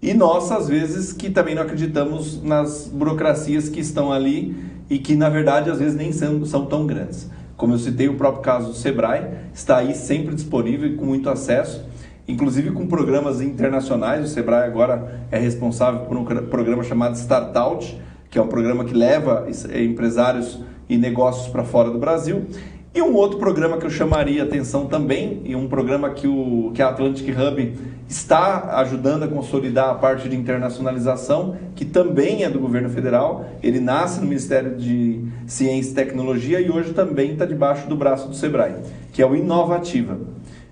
e 0.01 0.13
nós, 0.13 0.49
às 0.49 0.69
vezes, 0.69 1.11
que 1.11 1.29
também 1.29 1.53
não 1.53 1.63
acreditamos 1.63 2.41
nas 2.41 2.87
burocracias 2.87 3.67
que 3.67 3.81
estão 3.81 4.13
ali 4.13 4.55
e 4.89 4.97
que, 4.97 5.13
na 5.13 5.27
verdade, 5.27 5.69
às 5.69 5.77
vezes 5.77 5.93
nem 5.93 6.13
são, 6.13 6.45
são 6.45 6.65
tão 6.65 6.87
grandes. 6.87 7.29
Como 7.59 7.73
eu 7.73 7.77
citei, 7.77 8.07
o 8.07 8.13
próprio 8.13 8.41
caso 8.41 8.69
do 8.69 8.73
Sebrae 8.73 9.21
está 9.53 9.79
aí 9.79 9.93
sempre 9.93 10.33
disponível 10.33 10.89
e 10.89 10.95
com 10.95 11.03
muito 11.03 11.29
acesso, 11.29 11.85
inclusive 12.25 12.71
com 12.71 12.87
programas 12.87 13.41
internacionais. 13.41 14.23
O 14.23 14.27
Sebrae 14.29 14.65
agora 14.65 15.25
é 15.29 15.37
responsável 15.37 16.05
por 16.05 16.15
um 16.15 16.23
programa 16.23 16.83
chamado 16.83 17.17
Startout, 17.17 17.99
que 18.29 18.39
é 18.39 18.41
um 18.41 18.47
programa 18.47 18.85
que 18.85 18.93
leva 18.93 19.45
empresários 19.75 20.57
e 20.87 20.97
negócios 20.97 21.49
para 21.49 21.65
fora 21.65 21.91
do 21.91 21.99
Brasil. 21.99 22.45
E 22.93 23.03
um 23.03 23.13
outro 23.13 23.37
programa 23.37 23.77
que 23.77 23.85
eu 23.85 23.89
chamaria 23.89 24.41
atenção 24.41 24.87
também, 24.87 25.41
e 25.45 25.55
um 25.55 25.67
programa 25.67 26.09
que, 26.09 26.27
o, 26.27 26.71
que 26.73 26.81
a 26.81 26.89
Atlantic 26.89 27.29
Hub 27.29 27.77
está 28.07 28.79
ajudando 28.79 29.23
a 29.23 29.27
consolidar 29.27 29.91
a 29.91 29.93
parte 29.93 30.27
de 30.27 30.35
internacionalização, 30.35 31.55
que 31.75 31.85
também 31.85 32.43
é 32.43 32.49
do 32.49 32.59
governo 32.59 32.89
federal. 32.89 33.45
Ele 33.61 33.79
nasce 33.79 34.19
no 34.19 34.25
Ministério 34.25 34.75
de 34.75 35.23
Ciência 35.45 35.91
e 35.91 35.93
Tecnologia 35.93 36.59
e 36.59 36.71
hoje 36.71 36.91
também 36.91 37.33
está 37.33 37.45
debaixo 37.45 37.87
do 37.87 37.95
braço 37.95 38.27
do 38.27 38.35
Sebrae, 38.35 38.73
que 39.13 39.21
é 39.21 39.25
o 39.25 39.35
Inovativa. 39.35 40.17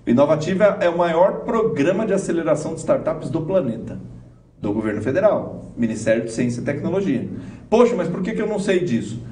O 0.04 0.10
Inovativa 0.10 0.78
é 0.80 0.88
o 0.88 0.98
maior 0.98 1.44
programa 1.44 2.04
de 2.04 2.14
aceleração 2.14 2.74
de 2.74 2.80
startups 2.80 3.30
do 3.30 3.42
planeta, 3.42 3.96
do 4.60 4.72
governo 4.72 5.00
federal, 5.00 5.70
Ministério 5.76 6.24
de 6.24 6.32
Ciência 6.32 6.62
e 6.62 6.64
Tecnologia. 6.64 7.28
Poxa, 7.70 7.94
mas 7.94 8.08
por 8.08 8.22
que, 8.22 8.32
que 8.32 8.42
eu 8.42 8.48
não 8.48 8.58
sei 8.58 8.80
disso? 8.80 9.22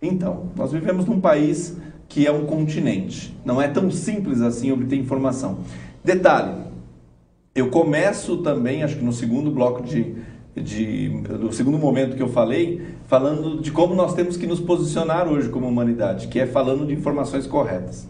Então, 0.00 0.48
nós 0.56 0.72
vivemos 0.72 1.06
num 1.06 1.20
país 1.20 1.76
que 2.12 2.26
é 2.26 2.30
um 2.30 2.44
continente. 2.44 3.34
Não 3.42 3.60
é 3.60 3.66
tão 3.68 3.90
simples 3.90 4.42
assim 4.42 4.70
obter 4.70 4.96
informação. 4.96 5.60
Detalhe, 6.04 6.52
eu 7.54 7.70
começo 7.70 8.36
também, 8.38 8.82
acho 8.82 8.98
que 8.98 9.04
no 9.04 9.14
segundo 9.14 9.50
bloco 9.50 9.82
de, 9.82 10.16
de, 10.54 11.08
do 11.08 11.50
segundo 11.54 11.78
momento 11.78 12.14
que 12.14 12.22
eu 12.22 12.28
falei, 12.28 12.82
falando 13.06 13.62
de 13.62 13.72
como 13.72 13.94
nós 13.94 14.12
temos 14.12 14.36
que 14.36 14.46
nos 14.46 14.60
posicionar 14.60 15.26
hoje 15.26 15.48
como 15.48 15.66
humanidade, 15.66 16.28
que 16.28 16.38
é 16.38 16.46
falando 16.46 16.86
de 16.86 16.92
informações 16.92 17.46
corretas. 17.46 18.06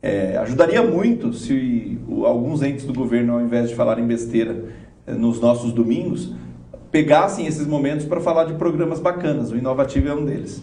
É, 0.00 0.36
ajudaria 0.36 0.82
muito 0.84 1.32
se 1.32 1.98
alguns 2.24 2.62
entes 2.62 2.84
do 2.84 2.94
governo, 2.94 3.32
ao 3.32 3.40
invés 3.40 3.68
de 3.68 3.74
falarem 3.74 4.06
besteira 4.06 4.66
é, 5.08 5.12
nos 5.12 5.40
nossos 5.40 5.72
domingos, 5.72 6.32
pegassem 6.92 7.46
esses 7.46 7.66
momentos 7.66 8.06
para 8.06 8.20
falar 8.20 8.44
de 8.44 8.54
programas 8.54 9.00
bacanas. 9.00 9.50
O 9.50 9.56
Inovativo 9.56 10.08
é 10.08 10.14
um 10.14 10.24
deles. 10.24 10.62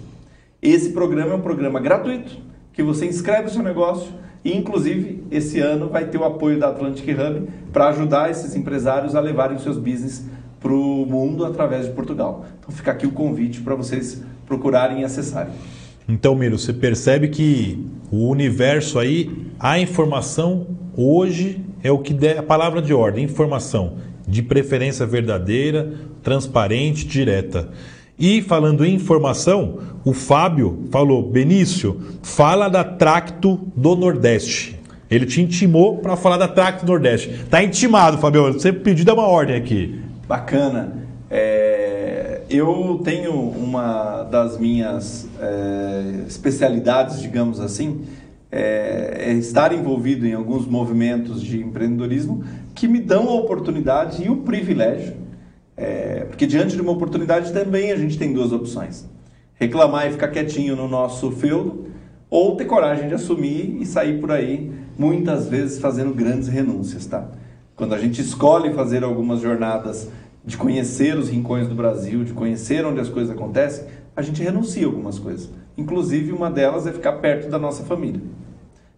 Esse 0.61 0.91
programa 0.91 1.33
é 1.33 1.35
um 1.35 1.41
programa 1.41 1.81
gratuito 1.81 2.47
que 2.77 2.83
você 2.83 3.07
inscreve 3.07 3.47
o 3.47 3.49
seu 3.49 3.63
negócio 3.63 4.07
e, 4.45 4.55
inclusive, 4.55 5.23
esse 5.31 5.59
ano 5.59 5.89
vai 5.89 6.05
ter 6.05 6.19
o 6.19 6.23
apoio 6.23 6.59
da 6.59 6.67
Atlantic 6.67 7.07
Hub 7.09 7.47
para 7.73 7.87
ajudar 7.87 8.29
esses 8.29 8.55
empresários 8.55 9.15
a 9.15 9.19
levarem 9.19 9.57
seus 9.57 9.77
business 9.77 10.23
para 10.59 10.71
o 10.71 11.03
mundo 11.03 11.43
através 11.43 11.87
de 11.87 11.91
Portugal. 11.93 12.45
Então 12.59 12.71
fica 12.71 12.91
aqui 12.91 13.07
o 13.07 13.11
convite 13.11 13.61
para 13.61 13.73
vocês 13.73 14.23
procurarem 14.45 15.01
e 15.01 15.03
acessarem. 15.03 15.53
Então, 16.07 16.35
Miro, 16.35 16.59
você 16.59 16.71
percebe 16.71 17.29
que 17.29 17.83
o 18.11 18.29
universo 18.29 18.99
aí, 18.99 19.47
a 19.59 19.79
informação 19.79 20.67
hoje 20.95 21.59
é 21.83 21.91
o 21.91 21.97
que 21.97 22.13
der 22.13 22.37
a 22.37 22.43
palavra 22.43 22.79
de 22.79 22.93
ordem, 22.93 23.25
informação 23.25 23.95
de 24.27 24.43
preferência 24.43 25.03
verdadeira, 25.03 25.93
transparente, 26.21 27.07
direta. 27.07 27.69
E 28.19 28.41
falando 28.41 28.83
em 28.83 28.95
informação, 28.95 29.77
o 30.03 30.11
Fábio 30.11 30.85
falou: 30.91 31.29
Benício, 31.29 32.01
fala 32.23 32.67
da 32.67 32.83
Tracto 32.83 33.59
do 33.75 33.95
Nordeste. 33.95 34.79
Ele 35.09 35.25
te 35.25 35.41
intimou 35.41 35.97
para 35.99 36.15
falar 36.15 36.37
da 36.37 36.47
Tracto 36.47 36.85
do 36.85 36.91
Nordeste. 36.91 37.45
Tá 37.49 37.63
intimado, 37.63 38.17
Fábio. 38.17 38.53
Você 38.53 38.73
pediu 38.73 39.13
uma 39.13 39.27
ordem 39.27 39.55
aqui. 39.55 40.01
Bacana. 40.27 41.07
É, 41.29 42.41
eu 42.49 43.01
tenho 43.03 43.33
uma 43.33 44.23
das 44.23 44.57
minhas 44.57 45.27
é, 45.39 46.23
especialidades, 46.27 47.21
digamos 47.21 47.59
assim, 47.59 48.05
é, 48.51 49.25
é 49.27 49.33
estar 49.33 49.73
envolvido 49.73 50.25
em 50.25 50.33
alguns 50.33 50.65
movimentos 50.65 51.41
de 51.41 51.61
empreendedorismo 51.61 52.43
que 52.73 52.87
me 52.87 52.99
dão 52.99 53.27
a 53.27 53.33
oportunidade 53.33 54.23
e 54.23 54.29
o 54.29 54.37
privilégio 54.37 55.26
é, 55.77 56.25
porque 56.25 56.47
diante 56.47 56.75
de 56.75 56.81
uma 56.81 56.91
oportunidade 56.91 57.53
também 57.53 57.91
a 57.91 57.95
gente 57.95 58.17
tem 58.17 58.33
duas 58.33 58.51
opções: 58.51 59.07
reclamar 59.53 60.07
e 60.07 60.11
ficar 60.11 60.29
quietinho 60.29 60.75
no 60.75 60.87
nosso 60.87 61.29
feudo, 61.31 61.85
ou 62.29 62.55
ter 62.55 62.65
coragem 62.65 63.07
de 63.07 63.13
assumir 63.13 63.77
e 63.79 63.85
sair 63.85 64.19
por 64.19 64.31
aí, 64.31 64.71
muitas 64.97 65.47
vezes 65.47 65.79
fazendo 65.79 66.13
grandes 66.13 66.47
renúncias, 66.47 67.05
tá? 67.05 67.29
Quando 67.75 67.93
a 67.93 67.99
gente 67.99 68.19
escolhe 68.19 68.73
fazer 68.73 69.03
algumas 69.03 69.39
jornadas 69.39 70.09
de 70.43 70.57
conhecer 70.57 71.15
os 71.15 71.29
rincões 71.29 71.67
do 71.67 71.75
Brasil, 71.75 72.23
de 72.23 72.33
conhecer 72.33 72.83
onde 72.83 72.99
as 72.99 73.07
coisas 73.07 73.29
acontecem, 73.29 73.85
a 74.15 74.21
gente 74.23 74.41
renuncia 74.41 74.85
algumas 74.85 75.19
coisas. 75.19 75.49
Inclusive, 75.77 76.31
uma 76.31 76.49
delas 76.49 76.87
é 76.87 76.91
ficar 76.91 77.13
perto 77.13 77.49
da 77.49 77.59
nossa 77.59 77.83
família. 77.83 78.21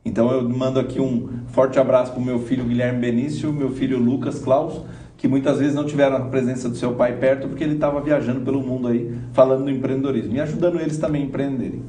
Então, 0.05 0.31
eu 0.31 0.47
mando 0.47 0.79
aqui 0.79 1.01
um 1.01 1.27
forte 1.47 1.77
abraço 1.77 2.13
para 2.13 2.21
o 2.21 2.25
meu 2.25 2.39
filho 2.39 2.63
Guilherme 2.63 2.99
Benício, 2.99 3.51
meu 3.51 3.71
filho 3.71 3.99
Lucas 3.99 4.39
Klaus, 4.39 4.81
que 5.19 5.27
muitas 5.27 5.59
vezes 5.59 5.75
não 5.75 5.85
tiveram 5.85 6.15
a 6.15 6.21
presença 6.21 6.69
do 6.69 6.77
seu 6.77 6.93
pai 6.93 7.17
perto 7.17 7.49
porque 7.49 7.61
ele 7.61 7.73
estava 7.73 7.99
viajando 7.99 8.39
pelo 8.39 8.61
mundo 8.61 8.87
aí 8.87 9.13
falando 9.33 9.65
do 9.65 9.69
empreendedorismo 9.69 10.33
e 10.33 10.39
ajudando 10.39 10.79
eles 10.79 10.97
também 10.97 11.23
a 11.23 11.25
empreenderem. 11.25 11.83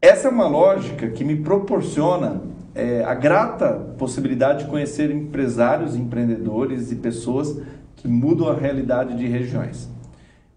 Essa 0.00 0.28
é 0.28 0.30
uma 0.30 0.48
lógica 0.48 1.10
que 1.10 1.22
me 1.24 1.36
proporciona 1.36 2.40
é, 2.74 3.04
a 3.04 3.12
grata 3.12 3.74
possibilidade 3.98 4.64
de 4.64 4.70
conhecer 4.70 5.10
empresários, 5.10 5.94
empreendedores 5.94 6.90
e 6.90 6.96
pessoas 6.96 7.60
que 7.96 8.08
mudam 8.08 8.48
a 8.48 8.54
realidade 8.54 9.14
de 9.14 9.26
regiões. 9.26 9.90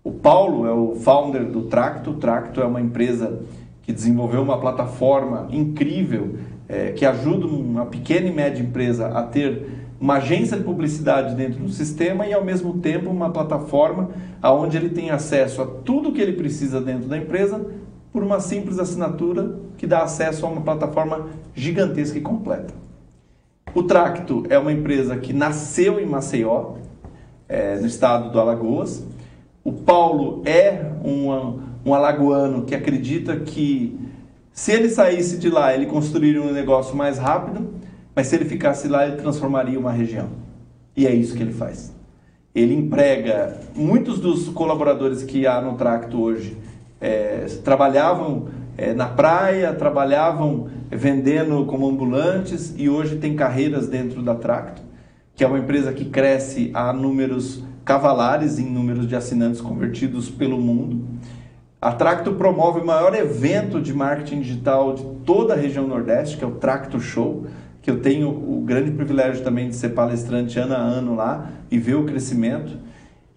O 0.01 0.11
Paulo 0.11 0.65
é 0.65 0.71
o 0.71 0.95
founder 0.95 1.43
do 1.43 1.63
Tracto. 1.63 2.11
O 2.11 2.13
Tracto 2.13 2.61
é 2.61 2.65
uma 2.65 2.79
empresa 2.79 3.41
que 3.83 3.91
desenvolveu 3.91 4.41
uma 4.41 4.59
plataforma 4.59 5.49
incrível 5.51 6.35
é, 6.69 6.91
que 6.93 7.05
ajuda 7.05 7.45
uma 7.45 7.85
pequena 7.85 8.27
e 8.27 8.33
média 8.33 8.63
empresa 8.63 9.07
a 9.07 9.23
ter 9.23 9.84
uma 9.99 10.15
agência 10.15 10.57
de 10.57 10.63
publicidade 10.63 11.35
dentro 11.35 11.59
do 11.59 11.69
sistema 11.69 12.27
e 12.27 12.33
ao 12.33 12.43
mesmo 12.43 12.79
tempo 12.79 13.09
uma 13.09 13.29
plataforma 13.29 14.09
aonde 14.41 14.77
ele 14.77 14.89
tem 14.89 15.09
acesso 15.09 15.61
a 15.61 15.65
tudo 15.65 16.11
que 16.11 16.21
ele 16.21 16.33
precisa 16.33 16.81
dentro 16.81 17.07
da 17.07 17.17
empresa 17.17 17.65
por 18.11 18.23
uma 18.23 18.39
simples 18.39 18.79
assinatura 18.79 19.57
que 19.77 19.87
dá 19.87 20.03
acesso 20.03 20.45
a 20.45 20.49
uma 20.49 20.61
plataforma 20.61 21.27
gigantesca 21.53 22.17
e 22.17 22.21
completa. 22.21 22.73
O 23.73 23.83
Tracto 23.83 24.43
é 24.49 24.57
uma 24.57 24.71
empresa 24.71 25.17
que 25.17 25.33
nasceu 25.33 25.99
em 25.99 26.05
Maceió, 26.05 26.75
é, 27.47 27.77
no 27.77 27.85
estado 27.85 28.31
do 28.31 28.39
Alagoas. 28.39 29.03
O 29.63 29.73
Paulo 29.73 30.41
é 30.45 30.91
um, 31.03 31.59
um 31.85 31.93
alagoano 31.93 32.63
que 32.63 32.73
acredita 32.73 33.35
que 33.37 33.99
se 34.53 34.71
ele 34.71 34.89
saísse 34.89 35.37
de 35.37 35.49
lá, 35.49 35.73
ele 35.73 35.85
construiria 35.85 36.41
um 36.41 36.53
negócio 36.53 36.95
mais 36.95 37.17
rápido 37.17 37.67
mas 38.15 38.27
se 38.27 38.35
ele 38.35 38.45
ficasse 38.45 38.87
lá, 38.87 39.05
ele 39.05 39.17
transformaria 39.17 39.77
uma 39.77 39.91
região. 39.91 40.29
E 40.95 41.05
é 41.05 41.13
isso 41.13 41.35
que 41.35 41.43
ele 41.43 41.53
faz. 41.53 41.93
Ele 42.53 42.73
emprega 42.73 43.59
muitos 43.75 44.19
dos 44.19 44.47
colaboradores 44.47 45.23
que 45.23 45.45
há 45.45 45.59
no 45.59 45.75
Tracto 45.75 46.21
hoje 46.21 46.57
é, 47.01 47.45
trabalhavam 47.63 48.47
é, 48.77 48.93
na 48.93 49.07
praia, 49.07 49.73
trabalhavam 49.73 50.69
vendendo 50.89 51.65
como 51.65 51.87
ambulantes 51.87 52.73
e 52.77 52.89
hoje 52.89 53.17
tem 53.17 53.35
carreiras 53.35 53.87
dentro 53.87 54.21
da 54.21 54.35
Tracto, 54.35 54.81
que 55.35 55.43
é 55.43 55.47
uma 55.47 55.59
empresa 55.59 55.91
que 55.91 56.05
cresce 56.05 56.71
a 56.73 56.93
números 56.93 57.61
cavalares 57.83 58.57
em 58.57 58.65
números 58.65 59.07
de 59.07 59.15
assinantes 59.15 59.59
convertidos 59.59 60.29
pelo 60.29 60.57
mundo. 60.57 61.05
A 61.81 61.91
Tracto 61.91 62.33
promove 62.33 62.79
o 62.79 62.85
maior 62.85 63.13
evento 63.13 63.81
de 63.81 63.93
marketing 63.93 64.41
digital 64.41 64.93
de 64.93 65.03
toda 65.25 65.53
a 65.53 65.57
região 65.57 65.85
Nordeste, 65.85 66.37
que 66.37 66.43
é 66.43 66.47
o 66.47 66.51
Tracto 66.51 66.99
Show 66.99 67.45
que 67.85 67.91
eu 67.91 67.99
tenho 67.99 68.29
o 68.29 68.63
grande 68.65 68.89
privilégio 68.89 69.43
também 69.43 69.69
de 69.69 69.75
ser 69.75 69.89
palestrante 69.89 70.57
ano 70.57 70.73
a 70.73 70.79
ano 70.79 71.13
lá 71.13 71.51
e 71.69 71.77
ver 71.77 71.93
o 71.93 72.03
crescimento. 72.03 72.79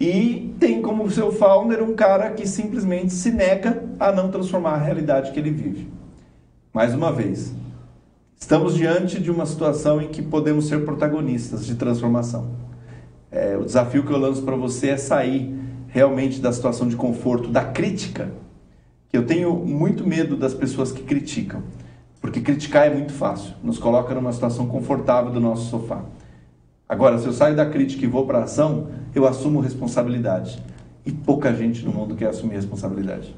E 0.00 0.54
tem 0.58 0.80
como 0.80 1.10
seu 1.10 1.30
founder 1.30 1.82
um 1.82 1.94
cara 1.94 2.30
que 2.30 2.48
simplesmente 2.48 3.12
se 3.12 3.30
nega 3.30 3.84
a 4.00 4.10
não 4.10 4.30
transformar 4.30 4.70
a 4.70 4.78
realidade 4.78 5.32
que 5.32 5.38
ele 5.38 5.50
vive. 5.50 5.86
Mais 6.72 6.94
uma 6.94 7.12
vez, 7.12 7.52
estamos 8.40 8.74
diante 8.74 9.20
de 9.20 9.30
uma 9.30 9.44
situação 9.44 10.00
em 10.00 10.08
que 10.08 10.22
podemos 10.22 10.66
ser 10.66 10.82
protagonistas 10.82 11.66
de 11.66 11.74
transformação. 11.74 12.52
É, 13.30 13.54
o 13.54 13.66
desafio 13.66 14.02
que 14.02 14.10
eu 14.10 14.18
lanço 14.18 14.40
para 14.44 14.56
você 14.56 14.88
é 14.88 14.96
sair 14.96 15.54
realmente 15.88 16.40
da 16.40 16.54
situação 16.54 16.88
de 16.88 16.96
conforto, 16.96 17.50
da 17.50 17.66
crítica, 17.66 18.32
eu 19.12 19.26
tenho 19.26 19.54
muito 19.54 20.08
medo 20.08 20.38
das 20.38 20.54
pessoas 20.54 20.90
que 20.90 21.02
criticam. 21.02 21.62
Porque 22.20 22.40
criticar 22.40 22.86
é 22.86 22.90
muito 22.90 23.12
fácil, 23.12 23.54
nos 23.62 23.78
coloca 23.78 24.14
numa 24.14 24.32
situação 24.32 24.66
confortável 24.66 25.30
do 25.30 25.40
nosso 25.40 25.70
sofá. 25.70 26.02
Agora, 26.88 27.18
se 27.18 27.26
eu 27.26 27.32
saio 27.32 27.54
da 27.54 27.66
crítica 27.66 28.04
e 28.04 28.08
vou 28.08 28.26
para 28.26 28.38
a 28.38 28.44
ação, 28.44 28.88
eu 29.14 29.26
assumo 29.26 29.60
responsabilidade. 29.60 30.58
e 31.06 31.12
pouca 31.12 31.54
gente 31.54 31.84
no 31.86 31.90
mundo 31.90 32.14
quer 32.14 32.28
assumir 32.28 32.54
responsabilidade. 32.54 33.34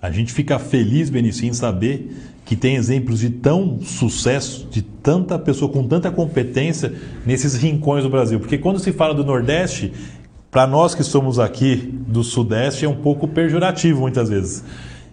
A 0.00 0.12
gente 0.12 0.32
fica 0.32 0.60
feliz, 0.60 1.10
Benício, 1.10 1.44
em 1.44 1.52
saber 1.52 2.16
que 2.44 2.54
tem 2.54 2.76
exemplos 2.76 3.18
de 3.18 3.30
tão 3.30 3.80
sucesso, 3.82 4.68
de 4.70 4.80
tanta 4.80 5.36
pessoa 5.38 5.72
com 5.72 5.86
tanta 5.88 6.08
competência 6.08 6.94
nesses 7.26 7.56
rincões 7.56 8.04
do 8.04 8.10
Brasil. 8.10 8.38
Porque 8.38 8.56
quando 8.56 8.78
se 8.78 8.92
fala 8.92 9.12
do 9.12 9.24
Nordeste, 9.24 9.92
para 10.52 10.68
nós 10.68 10.94
que 10.94 11.02
somos 11.02 11.40
aqui 11.40 11.92
do 12.06 12.22
Sudeste, 12.22 12.84
é 12.84 12.88
um 12.88 13.02
pouco 13.02 13.26
pejorativo 13.26 14.00
muitas 14.02 14.28
vezes. 14.28 14.62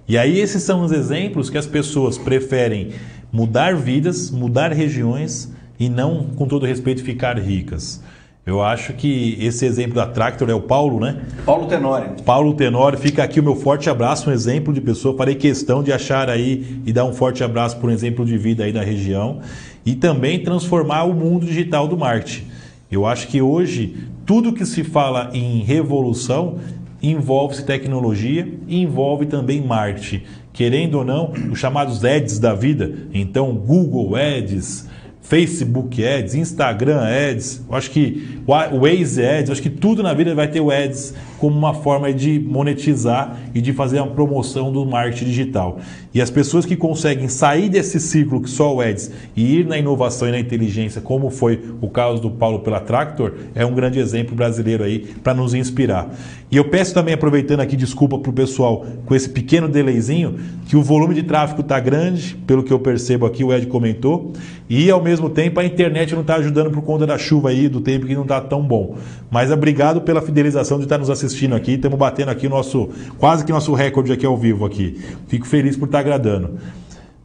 E 0.07 0.17
aí 0.17 0.39
esses 0.39 0.61
são 0.61 0.83
os 0.83 0.91
exemplos 0.91 1.49
que 1.49 1.57
as 1.57 1.65
pessoas 1.65 2.17
preferem 2.17 2.91
mudar 3.31 3.75
vidas, 3.75 4.29
mudar 4.29 4.71
regiões 4.71 5.51
e 5.79 5.89
não, 5.89 6.25
com 6.35 6.47
todo 6.47 6.65
respeito, 6.65 7.03
ficar 7.03 7.39
ricas. 7.39 8.01
Eu 8.45 8.61
acho 8.61 8.93
que 8.93 9.35
esse 9.41 9.65
exemplo 9.65 9.95
da 9.95 10.05
Tractor 10.05 10.47
é 10.51 10.53
o 10.53 10.61
Paulo, 10.61 10.99
né? 10.99 11.23
Paulo 11.43 11.65
Tenório. 11.65 12.11
Paulo 12.23 12.53
Tenório, 12.53 12.99
fica 12.99 13.23
aqui 13.23 13.39
o 13.39 13.43
meu 13.43 13.55
forte 13.55 13.89
abraço, 13.89 14.29
um 14.29 14.33
exemplo 14.33 14.71
de 14.71 14.79
pessoa. 14.79 15.17
Farei 15.17 15.33
questão 15.33 15.81
de 15.81 15.91
achar 15.91 16.29
aí 16.29 16.79
e 16.85 16.93
dar 16.93 17.05
um 17.05 17.13
forte 17.13 17.43
abraço 17.43 17.77
por 17.77 17.89
um 17.89 17.93
exemplo 17.93 18.23
de 18.23 18.37
vida 18.37 18.63
aí 18.63 18.71
da 18.71 18.83
região 18.83 19.39
e 19.83 19.95
também 19.95 20.43
transformar 20.43 21.05
o 21.05 21.13
mundo 21.15 21.47
digital 21.47 21.87
do 21.87 21.97
marketing. 21.97 22.45
Eu 22.91 23.07
acho 23.07 23.27
que 23.27 23.41
hoje 23.41 23.97
tudo 24.27 24.53
que 24.53 24.65
se 24.65 24.83
fala 24.83 25.31
em 25.33 25.63
revolução 25.63 26.59
envolve 27.01 27.63
tecnologia 27.63 28.47
e 28.67 28.81
envolve 28.81 29.25
também 29.25 29.61
marketing. 29.61 30.23
Querendo 30.51 30.95
ou 30.95 31.05
não, 31.05 31.33
os 31.51 31.59
chamados 31.59 32.03
ads 32.05 32.39
da 32.39 32.53
vida, 32.53 32.91
então 33.13 33.53
Google 33.53 34.15
Ads, 34.15 34.87
Facebook 35.21 36.05
Ads, 36.05 36.35
Instagram 36.35 37.01
Ads, 37.01 37.65
eu 37.67 37.75
acho 37.75 37.89
que 37.89 38.39
Waze 38.45 39.25
Ads, 39.25 39.49
eu 39.49 39.53
acho 39.53 39.61
que 39.61 39.69
tudo 39.69 40.03
na 40.03 40.13
vida 40.13 40.33
vai 40.35 40.47
ter 40.47 40.61
o 40.61 40.71
Ads 40.71 41.15
como 41.39 41.57
uma 41.57 41.73
forma 41.73 42.13
de 42.13 42.39
monetizar 42.39 43.37
e 43.53 43.59
de 43.59 43.73
fazer 43.73 43.99
uma 43.99 44.11
promoção 44.11 44.71
do 44.71 44.85
marketing 44.85 45.25
digital. 45.25 45.79
E 46.15 46.21
as 46.21 46.29
pessoas 46.29 46.65
que 46.65 46.77
conseguem 46.77 47.27
sair 47.27 47.67
desse 47.67 47.99
ciclo 47.99 48.39
que 48.39 48.49
só 48.49 48.73
o 48.73 48.79
Ads 48.79 49.11
e 49.35 49.59
ir 49.59 49.65
na 49.65 49.77
inovação 49.77 50.29
e 50.29 50.31
na 50.31 50.39
inteligência, 50.39 51.01
como 51.01 51.29
foi 51.29 51.61
o 51.81 51.89
caso 51.89 52.21
do 52.21 52.31
Paulo 52.31 52.59
pela 52.59 52.79
Tractor, 52.79 53.33
é 53.53 53.65
um 53.65 53.75
grande 53.75 53.99
exemplo 53.99 54.33
brasileiro 54.33 54.85
aí 54.85 54.99
para 55.21 55.33
nos 55.33 55.53
inspirar. 55.53 56.09
E 56.49 56.55
eu 56.55 56.63
peço 56.69 56.93
também, 56.93 57.13
aproveitando 57.13 57.59
aqui, 57.59 57.75
desculpa 57.75 58.17
para 58.17 58.29
o 58.29 58.33
pessoal 58.33 58.85
com 59.05 59.13
esse 59.13 59.27
pequeno 59.27 59.67
delayzinho, 59.67 60.39
que 60.69 60.77
o 60.77 60.81
volume 60.81 61.13
de 61.13 61.23
tráfego 61.23 61.59
está 61.59 61.79
grande, 61.81 62.35
pelo 62.47 62.63
que 62.63 62.71
eu 62.71 62.79
percebo 62.79 63.25
aqui, 63.25 63.43
o 63.43 63.53
Ed 63.53 63.65
comentou, 63.67 64.31
e 64.69 64.89
ao 64.89 65.03
mesmo 65.03 65.29
tempo 65.29 65.59
a 65.59 65.65
internet 65.65 66.13
não 66.13 66.21
está 66.21 66.35
ajudando 66.35 66.71
por 66.71 66.81
conta 66.81 67.05
da 67.05 67.17
chuva 67.17 67.49
aí, 67.49 67.67
do 67.67 67.81
tempo 67.81 68.05
que 68.05 68.15
não 68.15 68.21
está 68.21 68.39
tão 68.39 68.61
bom. 68.61 68.95
Mas 69.29 69.51
obrigado 69.51 69.99
pela 69.99 70.21
fidelização 70.21 70.77
de 70.77 70.85
estar 70.85 70.95
tá 70.95 70.99
nos 70.99 71.09
assistindo 71.09 71.55
aqui, 71.55 71.73
estamos 71.73 71.99
batendo 71.99 72.29
aqui 72.29 72.47
nosso, 72.47 72.89
quase 73.17 73.43
que 73.43 73.51
nosso 73.51 73.73
recorde 73.73 74.13
aqui 74.13 74.25
ao 74.25 74.37
vivo 74.37 74.63
aqui. 74.63 75.01
Fico 75.27 75.45
feliz 75.45 75.75
por 75.75 75.87
estar 75.87 75.97
tá 75.97 76.04
agradando. 76.05 76.59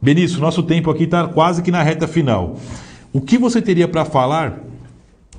Benício, 0.01 0.39
nosso 0.39 0.63
tempo 0.63 0.89
aqui 0.89 1.03
está 1.03 1.27
quase 1.27 1.61
que 1.61 1.69
na 1.69 1.83
reta 1.83 2.07
final. 2.07 2.57
O 3.13 3.21
que 3.21 3.37
você 3.37 3.61
teria 3.61 3.87
para 3.87 4.03
falar 4.03 4.59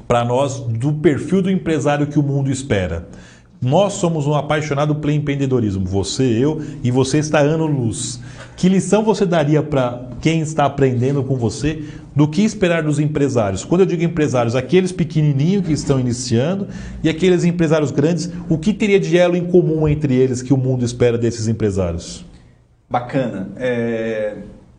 para 0.07 0.24
nós 0.24 0.61
do 0.61 0.93
perfil 0.93 1.43
do 1.43 1.51
empresário 1.51 2.07
que 2.07 2.18
o 2.18 2.22
mundo 2.22 2.51
espera? 2.51 3.09
Nós 3.61 3.95
somos 3.95 4.26
um 4.26 4.34
apaixonado 4.34 4.97
pelo 4.97 5.12
empreendedorismo, 5.12 5.84
você, 5.84 6.24
eu 6.24 6.61
e 6.82 6.90
você 6.90 7.18
está 7.18 7.38
ano 7.38 7.66
luz. 7.66 8.20
Que 8.57 8.68
lição 8.68 9.05
você 9.05 9.24
daria 9.24 9.62
para 9.62 10.09
quem 10.20 10.40
está 10.40 10.64
aprendendo 10.64 11.22
com 11.22 11.36
você 11.36 11.84
do 12.14 12.28
que 12.28 12.43
esperar 12.43 12.82
dos 12.82 12.99
empresários? 12.99 13.64
Quando 13.64 13.82
eu 13.82 13.86
digo 13.86 14.03
empresários, 14.03 14.55
aqueles 14.55 14.93
pequenininhos 14.93 15.66
que 15.66 15.72
estão 15.72 15.99
iniciando 15.99 16.68
e 17.03 17.09
aqueles 17.09 17.45
empresários 17.45 17.90
grandes, 17.90 18.30
o 18.49 18.59
que 18.59 18.72
teria 18.72 18.99
de 19.01 19.16
elo 19.16 19.36
em 19.36 19.45
comum 19.45 19.88
entre 19.88 20.14
eles 20.14 20.43
que 20.43 20.53
o 20.53 20.57
mundo 20.57 20.84
espera 20.84 21.16
desses 21.16 21.49
empresários? 21.49 22.24
Bacana. 22.93 23.51
É... 23.57 24.36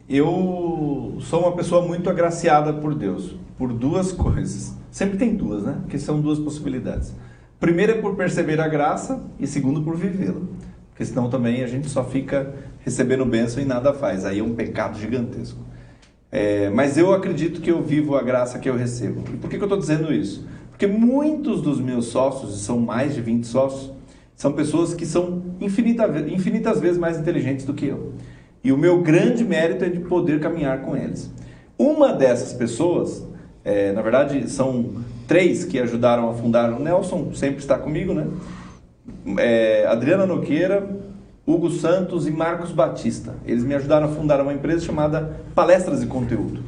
Eu 0.07 1.17
sou 1.21 1.39
uma 1.39 1.55
pessoa 1.55 1.83
muito 1.83 2.07
agraciada 2.11 2.71
por 2.71 2.93
Deus, 2.93 3.35
por 3.57 3.73
duas 3.73 4.11
coisas. 4.13 4.77
Sempre 4.91 5.17
tem 5.17 5.35
duas, 5.35 5.63
né? 5.63 5.81
Que 5.89 5.97
são 5.97 6.21
duas 6.21 6.37
possibilidades. 6.37 7.11
Primeiro 7.59 7.93
é 7.93 7.95
por 7.95 8.15
perceber 8.15 8.61
a 8.61 8.67
graça 8.67 9.19
e 9.39 9.47
segundo 9.47 9.81
por 9.81 9.97
vivê-la. 9.97 10.41
Porque 10.91 11.03
senão 11.03 11.27
também 11.27 11.63
a 11.63 11.67
gente 11.67 11.89
só 11.89 12.03
fica 12.03 12.53
recebendo 12.81 13.25
bênção 13.25 13.63
e 13.63 13.65
nada 13.65 13.91
faz. 13.95 14.25
Aí 14.25 14.37
é 14.37 14.43
um 14.43 14.53
pecado 14.53 14.99
gigantesco. 14.99 15.59
É, 16.31 16.69
mas 16.69 16.99
eu 16.99 17.11
acredito 17.15 17.61
que 17.61 17.71
eu 17.71 17.81
vivo 17.81 18.15
a 18.15 18.21
graça 18.21 18.59
que 18.59 18.69
eu 18.69 18.77
recebo. 18.77 19.23
E 19.33 19.37
por 19.37 19.49
que, 19.49 19.57
que 19.57 19.63
eu 19.63 19.65
estou 19.65 19.79
dizendo 19.79 20.13
isso? 20.13 20.47
Porque 20.69 20.85
muitos 20.85 21.63
dos 21.63 21.79
meus 21.79 22.05
sócios, 22.05 22.53
e 22.53 22.63
são 22.63 22.77
mais 22.77 23.15
de 23.15 23.21
20 23.21 23.47
sócios, 23.47 23.91
são 24.35 24.51
pessoas 24.53 24.93
que 24.93 25.05
são 25.05 25.41
infinita, 25.61 26.07
infinitas 26.27 26.79
vezes 26.79 26.97
mais 26.97 27.17
inteligentes 27.17 27.65
do 27.65 27.73
que 27.73 27.87
eu. 27.87 28.13
E 28.63 28.71
o 28.71 28.77
meu 28.77 29.01
grande 29.01 29.43
mérito 29.43 29.83
é 29.83 29.89
de 29.89 29.99
poder 29.99 30.39
caminhar 30.39 30.81
com 30.81 30.95
eles. 30.95 31.31
Uma 31.77 32.13
dessas 32.13 32.53
pessoas, 32.53 33.27
é, 33.63 33.91
na 33.91 34.01
verdade, 34.01 34.49
são 34.49 35.03
três 35.27 35.65
que 35.65 35.79
ajudaram 35.79 36.29
a 36.29 36.33
fundar 36.33 36.71
o 36.71 36.79
Nelson, 36.79 37.33
sempre 37.33 37.59
está 37.59 37.77
comigo, 37.77 38.13
né? 38.13 38.27
É, 39.37 39.85
Adriana 39.87 40.25
Noqueira, 40.25 40.87
Hugo 41.45 41.69
Santos 41.69 42.25
e 42.25 42.31
Marcos 42.31 42.71
Batista. 42.71 43.35
Eles 43.45 43.65
me 43.65 43.75
ajudaram 43.75 44.07
a 44.07 44.09
fundar 44.09 44.39
uma 44.39 44.53
empresa 44.53 44.85
chamada 44.85 45.37
Palestras 45.53 46.01
e 46.01 46.07
Conteúdo. 46.07 46.61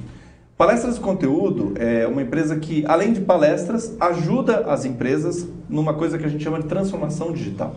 Palestras 0.58 0.96
e 0.96 1.02
Conteúdo 1.02 1.74
é 1.76 2.08
uma 2.08 2.22
empresa 2.22 2.58
que, 2.58 2.86
além 2.88 3.12
de 3.12 3.20
palestras, 3.20 3.94
ajuda 4.00 4.72
as 4.72 4.86
empresas 4.86 5.46
numa 5.68 5.94
coisa 5.94 6.18
que 6.18 6.24
a 6.24 6.30
gente 6.30 6.44
chama 6.44 6.62
de 6.62 6.68
transformação 6.68 7.34
digital. 7.34 7.76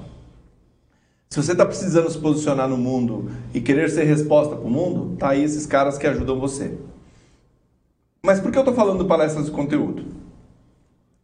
Se 1.29 1.43
você 1.43 1.53
está 1.53 1.66
precisando 1.66 2.09
se 2.09 2.16
posicionar 2.18 2.68
no 2.68 2.76
mundo 2.76 3.33
e 3.53 3.61
querer 3.61 3.91
ser 3.91 4.05
resposta 4.05 4.55
para 4.55 4.64
o 4.64 4.70
mundo, 4.70 5.16
tá 5.16 5.31
aí 5.31 5.43
esses 5.43 5.66
caras 5.66 5.99
que 5.99 6.07
ajudam 6.07 6.39
você. 6.39 6.79
Mas 8.22 8.39
por 8.39 8.53
que 8.53 8.59
eu 8.59 8.62
estou 8.62 8.74
falando 8.74 9.05
palestras 9.07 9.47
de 9.47 9.51
conteúdo? 9.51 10.05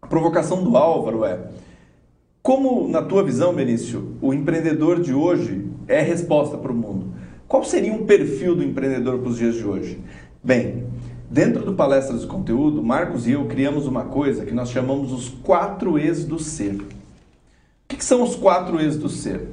A 0.02 0.08
provocação 0.08 0.64
do 0.64 0.76
Álvaro 0.76 1.24
é: 1.24 1.38
como, 2.42 2.88
na 2.88 3.00
tua 3.00 3.22
visão, 3.22 3.54
Benício, 3.54 4.16
o 4.20 4.34
empreendedor 4.34 5.00
de 5.00 5.14
hoje 5.14 5.70
é 5.86 6.00
resposta 6.00 6.58
para 6.58 6.72
o 6.72 6.74
mundo? 6.74 7.14
Qual 7.46 7.62
seria 7.62 7.92
um 7.92 8.04
perfil 8.04 8.56
do 8.56 8.64
empreendedor 8.64 9.20
para 9.20 9.28
os 9.28 9.38
dias 9.38 9.54
de 9.54 9.64
hoje? 9.64 10.00
Bem, 10.42 10.84
dentro 11.30 11.64
do 11.64 11.74
Palestras 11.74 12.22
de 12.22 12.26
Conteúdo, 12.26 12.82
Marcos 12.82 13.26
e 13.26 13.32
eu 13.32 13.46
criamos 13.46 13.86
uma 13.86 14.04
coisa 14.04 14.44
que 14.44 14.54
nós 14.54 14.70
chamamos 14.70 15.12
os 15.12 15.28
quatro 15.28 15.98
E's 15.98 16.24
do 16.24 16.38
ser. 16.38 16.74
O 16.74 16.86
que, 17.88 17.96
que 17.96 18.04
são 18.04 18.22
os 18.22 18.34
quatro 18.36 18.80
E's 18.80 18.96
do 18.96 19.08
ser? 19.08 19.48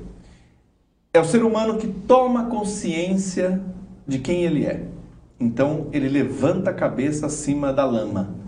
É 1.13 1.19
o 1.19 1.25
ser 1.25 1.43
humano 1.43 1.77
que 1.77 1.87
toma 1.87 2.45
consciência 2.45 3.61
de 4.07 4.19
quem 4.19 4.43
ele 4.43 4.65
é. 4.65 4.85
Então, 5.39 5.87
ele 5.91 6.07
levanta 6.07 6.69
a 6.69 6.73
cabeça 6.73 7.25
acima 7.25 7.73
da 7.73 7.83
lama 7.83 8.41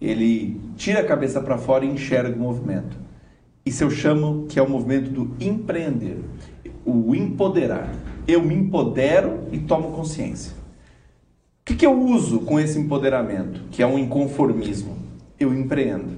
ele 0.00 0.60
tira 0.76 1.00
a 1.00 1.04
cabeça 1.04 1.40
para 1.40 1.56
fora 1.56 1.84
e 1.84 1.88
enxerga 1.88 2.36
o 2.36 2.38
movimento. 2.38 2.96
Isso 3.64 3.82
eu 3.82 3.90
chamo 3.90 4.46
que 4.48 4.58
é 4.58 4.62
o 4.62 4.68
movimento 4.68 5.10
do 5.10 5.34
empreender, 5.40 6.18
o 6.84 7.14
empoderar. 7.14 7.90
Eu 8.28 8.42
me 8.42 8.54
empodero 8.54 9.40
e 9.50 9.58
tomo 9.58 9.92
consciência. 9.92 10.52
O 11.66 11.68
que, 11.68 11.74
que 11.74 11.84
eu 11.84 12.00
uso 12.00 12.38
com 12.42 12.60
esse 12.60 12.78
empoderamento, 12.78 13.62
que 13.72 13.82
é 13.82 13.86
um 13.88 13.98
inconformismo? 13.98 14.96
Eu 15.36 15.52
empreendo. 15.52 16.16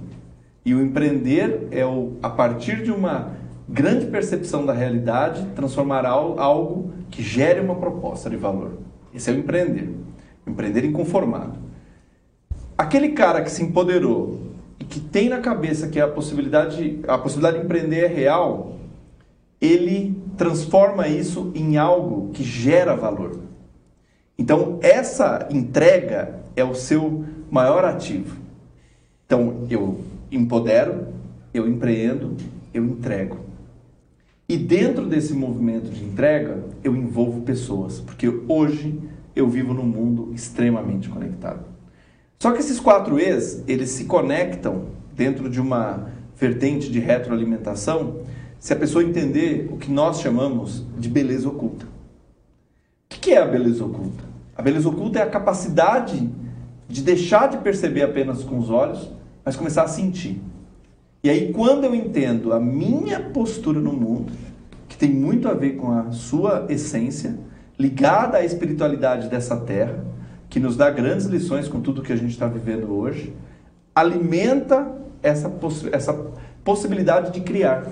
E 0.62 0.74
o 0.74 0.82
empreender 0.84 1.68
é 1.70 1.86
o, 1.86 2.18
a 2.22 2.28
partir 2.28 2.82
de 2.82 2.92
uma 2.92 3.32
grande 3.66 4.04
percepção 4.04 4.66
da 4.66 4.74
realidade, 4.74 5.46
transformar 5.56 6.04
algo 6.04 6.92
que 7.10 7.22
gere 7.22 7.60
uma 7.60 7.76
proposta 7.76 8.28
de 8.28 8.36
valor. 8.36 8.72
Esse 9.14 9.30
é 9.30 9.32
o 9.32 9.38
empreender. 9.38 9.90
Empreender 10.46 10.84
inconformado. 10.84 11.58
Aquele 12.76 13.12
cara 13.12 13.40
que 13.40 13.50
se 13.50 13.62
empoderou 13.62 14.52
e 14.78 14.84
que 14.84 15.00
tem 15.00 15.30
na 15.30 15.38
cabeça 15.38 15.88
que 15.88 15.98
a 15.98 16.06
possibilidade, 16.06 17.00
a 17.08 17.16
possibilidade 17.16 17.56
de 17.56 17.64
empreender 17.64 18.04
é 18.04 18.06
real, 18.06 18.76
ele 19.58 20.14
transforma 20.36 21.08
isso 21.08 21.50
em 21.54 21.78
algo 21.78 22.32
que 22.34 22.44
gera 22.44 22.94
valor. 22.94 23.47
Então, 24.38 24.78
essa 24.80 25.48
entrega 25.50 26.38
é 26.54 26.62
o 26.62 26.74
seu 26.74 27.24
maior 27.50 27.84
ativo. 27.84 28.36
Então, 29.26 29.66
eu 29.68 30.00
empodero, 30.30 31.08
eu 31.52 31.68
empreendo, 31.68 32.36
eu 32.72 32.84
entrego. 32.84 33.40
E 34.48 34.56
dentro 34.56 35.06
desse 35.06 35.34
movimento 35.34 35.90
de 35.90 36.04
entrega, 36.04 36.64
eu 36.82 36.94
envolvo 36.96 37.42
pessoas, 37.42 38.00
porque 38.00 38.28
hoje 38.48 38.98
eu 39.34 39.48
vivo 39.48 39.74
num 39.74 39.84
mundo 39.84 40.32
extremamente 40.32 41.08
conectado. 41.08 41.64
Só 42.38 42.52
que 42.52 42.60
esses 42.60 42.78
quatro 42.78 43.18
E's, 43.18 43.62
eles 43.66 43.90
se 43.90 44.04
conectam 44.04 44.86
dentro 45.14 45.50
de 45.50 45.60
uma 45.60 46.10
vertente 46.36 46.90
de 46.90 47.00
retroalimentação 47.00 48.20
se 48.60 48.72
a 48.72 48.76
pessoa 48.76 49.04
entender 49.04 49.68
o 49.72 49.76
que 49.76 49.90
nós 49.90 50.20
chamamos 50.20 50.84
de 50.96 51.08
beleza 51.08 51.48
oculta. 51.48 51.84
O 51.84 51.88
que 53.08 53.32
é 53.32 53.38
a 53.38 53.46
beleza 53.46 53.84
oculta? 53.84 54.27
A 54.58 54.62
beleza 54.62 54.88
oculta 54.88 55.20
é 55.20 55.22
a 55.22 55.30
capacidade 55.30 56.28
de 56.88 57.00
deixar 57.00 57.48
de 57.48 57.58
perceber 57.58 58.02
apenas 58.02 58.42
com 58.42 58.58
os 58.58 58.70
olhos, 58.70 59.08
mas 59.44 59.54
começar 59.54 59.84
a 59.84 59.88
sentir. 59.88 60.42
E 61.22 61.30
aí, 61.30 61.52
quando 61.52 61.84
eu 61.84 61.94
entendo 61.94 62.52
a 62.52 62.58
minha 62.58 63.20
postura 63.20 63.78
no 63.78 63.92
mundo, 63.92 64.32
que 64.88 64.98
tem 64.98 65.10
muito 65.10 65.48
a 65.48 65.54
ver 65.54 65.76
com 65.76 65.92
a 65.92 66.10
sua 66.10 66.66
essência, 66.68 67.38
ligada 67.78 68.38
à 68.38 68.44
espiritualidade 68.44 69.28
dessa 69.28 69.56
terra, 69.58 70.04
que 70.50 70.58
nos 70.58 70.76
dá 70.76 70.90
grandes 70.90 71.26
lições 71.26 71.68
com 71.68 71.80
tudo 71.80 72.02
que 72.02 72.12
a 72.12 72.16
gente 72.16 72.30
está 72.30 72.48
vivendo 72.48 72.92
hoje, 72.92 73.32
alimenta 73.94 74.90
essa, 75.22 75.52
essa 75.92 76.12
possibilidade 76.64 77.30
de 77.30 77.42
criar. 77.42 77.86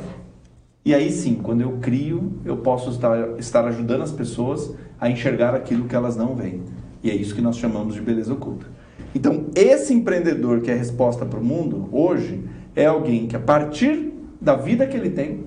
E 0.84 0.92
aí 0.92 1.12
sim, 1.12 1.36
quando 1.36 1.60
eu 1.60 1.78
crio, 1.80 2.40
eu 2.44 2.56
posso 2.56 2.90
estar, 2.90 3.38
estar 3.38 3.64
ajudando 3.66 4.02
as 4.02 4.10
pessoas 4.10 4.74
a 5.00 5.08
enxergar 5.10 5.54
aquilo 5.54 5.86
que 5.86 5.94
elas 5.94 6.16
não 6.16 6.34
veem. 6.34 6.62
E 7.02 7.10
é 7.10 7.14
isso 7.14 7.34
que 7.34 7.42
nós 7.42 7.56
chamamos 7.56 7.94
de 7.94 8.00
beleza 8.00 8.32
oculta. 8.32 8.66
Então, 9.14 9.46
esse 9.54 9.94
empreendedor 9.94 10.60
que 10.60 10.70
é 10.70 10.74
resposta 10.74 11.24
para 11.24 11.38
o 11.38 11.44
mundo, 11.44 11.88
hoje, 11.92 12.44
é 12.74 12.86
alguém 12.86 13.26
que, 13.26 13.36
a 13.36 13.40
partir 13.40 14.12
da 14.40 14.54
vida 14.54 14.86
que 14.86 14.96
ele 14.96 15.10
tem, 15.10 15.44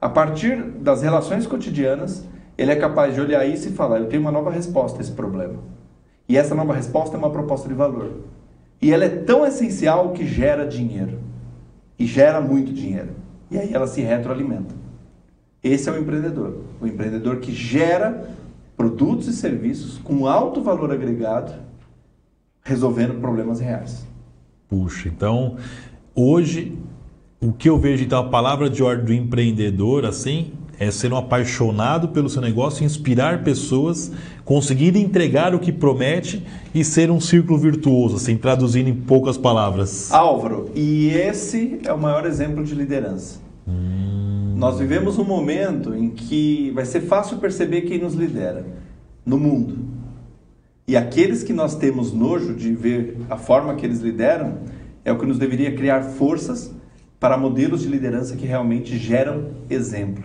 a 0.00 0.08
partir 0.08 0.60
das 0.60 1.02
relações 1.02 1.46
cotidianas, 1.46 2.24
ele 2.58 2.70
é 2.70 2.76
capaz 2.76 3.14
de 3.14 3.20
olhar 3.20 3.44
isso 3.46 3.68
e 3.68 3.72
falar: 3.72 3.98
eu 3.98 4.06
tenho 4.06 4.22
uma 4.22 4.32
nova 4.32 4.50
resposta 4.50 4.98
a 4.98 5.00
esse 5.00 5.12
problema. 5.12 5.58
E 6.28 6.36
essa 6.36 6.54
nova 6.54 6.74
resposta 6.74 7.16
é 7.16 7.18
uma 7.18 7.30
proposta 7.30 7.68
de 7.68 7.74
valor. 7.74 8.10
E 8.80 8.92
ela 8.92 9.04
é 9.04 9.08
tão 9.08 9.46
essencial 9.46 10.10
que 10.12 10.26
gera 10.26 10.66
dinheiro. 10.66 11.18
E 11.98 12.06
gera 12.06 12.40
muito 12.40 12.72
dinheiro. 12.72 13.10
E 13.50 13.58
aí 13.58 13.72
ela 13.72 13.86
se 13.86 14.00
retroalimenta. 14.00 14.74
Esse 15.62 15.88
é 15.88 15.92
o 15.92 15.98
empreendedor. 15.98 16.58
O 16.80 16.86
empreendedor 16.86 17.36
que 17.36 17.52
gera 17.52 18.28
produtos 18.76 19.28
e 19.28 19.32
serviços 19.32 19.98
com 19.98 20.26
alto 20.26 20.62
valor 20.62 20.90
agregado, 20.90 21.52
resolvendo 22.62 23.20
problemas 23.20 23.60
reais. 23.60 24.06
Puxa, 24.68 25.08
então 25.08 25.56
hoje 26.14 26.76
o 27.40 27.52
que 27.52 27.68
eu 27.68 27.78
vejo 27.78 28.04
então 28.04 28.18
a 28.18 28.28
palavra 28.28 28.70
de 28.70 28.82
ordem 28.82 29.04
do 29.04 29.12
empreendedor 29.12 30.06
assim 30.06 30.52
é 30.78 30.90
ser 30.90 31.12
um 31.12 31.16
apaixonado 31.16 32.08
pelo 32.08 32.28
seu 32.28 32.42
negócio, 32.42 32.84
inspirar 32.84 33.44
pessoas, 33.44 34.10
conseguir 34.44 34.96
entregar 34.96 35.54
o 35.54 35.58
que 35.58 35.72
promete 35.72 36.44
e 36.74 36.84
ser 36.84 37.10
um 37.10 37.20
círculo 37.20 37.58
virtuoso, 37.58 38.16
assim, 38.16 38.36
traduzindo 38.36 38.88
em 38.88 38.94
poucas 38.94 39.38
palavras. 39.38 40.12
Álvaro, 40.12 40.70
e 40.74 41.10
esse 41.10 41.78
é 41.84 41.92
o 41.92 41.98
maior 41.98 42.26
exemplo 42.26 42.64
de 42.64 42.74
liderança. 42.74 43.38
Hum. 43.66 44.13
Nós 44.64 44.78
vivemos 44.78 45.18
um 45.18 45.24
momento 45.24 45.94
em 45.94 46.08
que 46.08 46.70
vai 46.70 46.86
ser 46.86 47.02
fácil 47.02 47.36
perceber 47.36 47.82
quem 47.82 47.98
nos 47.98 48.14
lidera 48.14 48.64
no 49.22 49.36
mundo. 49.36 49.76
E 50.88 50.96
aqueles 50.96 51.42
que 51.42 51.52
nós 51.52 51.74
temos 51.74 52.14
nojo 52.14 52.54
de 52.54 52.74
ver 52.74 53.18
a 53.28 53.36
forma 53.36 53.74
que 53.74 53.84
eles 53.84 54.00
lideram 54.00 54.60
é 55.04 55.12
o 55.12 55.18
que 55.18 55.26
nos 55.26 55.38
deveria 55.38 55.74
criar 55.76 56.02
forças 56.02 56.74
para 57.20 57.36
modelos 57.36 57.82
de 57.82 57.88
liderança 57.88 58.36
que 58.36 58.46
realmente 58.46 58.96
geram 58.96 59.50
exemplo. 59.68 60.24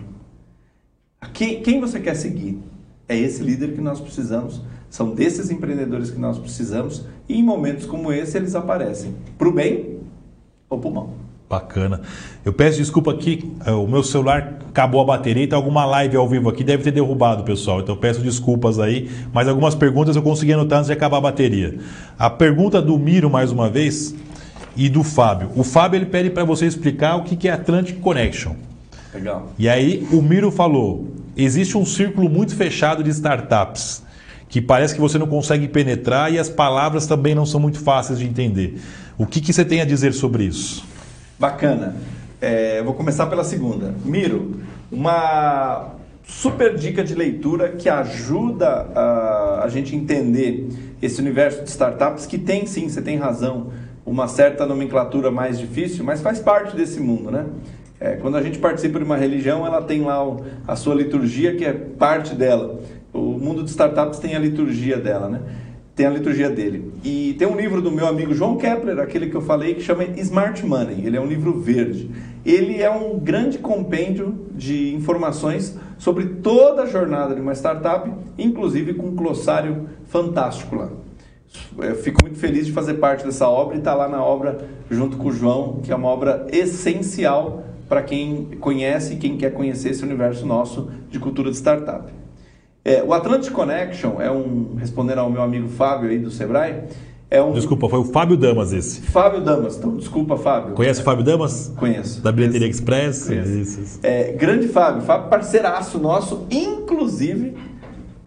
Quem, 1.34 1.60
quem 1.60 1.78
você 1.78 2.00
quer 2.00 2.14
seguir? 2.14 2.58
É 3.06 3.14
esse 3.14 3.42
líder 3.42 3.74
que 3.74 3.80
nós 3.82 4.00
precisamos. 4.00 4.62
São 4.88 5.14
desses 5.14 5.50
empreendedores 5.50 6.10
que 6.10 6.18
nós 6.18 6.38
precisamos. 6.38 7.04
E 7.28 7.38
em 7.38 7.42
momentos 7.42 7.84
como 7.84 8.10
esse, 8.10 8.38
eles 8.38 8.54
aparecem 8.54 9.14
para 9.36 9.48
o 9.50 9.52
bem 9.52 9.98
ou 10.70 10.80
para 10.80 10.88
o 10.88 10.94
mal. 10.94 11.19
Bacana. 11.50 12.00
Eu 12.44 12.52
peço 12.52 12.78
desculpa 12.78 13.10
aqui, 13.10 13.52
é, 13.66 13.72
o 13.72 13.84
meu 13.84 14.04
celular 14.04 14.60
acabou 14.68 15.00
a 15.00 15.04
bateria, 15.04 15.42
então 15.42 15.58
alguma 15.58 15.84
live 15.84 16.16
ao 16.16 16.28
vivo 16.28 16.48
aqui 16.48 16.62
deve 16.62 16.84
ter 16.84 16.92
derrubado, 16.92 17.42
pessoal. 17.42 17.80
Então 17.80 17.96
peço 17.96 18.20
desculpas 18.20 18.78
aí, 18.78 19.10
mas 19.32 19.48
algumas 19.48 19.74
perguntas 19.74 20.14
eu 20.14 20.22
consegui 20.22 20.52
anotar 20.52 20.78
antes 20.78 20.86
de 20.86 20.92
acabar 20.92 21.16
a 21.16 21.22
bateria. 21.22 21.76
A 22.16 22.30
pergunta 22.30 22.80
do 22.80 22.96
Miro, 22.96 23.28
mais 23.28 23.50
uma 23.50 23.68
vez, 23.68 24.14
e 24.76 24.88
do 24.88 25.02
Fábio. 25.02 25.50
O 25.56 25.64
Fábio 25.64 25.98
ele 25.98 26.06
pede 26.06 26.30
para 26.30 26.44
você 26.44 26.66
explicar 26.66 27.16
o 27.16 27.24
que 27.24 27.48
é 27.48 27.50
Atlantic 27.50 27.98
Connection. 27.98 28.54
Legal. 29.12 29.50
E 29.58 29.68
aí 29.68 30.06
o 30.12 30.22
Miro 30.22 30.52
falou: 30.52 31.08
existe 31.36 31.76
um 31.76 31.84
círculo 31.84 32.30
muito 32.30 32.54
fechado 32.54 33.02
de 33.02 33.10
startups 33.10 34.04
que 34.48 34.60
parece 34.60 34.94
que 34.94 35.00
você 35.00 35.18
não 35.18 35.26
consegue 35.26 35.66
penetrar 35.66 36.32
e 36.32 36.38
as 36.38 36.48
palavras 36.48 37.06
também 37.06 37.34
não 37.34 37.44
são 37.44 37.58
muito 37.58 37.80
fáceis 37.80 38.20
de 38.20 38.26
entender. 38.26 38.80
O 39.18 39.26
que, 39.26 39.40
que 39.40 39.52
você 39.52 39.64
tem 39.64 39.80
a 39.80 39.84
dizer 39.84 40.12
sobre 40.12 40.44
isso? 40.44 40.89
Bacana. 41.40 41.96
É, 42.38 42.82
vou 42.82 42.92
começar 42.92 43.24
pela 43.24 43.42
segunda. 43.42 43.94
Miro, 44.04 44.60
uma 44.92 45.94
super 46.22 46.76
dica 46.76 47.02
de 47.02 47.14
leitura 47.14 47.70
que 47.70 47.88
ajuda 47.88 48.68
a, 48.94 49.62
a 49.64 49.68
gente 49.70 49.96
entender 49.96 50.68
esse 51.00 51.18
universo 51.18 51.62
de 51.62 51.70
startups 51.70 52.26
que 52.26 52.36
tem 52.36 52.66
sim, 52.66 52.90
você 52.90 53.00
tem 53.00 53.16
razão, 53.16 53.72
uma 54.04 54.28
certa 54.28 54.66
nomenclatura 54.66 55.30
mais 55.30 55.58
difícil, 55.58 56.04
mas 56.04 56.20
faz 56.20 56.40
parte 56.40 56.76
desse 56.76 57.00
mundo, 57.00 57.30
né? 57.30 57.46
É, 57.98 58.16
quando 58.16 58.36
a 58.36 58.42
gente 58.42 58.58
participa 58.58 58.98
de 58.98 59.04
uma 59.06 59.16
religião, 59.16 59.64
ela 59.64 59.80
tem 59.80 60.02
lá 60.02 60.22
o, 60.22 60.44
a 60.68 60.76
sua 60.76 60.94
liturgia 60.94 61.56
que 61.56 61.64
é 61.64 61.72
parte 61.72 62.34
dela. 62.34 62.80
O 63.14 63.38
mundo 63.38 63.62
de 63.64 63.70
startups 63.70 64.18
tem 64.18 64.36
a 64.36 64.38
liturgia 64.38 64.98
dela, 64.98 65.26
né? 65.30 65.40
Tem 66.00 66.06
a 66.06 66.10
liturgia 66.10 66.48
dele. 66.48 66.94
E 67.04 67.34
tem 67.38 67.46
um 67.46 67.54
livro 67.54 67.82
do 67.82 67.90
meu 67.90 68.06
amigo 68.06 68.32
João 68.32 68.56
Kepler, 68.56 68.98
aquele 69.00 69.28
que 69.28 69.34
eu 69.34 69.42
falei, 69.42 69.74
que 69.74 69.82
chama 69.82 70.02
Smart 70.16 70.64
Money. 70.64 71.04
Ele 71.04 71.14
é 71.14 71.20
um 71.20 71.26
livro 71.26 71.60
verde. 71.60 72.10
Ele 72.42 72.80
é 72.80 72.90
um 72.90 73.18
grande 73.18 73.58
compêndio 73.58 74.46
de 74.54 74.94
informações 74.94 75.76
sobre 75.98 76.24
toda 76.24 76.84
a 76.84 76.86
jornada 76.86 77.34
de 77.34 77.40
uma 77.42 77.52
startup, 77.52 78.10
inclusive 78.38 78.94
com 78.94 79.08
um 79.08 79.14
glossário 79.14 79.90
fantástico 80.08 80.74
lá. 80.74 80.88
Eu 81.76 81.96
fico 81.96 82.22
muito 82.22 82.38
feliz 82.38 82.64
de 82.64 82.72
fazer 82.72 82.94
parte 82.94 83.22
dessa 83.22 83.46
obra 83.46 83.74
e 83.74 83.78
estar 83.80 83.90
tá 83.90 83.96
lá 83.98 84.08
na 84.08 84.24
obra 84.24 84.56
junto 84.90 85.18
com 85.18 85.28
o 85.28 85.32
João, 85.32 85.80
que 85.82 85.92
é 85.92 85.94
uma 85.94 86.08
obra 86.08 86.46
essencial 86.50 87.62
para 87.90 88.02
quem 88.02 88.46
conhece 88.58 89.12
e 89.12 89.16
quem 89.18 89.36
quer 89.36 89.52
conhecer 89.52 89.90
esse 89.90 90.02
universo 90.02 90.46
nosso 90.46 90.90
de 91.10 91.18
cultura 91.18 91.50
de 91.50 91.58
startup. 91.58 92.19
É, 92.84 93.02
o 93.02 93.12
Atlantic 93.12 93.52
Connection 93.52 94.20
é 94.20 94.30
um, 94.30 94.74
respondendo 94.78 95.18
ao 95.18 95.30
meu 95.30 95.42
amigo 95.42 95.68
Fábio 95.68 96.08
aí 96.08 96.18
do 96.18 96.30
Sebrae, 96.30 96.84
é 97.30 97.40
um... 97.40 97.52
Desculpa, 97.52 97.88
foi 97.88 98.00
o 98.00 98.04
Fábio 98.04 98.36
Damas 98.36 98.72
esse. 98.72 99.02
Fábio 99.02 99.40
Damas, 99.40 99.76
então 99.76 99.96
desculpa, 99.96 100.36
Fábio. 100.36 100.74
Conhece 100.74 101.00
o 101.00 101.04
Fábio 101.04 101.24
Damas? 101.24 101.72
Conheço. 101.76 102.20
Da 102.20 102.32
Bilheteria 102.32 102.66
Express? 102.66 103.28
Conheço. 103.28 103.80
Isso. 103.80 104.00
É, 104.02 104.32
grande 104.32 104.66
Fábio, 104.66 105.02
Fábio 105.02 105.28
parceiraço 105.28 105.98
nosso, 105.98 106.46
inclusive 106.50 107.54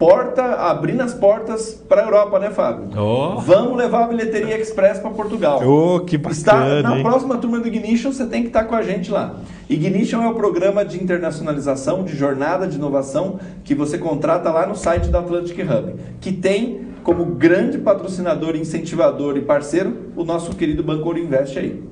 porta, 0.04 0.42
abrindo 0.42 1.00
as 1.00 1.14
portas 1.14 1.72
para 1.88 2.02
a 2.02 2.04
Europa, 2.04 2.38
né, 2.38 2.50
Fábio? 2.50 2.88
Oh. 2.94 3.40
Vamos 3.40 3.78
levar 3.78 4.04
a 4.04 4.06
bilheteria 4.08 4.58
express 4.60 4.98
para 4.98 5.10
Portugal. 5.10 5.62
Oh, 5.66 6.00
que 6.00 6.18
bacana, 6.18 6.36
Está 6.36 6.82
na 6.82 6.96
hein? 6.98 7.02
próxima 7.02 7.38
turma 7.38 7.58
do 7.58 7.66
Ignition, 7.66 8.12
você 8.12 8.26
tem 8.26 8.42
que 8.42 8.48
estar 8.48 8.64
com 8.64 8.74
a 8.74 8.82
gente 8.82 9.10
lá. 9.10 9.36
Ignition 9.68 10.22
é 10.22 10.28
o 10.28 10.34
programa 10.34 10.84
de 10.84 11.02
internacionalização, 11.02 12.04
de 12.04 12.14
jornada 12.14 12.66
de 12.66 12.76
inovação 12.76 13.40
que 13.64 13.74
você 13.74 13.96
contrata 13.96 14.50
lá 14.50 14.66
no 14.66 14.76
site 14.76 15.08
da 15.08 15.20
Atlantic 15.20 15.58
Hub, 15.58 15.94
que 16.20 16.32
tem 16.32 16.88
como 17.02 17.24
grande 17.24 17.78
patrocinador, 17.78 18.56
incentivador 18.56 19.38
e 19.38 19.40
parceiro 19.40 20.10
o 20.14 20.22
nosso 20.22 20.54
querido 20.54 20.82
Banco 20.82 21.06
Ouro 21.06 21.18
Invest 21.18 21.58
aí. 21.58 21.82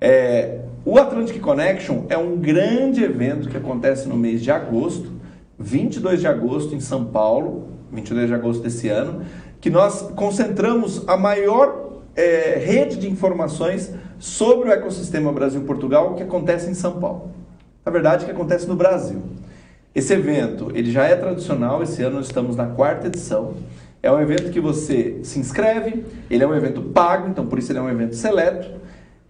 É, 0.00 0.60
o 0.82 0.98
Atlantic 0.98 1.38
Connection 1.40 2.04
é 2.08 2.16
um 2.16 2.36
grande 2.36 3.04
evento 3.04 3.50
que 3.50 3.56
acontece 3.56 4.08
no 4.08 4.16
mês 4.16 4.42
de 4.42 4.50
agosto 4.50 5.19
22 5.60 6.20
de 6.20 6.26
agosto 6.26 6.74
em 6.74 6.80
São 6.80 7.04
Paulo, 7.04 7.68
22 7.92 8.28
de 8.28 8.34
agosto 8.34 8.62
desse 8.62 8.88
ano, 8.88 9.22
que 9.60 9.68
nós 9.68 10.00
concentramos 10.16 11.06
a 11.06 11.18
maior 11.18 12.00
é, 12.16 12.58
rede 12.58 12.96
de 12.96 13.08
informações 13.08 13.92
sobre 14.18 14.70
o 14.70 14.72
ecossistema 14.72 15.30
Brasil-Portugal 15.30 16.14
que 16.14 16.22
acontece 16.22 16.70
em 16.70 16.74
São 16.74 16.98
Paulo. 16.98 17.30
Na 17.84 17.92
verdade, 17.92 18.24
que 18.24 18.30
acontece 18.30 18.66
no 18.66 18.74
Brasil. 18.74 19.22
Esse 19.94 20.14
evento, 20.14 20.70
ele 20.74 20.90
já 20.90 21.04
é 21.04 21.14
tradicional, 21.14 21.82
esse 21.82 22.02
ano 22.02 22.16
nós 22.16 22.26
estamos 22.26 22.56
na 22.56 22.66
quarta 22.66 23.08
edição. 23.08 23.54
É 24.02 24.10
um 24.10 24.20
evento 24.20 24.50
que 24.50 24.60
você 24.60 25.20
se 25.22 25.38
inscreve, 25.38 26.06
ele 26.30 26.42
é 26.42 26.46
um 26.46 26.54
evento 26.54 26.80
pago, 26.80 27.28
então 27.28 27.46
por 27.46 27.58
isso 27.58 27.70
ele 27.70 27.80
é 27.80 27.82
um 27.82 27.90
evento 27.90 28.16
seleto. 28.16 28.80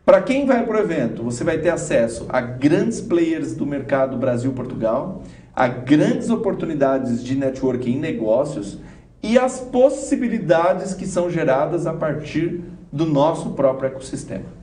Para 0.04 0.20
quem 0.22 0.46
vai 0.46 0.64
para 0.64 0.76
o 0.76 0.80
evento, 0.80 1.22
você 1.22 1.42
vai 1.42 1.58
ter 1.58 1.70
acesso 1.70 2.26
a 2.28 2.40
grandes 2.40 3.00
players 3.00 3.54
do 3.54 3.66
mercado 3.66 4.16
Brasil-Portugal, 4.16 5.22
a 5.54 5.68
grandes 5.68 6.30
oportunidades 6.30 7.22
de 7.22 7.34
networking 7.34 7.92
em 7.92 7.98
negócios 7.98 8.78
e 9.22 9.38
as 9.38 9.60
possibilidades 9.60 10.94
que 10.94 11.06
são 11.06 11.30
geradas 11.30 11.86
a 11.86 11.92
partir 11.92 12.62
do 12.92 13.04
nosso 13.04 13.50
próprio 13.50 13.88
ecossistema. 13.88 14.60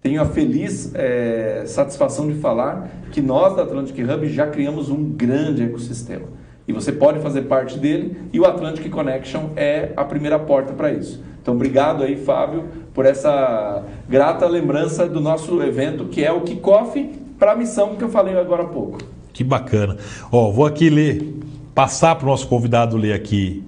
Tenho 0.00 0.22
a 0.22 0.26
feliz 0.26 0.92
é, 0.94 1.64
satisfação 1.66 2.28
de 2.28 2.34
falar 2.34 2.88
que 3.10 3.20
nós 3.20 3.56
da 3.56 3.62
Atlantic 3.62 3.98
Hub 3.98 4.28
já 4.28 4.46
criamos 4.46 4.88
um 4.88 5.04
grande 5.04 5.62
ecossistema. 5.62 6.26
E 6.66 6.72
você 6.72 6.92
pode 6.92 7.20
fazer 7.20 7.42
parte 7.42 7.78
dele 7.78 8.16
e 8.32 8.38
o 8.38 8.44
Atlantic 8.44 8.88
Connection 8.90 9.50
é 9.56 9.92
a 9.96 10.04
primeira 10.04 10.38
porta 10.38 10.72
para 10.72 10.92
isso. 10.92 11.22
Então, 11.40 11.54
obrigado 11.54 12.02
aí, 12.02 12.16
Fábio, 12.16 12.64
por 12.92 13.06
essa 13.06 13.82
grata 14.08 14.46
lembrança 14.46 15.08
do 15.08 15.20
nosso 15.20 15.62
evento, 15.62 16.06
que 16.06 16.22
é 16.22 16.30
o 16.30 16.42
kickoff 16.42 17.02
para 17.38 17.52
a 17.52 17.56
missão 17.56 17.96
que 17.96 18.04
eu 18.04 18.08
falei 18.08 18.38
agora 18.38 18.64
há 18.64 18.66
pouco. 18.66 18.98
Que 19.38 19.44
bacana. 19.44 19.96
Ó, 20.32 20.50
vou 20.50 20.66
aqui 20.66 20.90
ler, 20.90 21.32
passar 21.72 22.16
para 22.16 22.26
o 22.26 22.28
nosso 22.28 22.48
convidado 22.48 22.96
ler 22.96 23.12
aqui 23.12 23.62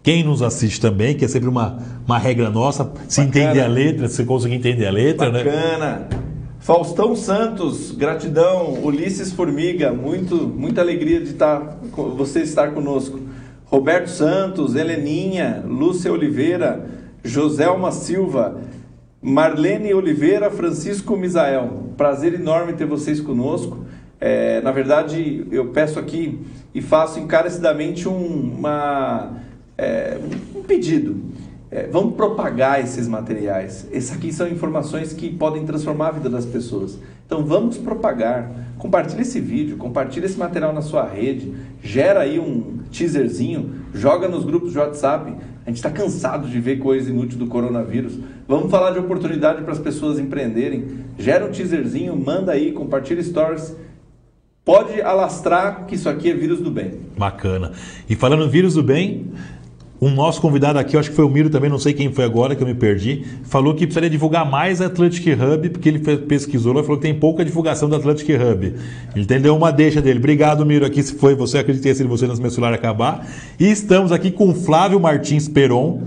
quem 0.00 0.22
nos 0.22 0.40
assiste 0.40 0.80
também, 0.80 1.16
que 1.16 1.24
é 1.24 1.28
sempre 1.28 1.48
uma, 1.48 1.78
uma 2.06 2.16
regra 2.16 2.48
nossa, 2.48 2.92
se 3.08 3.20
Bacana. 3.22 3.26
entender 3.44 3.60
a 3.60 3.66
letra, 3.66 4.08
se 4.08 4.24
conseguir 4.24 4.54
entender 4.54 4.86
a 4.86 4.90
letra, 4.92 5.32
Bacana. 5.32 5.50
né? 5.50 5.62
Bacana. 5.72 6.08
Faustão 6.60 7.16
Santos, 7.16 7.90
gratidão. 7.90 8.74
Ulisses 8.84 9.32
Formiga, 9.32 9.92
muito, 9.92 10.36
muita 10.46 10.80
alegria 10.80 11.18
de 11.18 11.30
estar, 11.30 11.76
você 12.16 12.42
estar 12.42 12.70
conosco. 12.70 13.18
Roberto 13.64 14.06
Santos, 14.06 14.76
Heleninha, 14.76 15.60
Lúcia 15.66 16.12
Oliveira, 16.12 16.86
Joselma 17.24 17.90
Silva, 17.90 18.60
Marlene 19.20 19.92
Oliveira, 19.92 20.52
Francisco 20.52 21.16
Misael. 21.16 21.82
Prazer 21.96 22.32
enorme 22.34 22.74
ter 22.74 22.86
vocês 22.86 23.20
conosco. 23.20 23.85
É, 24.20 24.60
na 24.62 24.72
verdade, 24.72 25.46
eu 25.50 25.66
peço 25.66 25.98
aqui 25.98 26.38
e 26.74 26.80
faço 26.80 27.18
encarecidamente 27.18 28.08
um, 28.08 28.54
uma, 28.58 29.34
é, 29.76 30.18
um 30.54 30.62
pedido. 30.62 31.16
É, 31.70 31.88
vamos 31.88 32.14
propagar 32.14 32.80
esses 32.80 33.08
materiais. 33.08 33.86
Essas 33.92 34.16
aqui 34.16 34.32
são 34.32 34.48
informações 34.48 35.12
que 35.12 35.30
podem 35.30 35.64
transformar 35.66 36.08
a 36.08 36.12
vida 36.12 36.30
das 36.30 36.46
pessoas. 36.46 36.98
Então 37.26 37.44
vamos 37.44 37.76
propagar. 37.76 38.50
Compartilhe 38.78 39.22
esse 39.22 39.40
vídeo, 39.40 39.76
compartilhe 39.76 40.26
esse 40.26 40.38
material 40.38 40.72
na 40.72 40.80
sua 40.80 41.04
rede, 41.04 41.52
gera 41.82 42.20
aí 42.20 42.38
um 42.38 42.78
teaserzinho, 42.90 43.74
joga 43.92 44.28
nos 44.28 44.44
grupos 44.44 44.72
de 44.72 44.78
WhatsApp. 44.78 45.34
A 45.64 45.68
gente 45.68 45.78
está 45.78 45.90
cansado 45.90 46.46
de 46.46 46.60
ver 46.60 46.78
coisa 46.78 47.10
inútil 47.10 47.38
do 47.38 47.48
coronavírus. 47.48 48.16
Vamos 48.46 48.70
falar 48.70 48.92
de 48.92 49.00
oportunidade 49.00 49.62
para 49.62 49.72
as 49.72 49.78
pessoas 49.80 50.20
empreenderem. 50.20 50.86
Gera 51.18 51.44
um 51.44 51.50
teaserzinho, 51.50 52.16
manda 52.16 52.52
aí, 52.52 52.70
compartilha 52.70 53.20
stories 53.22 53.74
pode 54.66 55.00
alastrar 55.00 55.86
que 55.86 55.94
isso 55.94 56.08
aqui 56.08 56.28
é 56.28 56.34
vírus 56.34 56.58
do 56.58 56.72
bem. 56.72 56.94
Bacana. 57.16 57.70
E 58.10 58.16
falando 58.16 58.50
vírus 58.50 58.74
do 58.74 58.82
bem, 58.82 59.26
um 60.00 60.10
nosso 60.10 60.40
convidado 60.40 60.76
aqui, 60.76 60.96
acho 60.96 61.10
que 61.10 61.14
foi 61.14 61.24
o 61.24 61.30
Miro 61.30 61.48
também, 61.48 61.70
não 61.70 61.78
sei 61.78 61.92
quem 61.94 62.12
foi 62.12 62.24
agora, 62.24 62.56
que 62.56 62.64
eu 62.64 62.66
me 62.66 62.74
perdi, 62.74 63.24
falou 63.44 63.74
que 63.74 63.86
precisaria 63.86 64.10
divulgar 64.10 64.44
mais 64.44 64.82
a 64.82 64.86
Atlantic 64.86 65.24
Hub, 65.24 65.70
porque 65.70 65.88
ele 65.88 66.00
pesquisou 66.00 66.72
lá 66.72 66.80
e 66.80 66.82
falou 66.82 66.98
que 66.98 67.06
tem 67.06 67.14
pouca 67.14 67.44
divulgação 67.44 67.88
da 67.88 67.96
Atlantic 67.96 68.28
Hub. 68.28 68.66
Ele 69.14 69.24
entendeu 69.24 69.56
uma 69.56 69.70
deixa 69.70 70.02
dele. 70.02 70.18
Obrigado, 70.18 70.66
Miro, 70.66 70.84
aqui 70.84 71.00
se 71.00 71.14
foi 71.14 71.36
você, 71.36 71.58
acredito 71.58 71.84
que 71.84 72.04
você 72.04 72.26
no 72.26 72.36
meu 72.36 72.50
celular 72.50 72.74
acabar. 72.74 73.24
E 73.60 73.70
estamos 73.70 74.10
aqui 74.10 74.32
com 74.32 74.50
o 74.50 74.54
Flávio 74.54 74.98
Martins 74.98 75.46
Peron, 75.46 76.02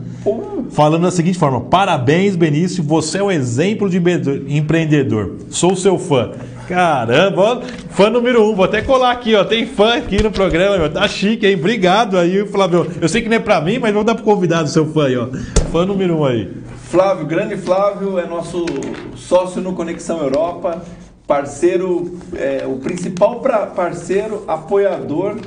falando 0.72 1.04
da 1.04 1.12
seguinte 1.12 1.40
forma: 1.40 1.62
Parabéns, 1.62 2.36
Benício, 2.36 2.84
você 2.84 3.20
é 3.20 3.24
um 3.24 3.32
exemplo 3.32 3.90
de 3.90 4.02
empreendedor. 4.50 5.38
Sou 5.50 5.78
seu 5.78 5.98
fã. 5.98 6.34
Caramba, 6.70 7.64
fã 7.90 8.12
número 8.12 8.48
um. 8.48 8.54
Vou 8.54 8.64
até 8.64 8.80
colar 8.80 9.10
aqui, 9.10 9.34
ó. 9.34 9.44
Tem 9.44 9.66
fã 9.66 9.96
aqui 9.96 10.22
no 10.22 10.30
programa, 10.30 10.78
meu. 10.78 10.94
Tá 10.94 11.08
chique, 11.08 11.48
hein? 11.48 11.56
Obrigado 11.56 12.16
aí, 12.16 12.46
Flávio. 12.46 12.86
Eu 13.02 13.10
sei 13.10 13.24
que 13.24 13.28
não 13.28 13.38
é 13.38 13.40
pra 13.40 13.60
mim, 13.60 13.80
mas 13.80 13.92
vamos 13.92 14.06
dar 14.06 14.14
pro 14.14 14.24
convidado 14.24 14.70
seu 14.70 14.86
fã 14.86 15.08
aí, 15.08 15.18
ó. 15.18 15.30
Fã 15.72 15.84
número 15.84 16.18
um 16.18 16.26
aí. 16.26 16.48
Flávio, 16.84 17.26
grande 17.26 17.58
Flávio, 17.58 18.20
é 18.20 18.28
nosso 18.28 18.68
sócio 19.16 19.60
no 19.64 19.74
Conexão 19.74 20.20
Europa, 20.20 20.84
parceiro, 21.26 22.20
é, 22.36 22.64
o 22.68 22.76
principal 22.76 23.40
pra, 23.40 23.66
parceiro, 23.66 24.44
apoiador 24.48 25.38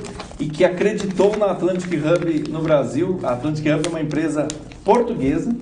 e 0.41 0.47
que 0.47 0.65
acreditou 0.65 1.37
na 1.39 1.53
Atlantic 1.53 1.93
Hub 1.93 2.51
no 2.51 2.63
Brasil. 2.63 3.21
A 3.23 3.35
Atlantic 3.35 3.65
Hub 3.65 3.87
é 3.87 3.89
uma 3.89 4.01
empresa 4.01 4.49
portuguesa. 4.85 5.55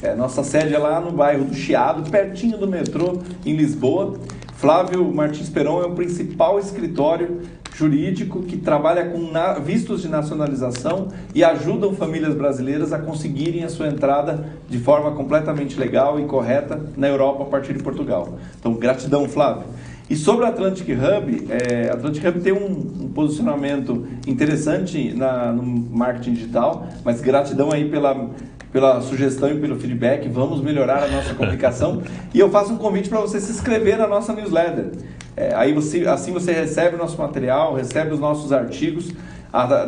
É, 0.00 0.14
nossa 0.14 0.44
sede 0.44 0.74
é 0.74 0.78
lá 0.78 1.00
no 1.00 1.10
bairro 1.10 1.44
do 1.44 1.54
Chiado, 1.54 2.08
pertinho 2.08 2.56
do 2.56 2.68
metrô, 2.68 3.18
em 3.44 3.56
Lisboa. 3.56 4.14
Flávio 4.58 5.04
Martins 5.14 5.48
Peron 5.48 5.80
é 5.82 5.86
o 5.86 5.92
principal 5.92 6.58
escritório 6.58 7.42
jurídico 7.76 8.42
que 8.42 8.56
trabalha 8.56 9.08
com 9.08 9.30
vistos 9.62 10.02
de 10.02 10.08
nacionalização 10.08 11.10
e 11.32 11.44
ajudam 11.44 11.94
famílias 11.94 12.34
brasileiras 12.34 12.92
a 12.92 12.98
conseguirem 12.98 13.62
a 13.62 13.68
sua 13.68 13.86
entrada 13.86 14.48
de 14.68 14.80
forma 14.80 15.12
completamente 15.12 15.78
legal 15.78 16.18
e 16.18 16.24
correta 16.24 16.90
na 16.96 17.06
Europa 17.06 17.44
a 17.44 17.46
partir 17.46 17.72
de 17.72 17.84
Portugal. 17.84 18.36
Então, 18.58 18.74
gratidão, 18.74 19.28
Flávio. 19.28 19.62
E 20.10 20.16
sobre 20.16 20.44
a 20.44 20.48
Atlantic 20.48 20.88
Hub, 20.88 21.46
é, 21.50 21.90
Atlantic 21.90 22.24
Hub 22.24 22.40
tem 22.40 22.52
um, 22.52 23.04
um 23.04 23.12
posicionamento 23.14 24.08
interessante 24.26 25.12
na, 25.12 25.52
no 25.52 25.62
marketing 25.62 26.32
digital, 26.32 26.88
mas 27.04 27.20
gratidão 27.20 27.70
aí 27.70 27.88
pela 27.88 28.28
pela 28.72 29.00
sugestão 29.00 29.50
e 29.50 29.58
pelo 29.58 29.78
feedback. 29.78 30.28
Vamos 30.28 30.60
melhorar 30.60 31.04
a 31.04 31.08
nossa 31.08 31.34
comunicação. 31.34 32.02
e 32.34 32.38
eu 32.38 32.50
faço 32.50 32.72
um 32.72 32.76
convite 32.76 33.08
para 33.08 33.20
você 33.20 33.40
se 33.40 33.50
inscrever 33.50 33.98
na 33.98 34.06
nossa 34.06 34.32
newsletter. 34.32 34.90
É, 35.36 35.54
aí 35.54 35.72
você, 35.72 36.06
assim 36.06 36.32
você 36.32 36.52
recebe 36.52 36.96
o 36.96 36.98
nosso 36.98 37.16
material, 37.16 37.74
recebe 37.74 38.12
os 38.12 38.18
nossos 38.18 38.52
artigos. 38.52 39.12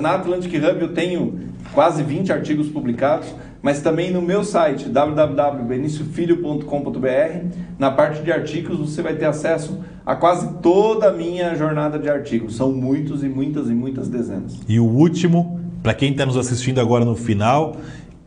Na 0.00 0.14
Atlantic 0.14 0.54
Hub 0.54 0.80
eu 0.80 0.94
tenho 0.94 1.38
quase 1.74 2.02
20 2.02 2.32
artigos 2.32 2.68
publicados, 2.68 3.28
mas 3.62 3.82
também 3.82 4.10
no 4.10 4.22
meu 4.22 4.42
site 4.42 4.88
www.beniciofilho.com.br, 4.88 7.44
na 7.78 7.90
parte 7.90 8.22
de 8.22 8.32
artigos 8.32 8.78
você 8.78 9.02
vai 9.02 9.14
ter 9.14 9.26
acesso 9.26 9.78
a 10.04 10.16
quase 10.16 10.54
toda 10.62 11.08
a 11.08 11.12
minha 11.12 11.54
jornada 11.54 11.98
de 11.98 12.08
artigos. 12.08 12.56
São 12.56 12.72
muitos 12.72 13.22
e 13.22 13.28
muitas 13.28 13.68
e 13.68 13.74
muitas 13.74 14.08
dezenas. 14.08 14.58
E 14.68 14.80
o 14.80 14.84
último, 14.84 15.60
para 15.82 15.94
quem 15.94 16.12
está 16.12 16.24
nos 16.24 16.36
assistindo 16.36 16.80
agora 16.80 17.04
no 17.04 17.14
final, 17.14 17.76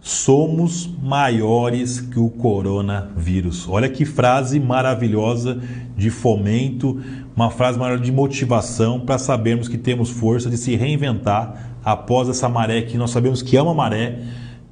somos 0.04 0.86
maiores 1.02 2.02
que 2.02 2.20
o 2.20 2.30
coronavírus. 2.30 3.66
Olha 3.70 3.88
que 3.88 4.04
frase 4.04 4.60
maravilhosa 4.60 5.62
de 5.96 6.10
fomento, 6.10 7.02
uma 7.34 7.50
frase 7.50 7.80
maior 7.80 7.98
de 7.98 8.12
motivação 8.12 9.00
para 9.00 9.18
sabermos 9.18 9.70
que 9.70 9.78
temos 9.78 10.10
força 10.10 10.50
de 10.50 10.58
se 10.58 10.76
reinventar 10.76 11.78
após 11.86 12.28
essa 12.28 12.50
maré 12.50 12.82
que 12.82 12.98
nós 12.98 13.12
sabemos 13.12 13.42
que 13.42 13.56
é 13.56 13.62
uma 13.62 13.74
maré 13.74 14.20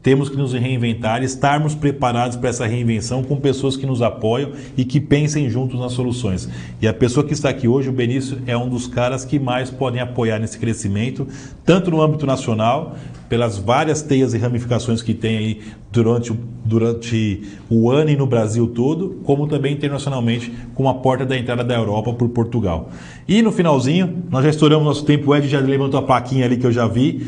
temos 0.04 0.30
que 0.30 0.36
nos 0.36 0.54
reinventar, 0.54 1.24
estarmos 1.24 1.76
preparados 1.76 2.36
para 2.36 2.50
essa 2.50 2.66
reinvenção 2.66 3.24
com 3.24 3.36
pessoas 3.38 3.78
que 3.78 3.86
nos 3.86 4.02
apoiam 4.02 4.52
e 4.76 4.84
que 4.84 5.00
pensem 5.00 5.50
juntos 5.50 5.80
nas 5.80 5.92
soluções. 5.92 6.50
E 6.82 6.88
a 6.88 6.94
pessoa 6.94 7.26
que 7.26 7.34
está 7.34 7.50
aqui 7.50 7.68
hoje, 7.68 7.90
o 7.90 7.94
Benício, 7.94 8.40
é 8.48 8.58
um 8.58 8.68
dos 8.68 8.88
caras 8.88 9.24
que 9.24 9.40
mais 9.40 9.70
podem 9.70 10.02
apoiar 10.02 10.40
nesse 10.40 10.58
crescimento, 10.58 11.28
tanto 11.64 11.92
no 11.92 12.02
âmbito 12.02 12.26
nacional, 12.26 12.96
pelas 13.30 13.58
várias 13.58 14.02
teias 14.02 14.34
e 14.34 14.38
ramificações 14.38 15.02
que 15.02 15.14
tem 15.14 15.38
aí 15.38 15.62
durante, 15.90 16.34
durante 16.66 17.44
o 17.70 17.90
ano 17.90 18.10
e 18.10 18.18
no 18.18 18.26
Brasil 18.26 18.68
todo, 18.68 19.22
como 19.24 19.48
também 19.48 19.74
internacionalmente, 19.74 20.52
com 20.76 20.90
a 20.90 20.96
porta 20.96 21.26
da 21.26 21.38
entrada 21.38 21.64
da 21.64 21.76
Europa 21.76 22.12
por 22.12 22.28
Portugal. 22.30 22.90
E 23.26 23.42
no 23.42 23.52
finalzinho, 23.52 24.24
nós 24.30 24.44
já 24.44 24.50
estouramos 24.50 24.86
nosso 24.86 25.06
tempo, 25.06 25.32
o 25.32 25.36
Ed 25.36 25.48
já 25.48 25.60
levantou 25.60 25.98
a 26.00 26.04
plaquinha 26.04 26.44
ali 26.44 26.58
que 26.58 26.68
eu 26.68 26.74
já 26.74 26.88
vi 26.88 27.26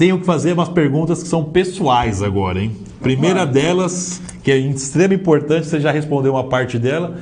tenho 0.00 0.18
que 0.18 0.24
fazer 0.24 0.54
umas 0.54 0.70
perguntas 0.70 1.22
que 1.22 1.28
são 1.28 1.44
pessoais 1.44 2.22
agora, 2.22 2.58
hein? 2.58 2.74
Primeira 3.02 3.44
delas, 3.44 4.18
que 4.42 4.50
é 4.50 4.58
de 4.58 4.66
extrema 4.66 5.12
importância, 5.12 5.64
você 5.64 5.78
já 5.78 5.90
respondeu 5.90 6.32
uma 6.32 6.48
parte 6.48 6.78
dela. 6.78 7.18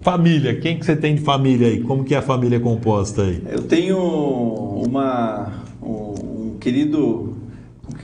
Família, 0.00 0.54
quem 0.60 0.78
que 0.78 0.86
você 0.86 0.94
tem 0.94 1.16
de 1.16 1.22
família 1.22 1.66
aí? 1.66 1.80
Como 1.80 2.04
que 2.04 2.14
é 2.14 2.18
a 2.18 2.22
família 2.22 2.60
composta 2.60 3.22
aí? 3.22 3.42
Eu 3.50 3.62
tenho 3.62 3.98
uma 3.98 5.54
um, 5.82 6.52
um 6.52 6.56
querido 6.60 7.34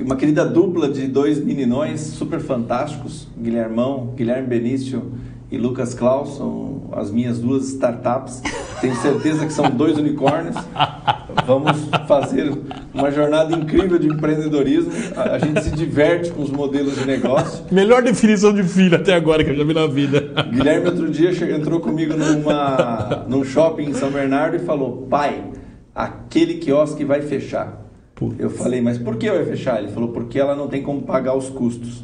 uma 0.01 0.17
querida 0.17 0.45
dupla 0.45 0.89
de 0.89 1.07
dois 1.07 1.39
meninões 1.39 2.01
super 2.01 2.41
fantásticos, 2.41 3.29
Guilhermão, 3.41 4.13
Guilherme 4.17 4.49
Benício 4.49 5.05
e 5.53 5.57
Lucas 5.57 5.95
Klaus, 5.95 6.37
são 6.37 6.76
as 6.93 7.11
minhas 7.11 7.39
duas 7.39 7.69
startups. 7.69 8.43
Tenho 8.81 8.95
certeza 8.97 9.47
que 9.47 9.53
são 9.53 9.71
dois 9.71 9.97
unicórnios. 9.99 10.57
Vamos 11.47 11.89
fazer 12.07 12.53
uma 12.93 13.11
jornada 13.11 13.55
incrível 13.55 13.99
de 13.99 14.09
empreendedorismo. 14.09 14.93
A 15.17 15.39
gente 15.39 15.63
se 15.63 15.71
diverte 15.71 16.31
com 16.31 16.43
os 16.43 16.51
modelos 16.51 16.95
de 16.97 17.07
negócio. 17.07 17.65
Melhor 17.71 18.03
definição 18.03 18.53
de 18.53 18.63
filho 18.63 18.97
até 18.97 19.15
agora 19.15 19.45
que 19.45 19.51
eu 19.51 19.57
já 19.57 19.65
vi 19.65 19.75
na 19.75 19.87
vida. 19.87 20.21
Guilherme 20.51 20.87
outro 20.87 21.11
dia 21.11 21.31
entrou 21.55 21.81
comigo 21.81 22.15
numa, 22.17 23.25
num 23.29 23.45
shopping 23.45 23.91
em 23.91 23.95
São 23.95 24.11
Bernardo 24.11 24.57
e 24.57 24.61
falou: 24.61 25.07
pai, 25.09 25.43
aquele 25.95 26.55
quiosque 26.55 27.05
vai 27.05 27.23
fechar. 27.23 27.87
Putz. 28.15 28.41
Eu 28.41 28.49
falei, 28.49 28.81
mas 28.81 28.97
por 28.97 29.17
que 29.17 29.31
vai 29.31 29.45
fechar? 29.45 29.79
Ele 29.79 29.93
falou, 29.93 30.09
porque 30.09 30.39
ela 30.39 30.57
não 30.57 30.69
tem 30.69 30.83
como 30.83 31.03
pagar 31.03 31.37
os 31.37 31.51
custos. 31.51 32.03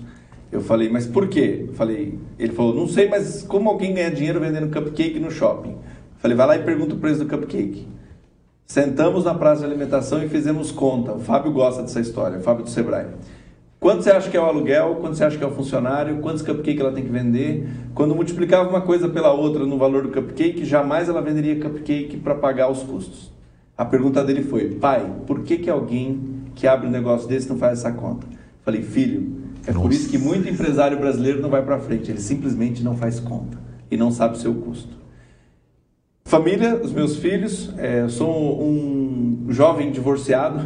Eu 0.52 0.60
falei, 0.60 0.90
mas 0.90 1.06
por 1.06 1.28
quê? 1.28 1.64
Eu 1.68 1.72
falei, 1.72 2.18
ele 2.38 2.52
falou, 2.52 2.74
não 2.74 2.86
sei, 2.86 3.08
mas 3.08 3.42
como 3.42 3.70
alguém 3.70 3.94
ganha 3.94 4.10
dinheiro 4.10 4.38
vendendo 4.38 4.70
cupcake 4.70 5.18
no 5.18 5.30
shopping? 5.30 5.70
Eu 5.70 6.18
falei, 6.18 6.36
vai 6.36 6.46
lá 6.46 6.56
e 6.56 6.62
pergunta 6.62 6.94
o 6.94 6.98
preço 6.98 7.24
do 7.24 7.26
cupcake. 7.26 7.88
Sentamos 8.66 9.24
na 9.24 9.34
praça 9.34 9.60
de 9.60 9.66
alimentação 9.66 10.22
e 10.22 10.28
fizemos 10.28 10.70
conta. 10.70 11.14
O 11.14 11.18
Fábio 11.18 11.50
gosta 11.52 11.80
dessa 11.80 12.00
história, 12.00 12.38
o 12.38 12.42
Fábio 12.42 12.64
do 12.64 12.70
Sebrae. 12.70 13.06
Quanto 13.80 14.02
você 14.02 14.10
acha 14.10 14.30
que 14.30 14.36
é 14.36 14.40
o 14.40 14.44
aluguel? 14.44 14.96
Quanto 15.00 15.16
você 15.16 15.24
acha 15.24 15.36
que 15.36 15.42
é 15.42 15.46
o 15.46 15.50
funcionário? 15.50 16.18
Quantos 16.18 16.42
cupcakes 16.42 16.80
ela 16.80 16.92
tem 16.92 17.02
que 17.02 17.10
vender? 17.10 17.66
Quando 17.94 18.14
multiplicava 18.14 18.68
uma 18.68 18.82
coisa 18.82 19.08
pela 19.08 19.32
outra 19.32 19.64
no 19.66 19.78
valor 19.78 20.02
do 20.02 20.10
cupcake, 20.10 20.64
jamais 20.66 21.08
ela 21.08 21.20
venderia 21.20 21.58
cupcake 21.58 22.18
para 22.18 22.34
pagar 22.34 22.70
os 22.70 22.82
custos. 22.82 23.32
A 23.76 23.84
pergunta 23.84 24.22
dele 24.22 24.42
foi: 24.42 24.76
pai, 24.76 25.10
por 25.26 25.40
que, 25.40 25.56
que 25.56 25.68
alguém 25.68 26.20
que 26.54 26.66
abre 26.66 26.86
um 26.86 26.90
negócio 26.90 27.26
desse 27.26 27.48
não 27.48 27.56
faz 27.56 27.80
essa 27.80 27.90
conta? 27.90 28.26
Falei, 28.64 28.82
filho, 28.82 29.41
é 29.66 29.72
Nossa. 29.72 29.80
por 29.80 29.92
isso 29.92 30.08
que 30.08 30.18
muito 30.18 30.48
empresário 30.48 30.98
brasileiro 30.98 31.40
não 31.40 31.50
vai 31.50 31.62
para 31.62 31.78
frente. 31.78 32.10
Ele 32.10 32.20
simplesmente 32.20 32.82
não 32.82 32.96
faz 32.96 33.20
conta 33.20 33.58
e 33.90 33.96
não 33.96 34.10
sabe 34.10 34.36
o 34.36 34.38
seu 34.38 34.54
custo. 34.54 35.02
Família, 36.24 36.80
os 36.82 36.92
meus 36.92 37.16
filhos, 37.16 37.72
é, 37.76 38.08
sou 38.08 38.62
um 38.62 39.46
jovem 39.50 39.90
divorciado, 39.90 40.64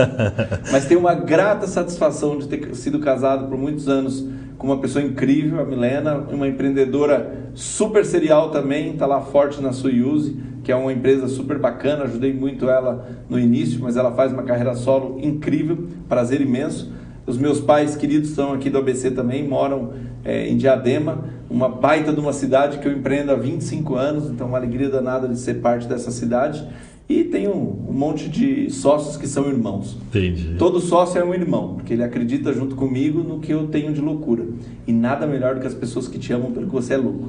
mas 0.70 0.84
tenho 0.84 1.00
uma 1.00 1.14
grata 1.14 1.66
satisfação 1.66 2.38
de 2.38 2.46
ter 2.46 2.74
sido 2.76 3.00
casado 3.00 3.48
por 3.48 3.58
muitos 3.58 3.88
anos 3.88 4.24
com 4.56 4.68
uma 4.68 4.78
pessoa 4.78 5.04
incrível, 5.04 5.60
a 5.60 5.64
Milena, 5.64 6.18
uma 6.30 6.46
empreendedora 6.46 7.48
super 7.52 8.04
serial 8.04 8.50
também, 8.50 8.92
está 8.92 9.06
lá 9.06 9.20
forte 9.20 9.60
na 9.60 9.72
Soyuz, 9.72 10.32
que 10.62 10.70
é 10.70 10.76
uma 10.76 10.92
empresa 10.92 11.26
super 11.26 11.58
bacana, 11.58 12.04
ajudei 12.04 12.32
muito 12.32 12.68
ela 12.68 13.08
no 13.28 13.40
início, 13.40 13.80
mas 13.82 13.96
ela 13.96 14.12
faz 14.12 14.32
uma 14.32 14.44
carreira 14.44 14.74
solo 14.76 15.18
incrível, 15.20 15.88
prazer 16.08 16.40
imenso. 16.40 16.92
Os 17.26 17.38
meus 17.38 17.60
pais 17.60 17.94
queridos 17.94 18.30
são 18.30 18.52
aqui 18.52 18.68
do 18.68 18.78
ABC 18.78 19.10
também, 19.10 19.46
moram 19.46 19.92
é, 20.24 20.48
em 20.48 20.56
Diadema, 20.56 21.24
uma 21.48 21.68
baita 21.68 22.12
de 22.12 22.18
uma 22.18 22.32
cidade 22.32 22.78
que 22.78 22.88
eu 22.88 22.92
empreendo 22.92 23.30
há 23.30 23.36
25 23.36 23.94
anos, 23.94 24.30
então 24.30 24.48
uma 24.48 24.58
alegria 24.58 24.88
danada 24.88 25.28
de 25.28 25.38
ser 25.38 25.54
parte 25.54 25.86
dessa 25.86 26.10
cidade. 26.10 26.66
E 27.08 27.24
tem 27.24 27.46
um, 27.46 27.88
um, 27.88 27.92
monte 27.92 28.28
de 28.28 28.70
sócios 28.70 29.16
que 29.16 29.26
são 29.26 29.48
irmãos. 29.48 29.98
Entendi. 30.08 30.54
Todo 30.56 30.80
sócio 30.80 31.20
é 31.20 31.24
um 31.24 31.34
irmão, 31.34 31.74
porque 31.74 31.92
ele 31.92 32.02
acredita 32.02 32.52
junto 32.52 32.74
comigo 32.74 33.22
no 33.22 33.38
que 33.38 33.52
eu 33.52 33.66
tenho 33.66 33.92
de 33.92 34.00
loucura. 34.00 34.46
E 34.86 34.92
nada 34.92 35.26
melhor 35.26 35.54
do 35.54 35.60
que 35.60 35.66
as 35.66 35.74
pessoas 35.74 36.08
que 36.08 36.18
te 36.18 36.32
amam 36.32 36.52
pelo 36.52 36.66
que 36.66 36.72
você 36.72 36.94
é 36.94 36.96
louco. 36.96 37.28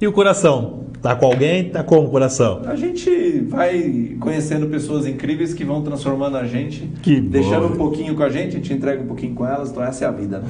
E 0.00 0.06
o 0.06 0.12
coração? 0.12 0.84
Tá 1.02 1.16
com 1.16 1.26
alguém? 1.26 1.70
Tá 1.70 1.82
como 1.82 2.06
o 2.06 2.10
coração? 2.10 2.62
A 2.66 2.76
gente 2.76 3.40
vai 3.48 4.16
conhecendo 4.20 4.68
pessoas 4.68 5.06
incríveis 5.06 5.52
que 5.52 5.64
vão 5.64 5.82
transformando 5.82 6.36
a 6.36 6.44
gente, 6.44 6.88
que 7.02 7.20
deixando 7.20 7.68
bom. 7.68 7.74
um 7.74 7.76
pouquinho 7.76 8.14
com 8.14 8.22
a 8.22 8.28
gente, 8.28 8.48
a 8.48 8.58
gente 8.58 8.72
entrega 8.72 9.02
um 9.02 9.06
pouquinho 9.06 9.34
com 9.34 9.44
elas, 9.44 9.70
então 9.70 9.82
essa 9.82 10.04
é 10.04 10.08
a 10.08 10.10
vida, 10.12 10.38
né? 10.38 10.48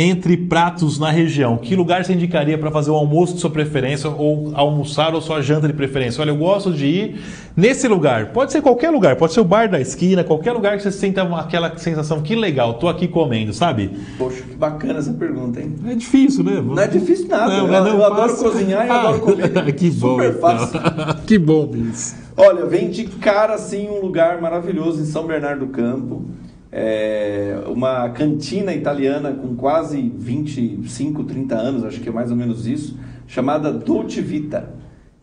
Entre 0.00 0.34
pratos 0.34 0.98
na 0.98 1.10
região, 1.10 1.58
que 1.58 1.76
lugar 1.76 2.02
você 2.02 2.14
indicaria 2.14 2.56
para 2.56 2.70
fazer 2.70 2.90
o 2.90 2.94
almoço 2.94 3.34
de 3.34 3.40
sua 3.40 3.50
preferência 3.50 4.08
ou 4.08 4.50
almoçar 4.54 5.14
ou 5.14 5.20
sua 5.20 5.42
janta 5.42 5.66
de 5.66 5.74
preferência? 5.74 6.22
Olha, 6.22 6.30
eu 6.30 6.36
gosto 6.36 6.72
de 6.72 6.86
ir 6.86 7.20
nesse 7.54 7.86
lugar. 7.86 8.32
Pode 8.32 8.50
ser 8.50 8.62
qualquer 8.62 8.88
lugar, 8.88 9.16
pode 9.16 9.34
ser 9.34 9.40
o 9.40 9.44
bar 9.44 9.68
da 9.68 9.78
esquina, 9.78 10.24
qualquer 10.24 10.52
lugar 10.52 10.78
que 10.78 10.82
você 10.82 10.90
sinta 10.90 11.22
aquela 11.36 11.76
sensação 11.76 12.22
que 12.22 12.34
legal, 12.34 12.74
tô 12.74 12.88
aqui 12.88 13.06
comendo, 13.06 13.52
sabe? 13.52 13.90
Poxa, 14.16 14.42
que 14.42 14.56
bacana 14.56 15.00
essa 15.00 15.12
pergunta, 15.12 15.60
hein? 15.60 15.74
É 15.86 15.94
difícil, 15.94 16.44
né? 16.44 16.62
Não 16.64 16.80
é 16.80 16.86
difícil 16.86 17.28
nada. 17.28 17.58
Não, 17.58 17.66
eu, 17.66 17.84
não, 17.84 17.86
eu 17.88 18.04
adoro 18.04 18.36
cozinhar 18.36 18.86
e 18.86 18.90
ah, 18.90 19.00
adoro 19.00 19.20
comer. 19.20 19.50
que 19.76 19.90
bom. 19.90 20.14
Super 20.14 20.40
fácil. 20.40 20.80
que 21.26 21.38
bom 21.38 21.70
isso. 21.92 22.16
Olha, 22.38 22.64
vem 22.64 22.88
de 22.88 23.04
cara 23.04 23.52
assim 23.52 23.86
um 23.86 24.00
lugar 24.00 24.40
maravilhoso 24.40 25.02
em 25.02 25.04
São 25.04 25.26
Bernardo 25.26 25.66
do 25.66 25.72
Campo 25.72 26.24
é, 26.72 27.62
uma 27.66 28.08
cantina 28.10 28.72
italiana 28.72 29.32
com 29.32 29.56
quase 29.56 30.00
25, 30.16 31.24
30 31.24 31.54
anos, 31.54 31.84
acho 31.84 32.00
que 32.00 32.08
é 32.08 32.12
mais 32.12 32.30
ou 32.30 32.36
menos 32.36 32.66
isso, 32.66 32.96
chamada 33.26 33.72
Dolce 33.72 34.20
Vita. 34.20 34.70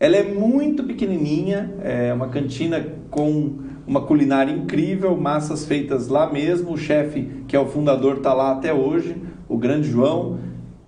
Ela 0.00 0.16
é 0.16 0.22
muito 0.22 0.84
pequenininha, 0.84 1.74
é 1.82 2.12
uma 2.12 2.28
cantina 2.28 2.86
com 3.10 3.58
uma 3.86 4.02
culinária 4.02 4.52
incrível, 4.52 5.16
massas 5.16 5.64
feitas 5.64 6.08
lá 6.08 6.30
mesmo. 6.30 6.72
O 6.72 6.76
chefe, 6.76 7.28
que 7.48 7.56
é 7.56 7.58
o 7.58 7.66
fundador, 7.66 8.18
está 8.18 8.32
lá 8.32 8.52
até 8.52 8.72
hoje, 8.72 9.16
o 9.48 9.56
grande 9.56 9.90
João. 9.90 10.38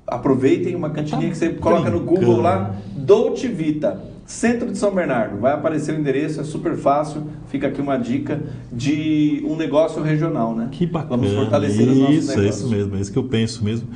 Aproveitem 0.07 0.77
uma 0.77 0.91
cantininha 0.91 1.31
que 1.31 1.37
você 1.37 1.51
coloca 1.51 1.91
no 1.91 2.01
Google 2.01 2.37
lá, 2.37 2.77
Dolce 2.95 3.49
Vita. 3.49 4.01
Centro 4.31 4.71
de 4.71 4.79
São 4.79 4.95
Bernardo, 4.95 5.41
vai 5.41 5.53
aparecer 5.53 5.93
o 5.93 5.99
endereço, 5.99 6.41
é 6.41 6.45
super 6.45 6.77
fácil. 6.77 7.25
Fica 7.49 7.67
aqui 7.67 7.81
uma 7.81 7.97
dica 7.97 8.41
de 8.73 9.45
um 9.45 9.57
negócio 9.57 10.01
regional, 10.01 10.55
né? 10.55 10.69
Que 10.71 10.87
bacana. 10.87 11.17
Vamos 11.17 11.33
fortalecer 11.33 11.89
os 11.89 11.99
nossos 11.99 12.15
isso, 12.15 12.29
negócios. 12.29 12.47
É 12.47 12.49
isso 12.49 12.69
mesmo, 12.69 12.97
é 12.97 13.01
isso 13.01 13.13
que 13.13 13.19
eu 13.19 13.25
penso 13.25 13.65
mesmo. 13.65 13.89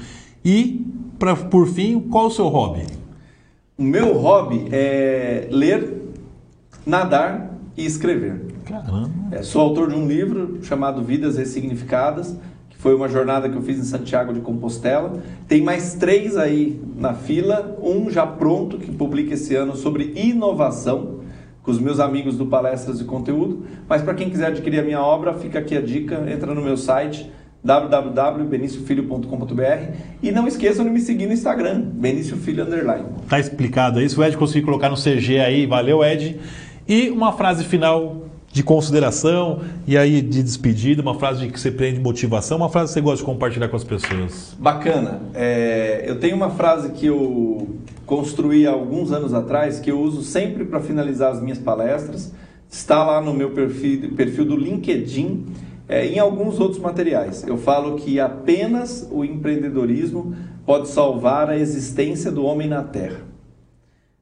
E, 0.44 0.84
pra, 1.20 1.36
por 1.36 1.68
fim, 1.68 2.00
qual 2.00 2.26
o 2.26 2.30
seu 2.32 2.48
hobby? 2.48 2.84
O 3.78 3.84
meu 3.84 4.14
hobby 4.14 4.66
é 4.72 5.46
ler, 5.52 6.02
nadar 6.84 7.56
e 7.76 7.86
escrever. 7.86 8.44
Caramba. 8.64 9.08
É, 9.30 9.40
sou 9.40 9.62
autor 9.62 9.90
de 9.90 9.94
um 9.94 10.08
livro 10.08 10.58
chamado 10.64 11.00
Vidas 11.00 11.36
Ressignificadas 11.36 12.36
foi 12.84 12.94
uma 12.94 13.08
jornada 13.08 13.48
que 13.48 13.56
eu 13.56 13.62
fiz 13.62 13.78
em 13.78 13.82
Santiago 13.82 14.34
de 14.34 14.40
Compostela. 14.40 15.14
Tem 15.48 15.62
mais 15.62 15.94
três 15.94 16.36
aí 16.36 16.78
na 16.98 17.14
fila, 17.14 17.78
um 17.82 18.10
já 18.10 18.26
pronto, 18.26 18.76
que 18.76 18.92
publica 18.92 19.32
esse 19.32 19.56
ano 19.56 19.74
sobre 19.74 20.12
inovação, 20.14 21.20
com 21.62 21.70
os 21.70 21.80
meus 21.80 21.98
amigos 21.98 22.36
do 22.36 22.44
Palestras 22.44 23.00
e 23.00 23.04
Conteúdo. 23.04 23.64
Mas 23.88 24.02
para 24.02 24.12
quem 24.12 24.28
quiser 24.28 24.48
adquirir 24.48 24.80
a 24.80 24.82
minha 24.82 25.00
obra, 25.00 25.32
fica 25.32 25.60
aqui 25.60 25.74
a 25.74 25.80
dica, 25.80 26.30
entra 26.30 26.54
no 26.54 26.60
meu 26.60 26.76
site 26.76 27.32
www.beniciofilho.com.br 27.64 29.96
e 30.22 30.30
não 30.30 30.46
esqueçam 30.46 30.84
de 30.84 30.90
me 30.90 31.00
seguir 31.00 31.24
no 31.24 31.32
Instagram, 31.32 31.80
Benício 31.80 32.36
Filho 32.36 32.64
Underline. 32.64 33.06
Tá 33.26 33.40
explicado 33.40 34.06
se 34.06 34.20
o 34.20 34.22
Ed 34.22 34.36
conseguir 34.36 34.66
colocar 34.66 34.90
no 34.90 34.96
CG 34.96 35.40
aí, 35.40 35.64
valeu 35.64 36.04
Ed. 36.04 36.38
E 36.86 37.08
uma 37.08 37.32
frase 37.32 37.64
final 37.64 38.23
de 38.54 38.62
consideração 38.62 39.62
e 39.84 39.98
aí 39.98 40.22
de 40.22 40.40
despedida, 40.40 41.02
uma 41.02 41.16
frase 41.16 41.48
que 41.48 41.58
você 41.58 41.72
prende 41.72 41.98
motivação, 41.98 42.56
uma 42.56 42.68
frase 42.68 42.90
que 42.90 42.94
você 42.94 43.00
gosta 43.00 43.18
de 43.18 43.24
compartilhar 43.24 43.66
com 43.66 43.74
as 43.74 43.82
pessoas. 43.82 44.56
Bacana. 44.56 45.22
É, 45.34 46.04
eu 46.06 46.20
tenho 46.20 46.36
uma 46.36 46.50
frase 46.50 46.90
que 46.90 47.06
eu 47.06 47.68
construí 48.06 48.64
há 48.64 48.70
alguns 48.70 49.10
anos 49.10 49.34
atrás, 49.34 49.80
que 49.80 49.90
eu 49.90 50.00
uso 50.00 50.22
sempre 50.22 50.64
para 50.64 50.78
finalizar 50.78 51.32
as 51.32 51.42
minhas 51.42 51.58
palestras. 51.58 52.32
Está 52.70 53.04
lá 53.04 53.20
no 53.20 53.34
meu 53.34 53.50
perfil, 53.50 54.12
perfil 54.14 54.44
do 54.44 54.56
LinkedIn, 54.56 55.46
é, 55.88 56.06
em 56.06 56.20
alguns 56.20 56.60
outros 56.60 56.80
materiais. 56.80 57.44
Eu 57.44 57.56
falo 57.56 57.96
que 57.96 58.20
apenas 58.20 59.08
o 59.10 59.24
empreendedorismo 59.24 60.32
pode 60.64 60.86
salvar 60.86 61.50
a 61.50 61.58
existência 61.58 62.30
do 62.30 62.44
homem 62.44 62.68
na 62.68 62.84
Terra. 62.84 63.33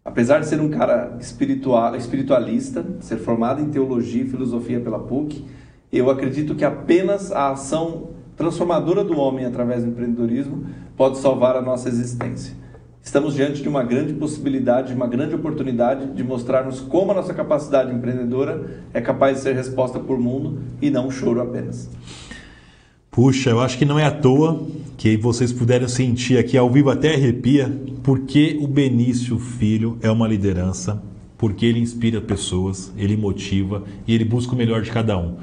Apesar 0.05 0.41
de 0.41 0.49
ser 0.49 0.61
um 0.61 0.69
cara 0.69 1.17
espiritual, 1.21 1.95
espiritualista, 1.95 2.85
ser 2.99 3.19
formado 3.19 3.61
em 3.61 3.71
teologia 3.71 4.25
e 4.25 4.29
filosofia 4.29 4.81
pela 4.81 4.99
PUC, 4.99 5.45
eu 5.93 6.11
acredito 6.11 6.57
que 6.57 6.65
apenas 6.65 7.31
a 7.31 7.53
ação 7.53 8.09
transformadora 8.37 9.05
do 9.05 9.17
homem 9.17 9.45
através 9.45 9.85
do 9.85 9.91
empreendedorismo 9.91 10.67
pode 10.97 11.19
salvar 11.19 11.55
a 11.55 11.63
nossa 11.63 11.89
existência. 11.89 12.53
Estamos 13.01 13.35
diante 13.35 13.63
de 13.63 13.69
uma 13.69 13.85
grande 13.85 14.13
possibilidade, 14.15 14.93
uma 14.93 15.07
grande 15.07 15.37
oportunidade 15.37 16.07
de 16.07 16.25
mostrarmos 16.25 16.81
como 16.81 17.13
a 17.13 17.15
nossa 17.15 17.33
capacidade 17.33 17.95
empreendedora 17.95 18.83
é 18.93 19.01
capaz 19.01 19.37
de 19.37 19.43
ser 19.45 19.55
resposta 19.55 20.01
por 20.01 20.19
mundo 20.19 20.63
e 20.81 20.91
não 20.91 21.07
um 21.07 21.11
choro 21.13 21.41
apenas. 21.41 21.89
Puxa, 23.15 23.51
eu 23.51 23.61
acho 23.61 23.77
que 23.77 23.85
não 23.85 23.99
é 23.99 24.07
à 24.07 24.11
toa 24.11 24.67
que 24.97 25.19
vocês 25.19 25.53
puderam 25.53 25.87
sentir 25.87 26.39
aqui 26.39 26.57
ao 26.57 26.71
vivo 26.71 26.89
até 26.89 27.15
arrepia, 27.15 27.71
porque 28.03 28.57
o 28.59 28.67
Benício 28.67 29.39
Filho 29.39 29.99
é 30.01 30.11
uma 30.11 30.27
liderança, 30.27 31.03
porque 31.37 31.67
ele 31.67 31.79
inspira 31.79 32.23
pessoas, 32.23 32.91
ele 32.97 33.15
motiva 33.15 33.85
e 34.09 34.15
ele 34.15 34.25
busca 34.25 34.55
o 34.55 34.57
melhor 34.57 34.81
de 34.81 34.91
cada 34.91 35.19
um. 35.19 35.37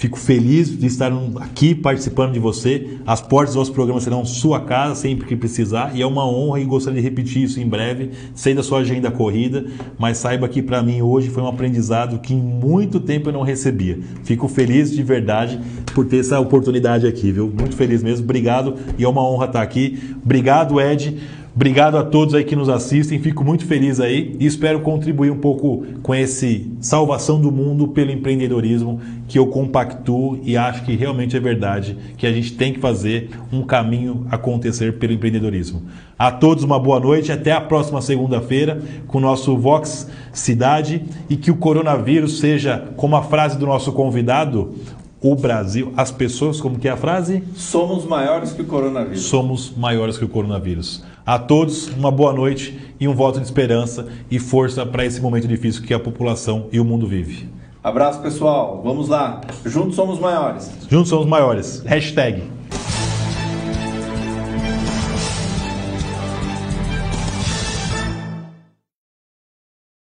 Fico 0.00 0.18
feliz 0.18 0.78
de 0.78 0.86
estar 0.86 1.12
aqui 1.42 1.74
participando 1.74 2.32
de 2.32 2.38
você. 2.38 2.96
As 3.06 3.20
portas 3.20 3.52
do 3.52 3.58
nosso 3.58 3.74
programa 3.74 4.00
serão 4.00 4.24
sua 4.24 4.58
casa 4.58 4.94
sempre 4.94 5.26
que 5.26 5.36
precisar 5.36 5.94
e 5.94 6.00
é 6.00 6.06
uma 6.06 6.26
honra 6.26 6.58
e 6.58 6.64
gostaria 6.64 7.02
de 7.02 7.06
repetir 7.06 7.42
isso 7.42 7.60
em 7.60 7.68
breve. 7.68 8.12
Sei 8.34 8.54
da 8.54 8.62
sua 8.62 8.78
agenda 8.78 9.10
corrida, 9.10 9.66
mas 9.98 10.16
saiba 10.16 10.48
que 10.48 10.62
para 10.62 10.82
mim 10.82 11.02
hoje 11.02 11.28
foi 11.28 11.42
um 11.42 11.46
aprendizado 11.46 12.18
que 12.18 12.32
em 12.32 12.40
muito 12.40 12.98
tempo 12.98 13.28
eu 13.28 13.34
não 13.34 13.42
recebia. 13.42 13.98
Fico 14.24 14.48
feliz 14.48 14.90
de 14.90 15.02
verdade 15.02 15.60
por 15.94 16.06
ter 16.06 16.20
essa 16.20 16.40
oportunidade 16.40 17.06
aqui, 17.06 17.30
viu? 17.30 17.52
Muito 17.54 17.76
feliz 17.76 18.02
mesmo. 18.02 18.24
Obrigado 18.24 18.76
e 18.96 19.04
é 19.04 19.08
uma 19.08 19.22
honra 19.22 19.44
estar 19.44 19.60
aqui. 19.60 19.98
Obrigado, 20.24 20.80
Ed. 20.80 21.14
Obrigado 21.60 21.98
a 21.98 22.02
todos 22.02 22.34
aí 22.34 22.42
que 22.42 22.56
nos 22.56 22.70
assistem, 22.70 23.18
fico 23.18 23.44
muito 23.44 23.66
feliz 23.66 24.00
aí 24.00 24.34
e 24.40 24.46
espero 24.46 24.80
contribuir 24.80 25.30
um 25.30 25.36
pouco 25.36 25.84
com 26.02 26.14
esse 26.14 26.72
salvação 26.80 27.38
do 27.38 27.52
mundo 27.52 27.88
pelo 27.88 28.10
empreendedorismo 28.10 28.98
que 29.28 29.38
eu 29.38 29.46
compactuo 29.46 30.40
e 30.42 30.56
acho 30.56 30.82
que 30.86 30.96
realmente 30.96 31.36
é 31.36 31.40
verdade 31.40 31.98
que 32.16 32.26
a 32.26 32.32
gente 32.32 32.54
tem 32.54 32.72
que 32.72 32.80
fazer 32.80 33.28
um 33.52 33.62
caminho 33.62 34.26
acontecer 34.30 34.98
pelo 34.98 35.12
empreendedorismo. 35.12 35.82
A 36.18 36.32
todos 36.32 36.64
uma 36.64 36.78
boa 36.78 36.98
noite, 36.98 37.30
até 37.30 37.52
a 37.52 37.60
próxima 37.60 38.00
segunda-feira 38.00 38.80
com 39.06 39.18
o 39.18 39.20
nosso 39.20 39.54
Vox 39.58 40.08
Cidade 40.32 41.04
e 41.28 41.36
que 41.36 41.50
o 41.50 41.56
coronavírus 41.56 42.38
seja, 42.38 42.88
como 42.96 43.16
a 43.16 43.22
frase 43.22 43.58
do 43.58 43.66
nosso 43.66 43.92
convidado, 43.92 44.76
o 45.22 45.34
Brasil, 45.34 45.92
as 45.94 46.10
pessoas, 46.10 46.58
como 46.58 46.78
que 46.78 46.88
é 46.88 46.90
a 46.90 46.96
frase? 46.96 47.44
Somos 47.54 48.06
maiores 48.06 48.54
que 48.54 48.62
o 48.62 48.64
coronavírus. 48.64 49.24
Somos 49.24 49.70
maiores 49.76 50.16
que 50.16 50.24
o 50.24 50.28
coronavírus. 50.28 51.04
A 51.30 51.38
todos, 51.38 51.86
uma 51.86 52.10
boa 52.10 52.32
noite 52.32 52.76
e 52.98 53.06
um 53.06 53.14
voto 53.14 53.38
de 53.38 53.44
esperança 53.44 54.08
e 54.28 54.40
força 54.40 54.84
para 54.84 55.06
esse 55.06 55.20
momento 55.20 55.46
difícil 55.46 55.80
que 55.84 55.94
a 55.94 55.98
população 56.00 56.66
e 56.72 56.80
o 56.80 56.84
mundo 56.84 57.06
vive. 57.06 57.48
Abraço, 57.84 58.20
pessoal. 58.20 58.82
Vamos 58.84 59.08
lá. 59.08 59.40
Juntos 59.64 59.94
somos 59.94 60.18
maiores. 60.18 60.72
Juntos 60.88 61.08
somos 61.08 61.26
maiores. 61.26 61.84
Hashtag. 61.86 62.42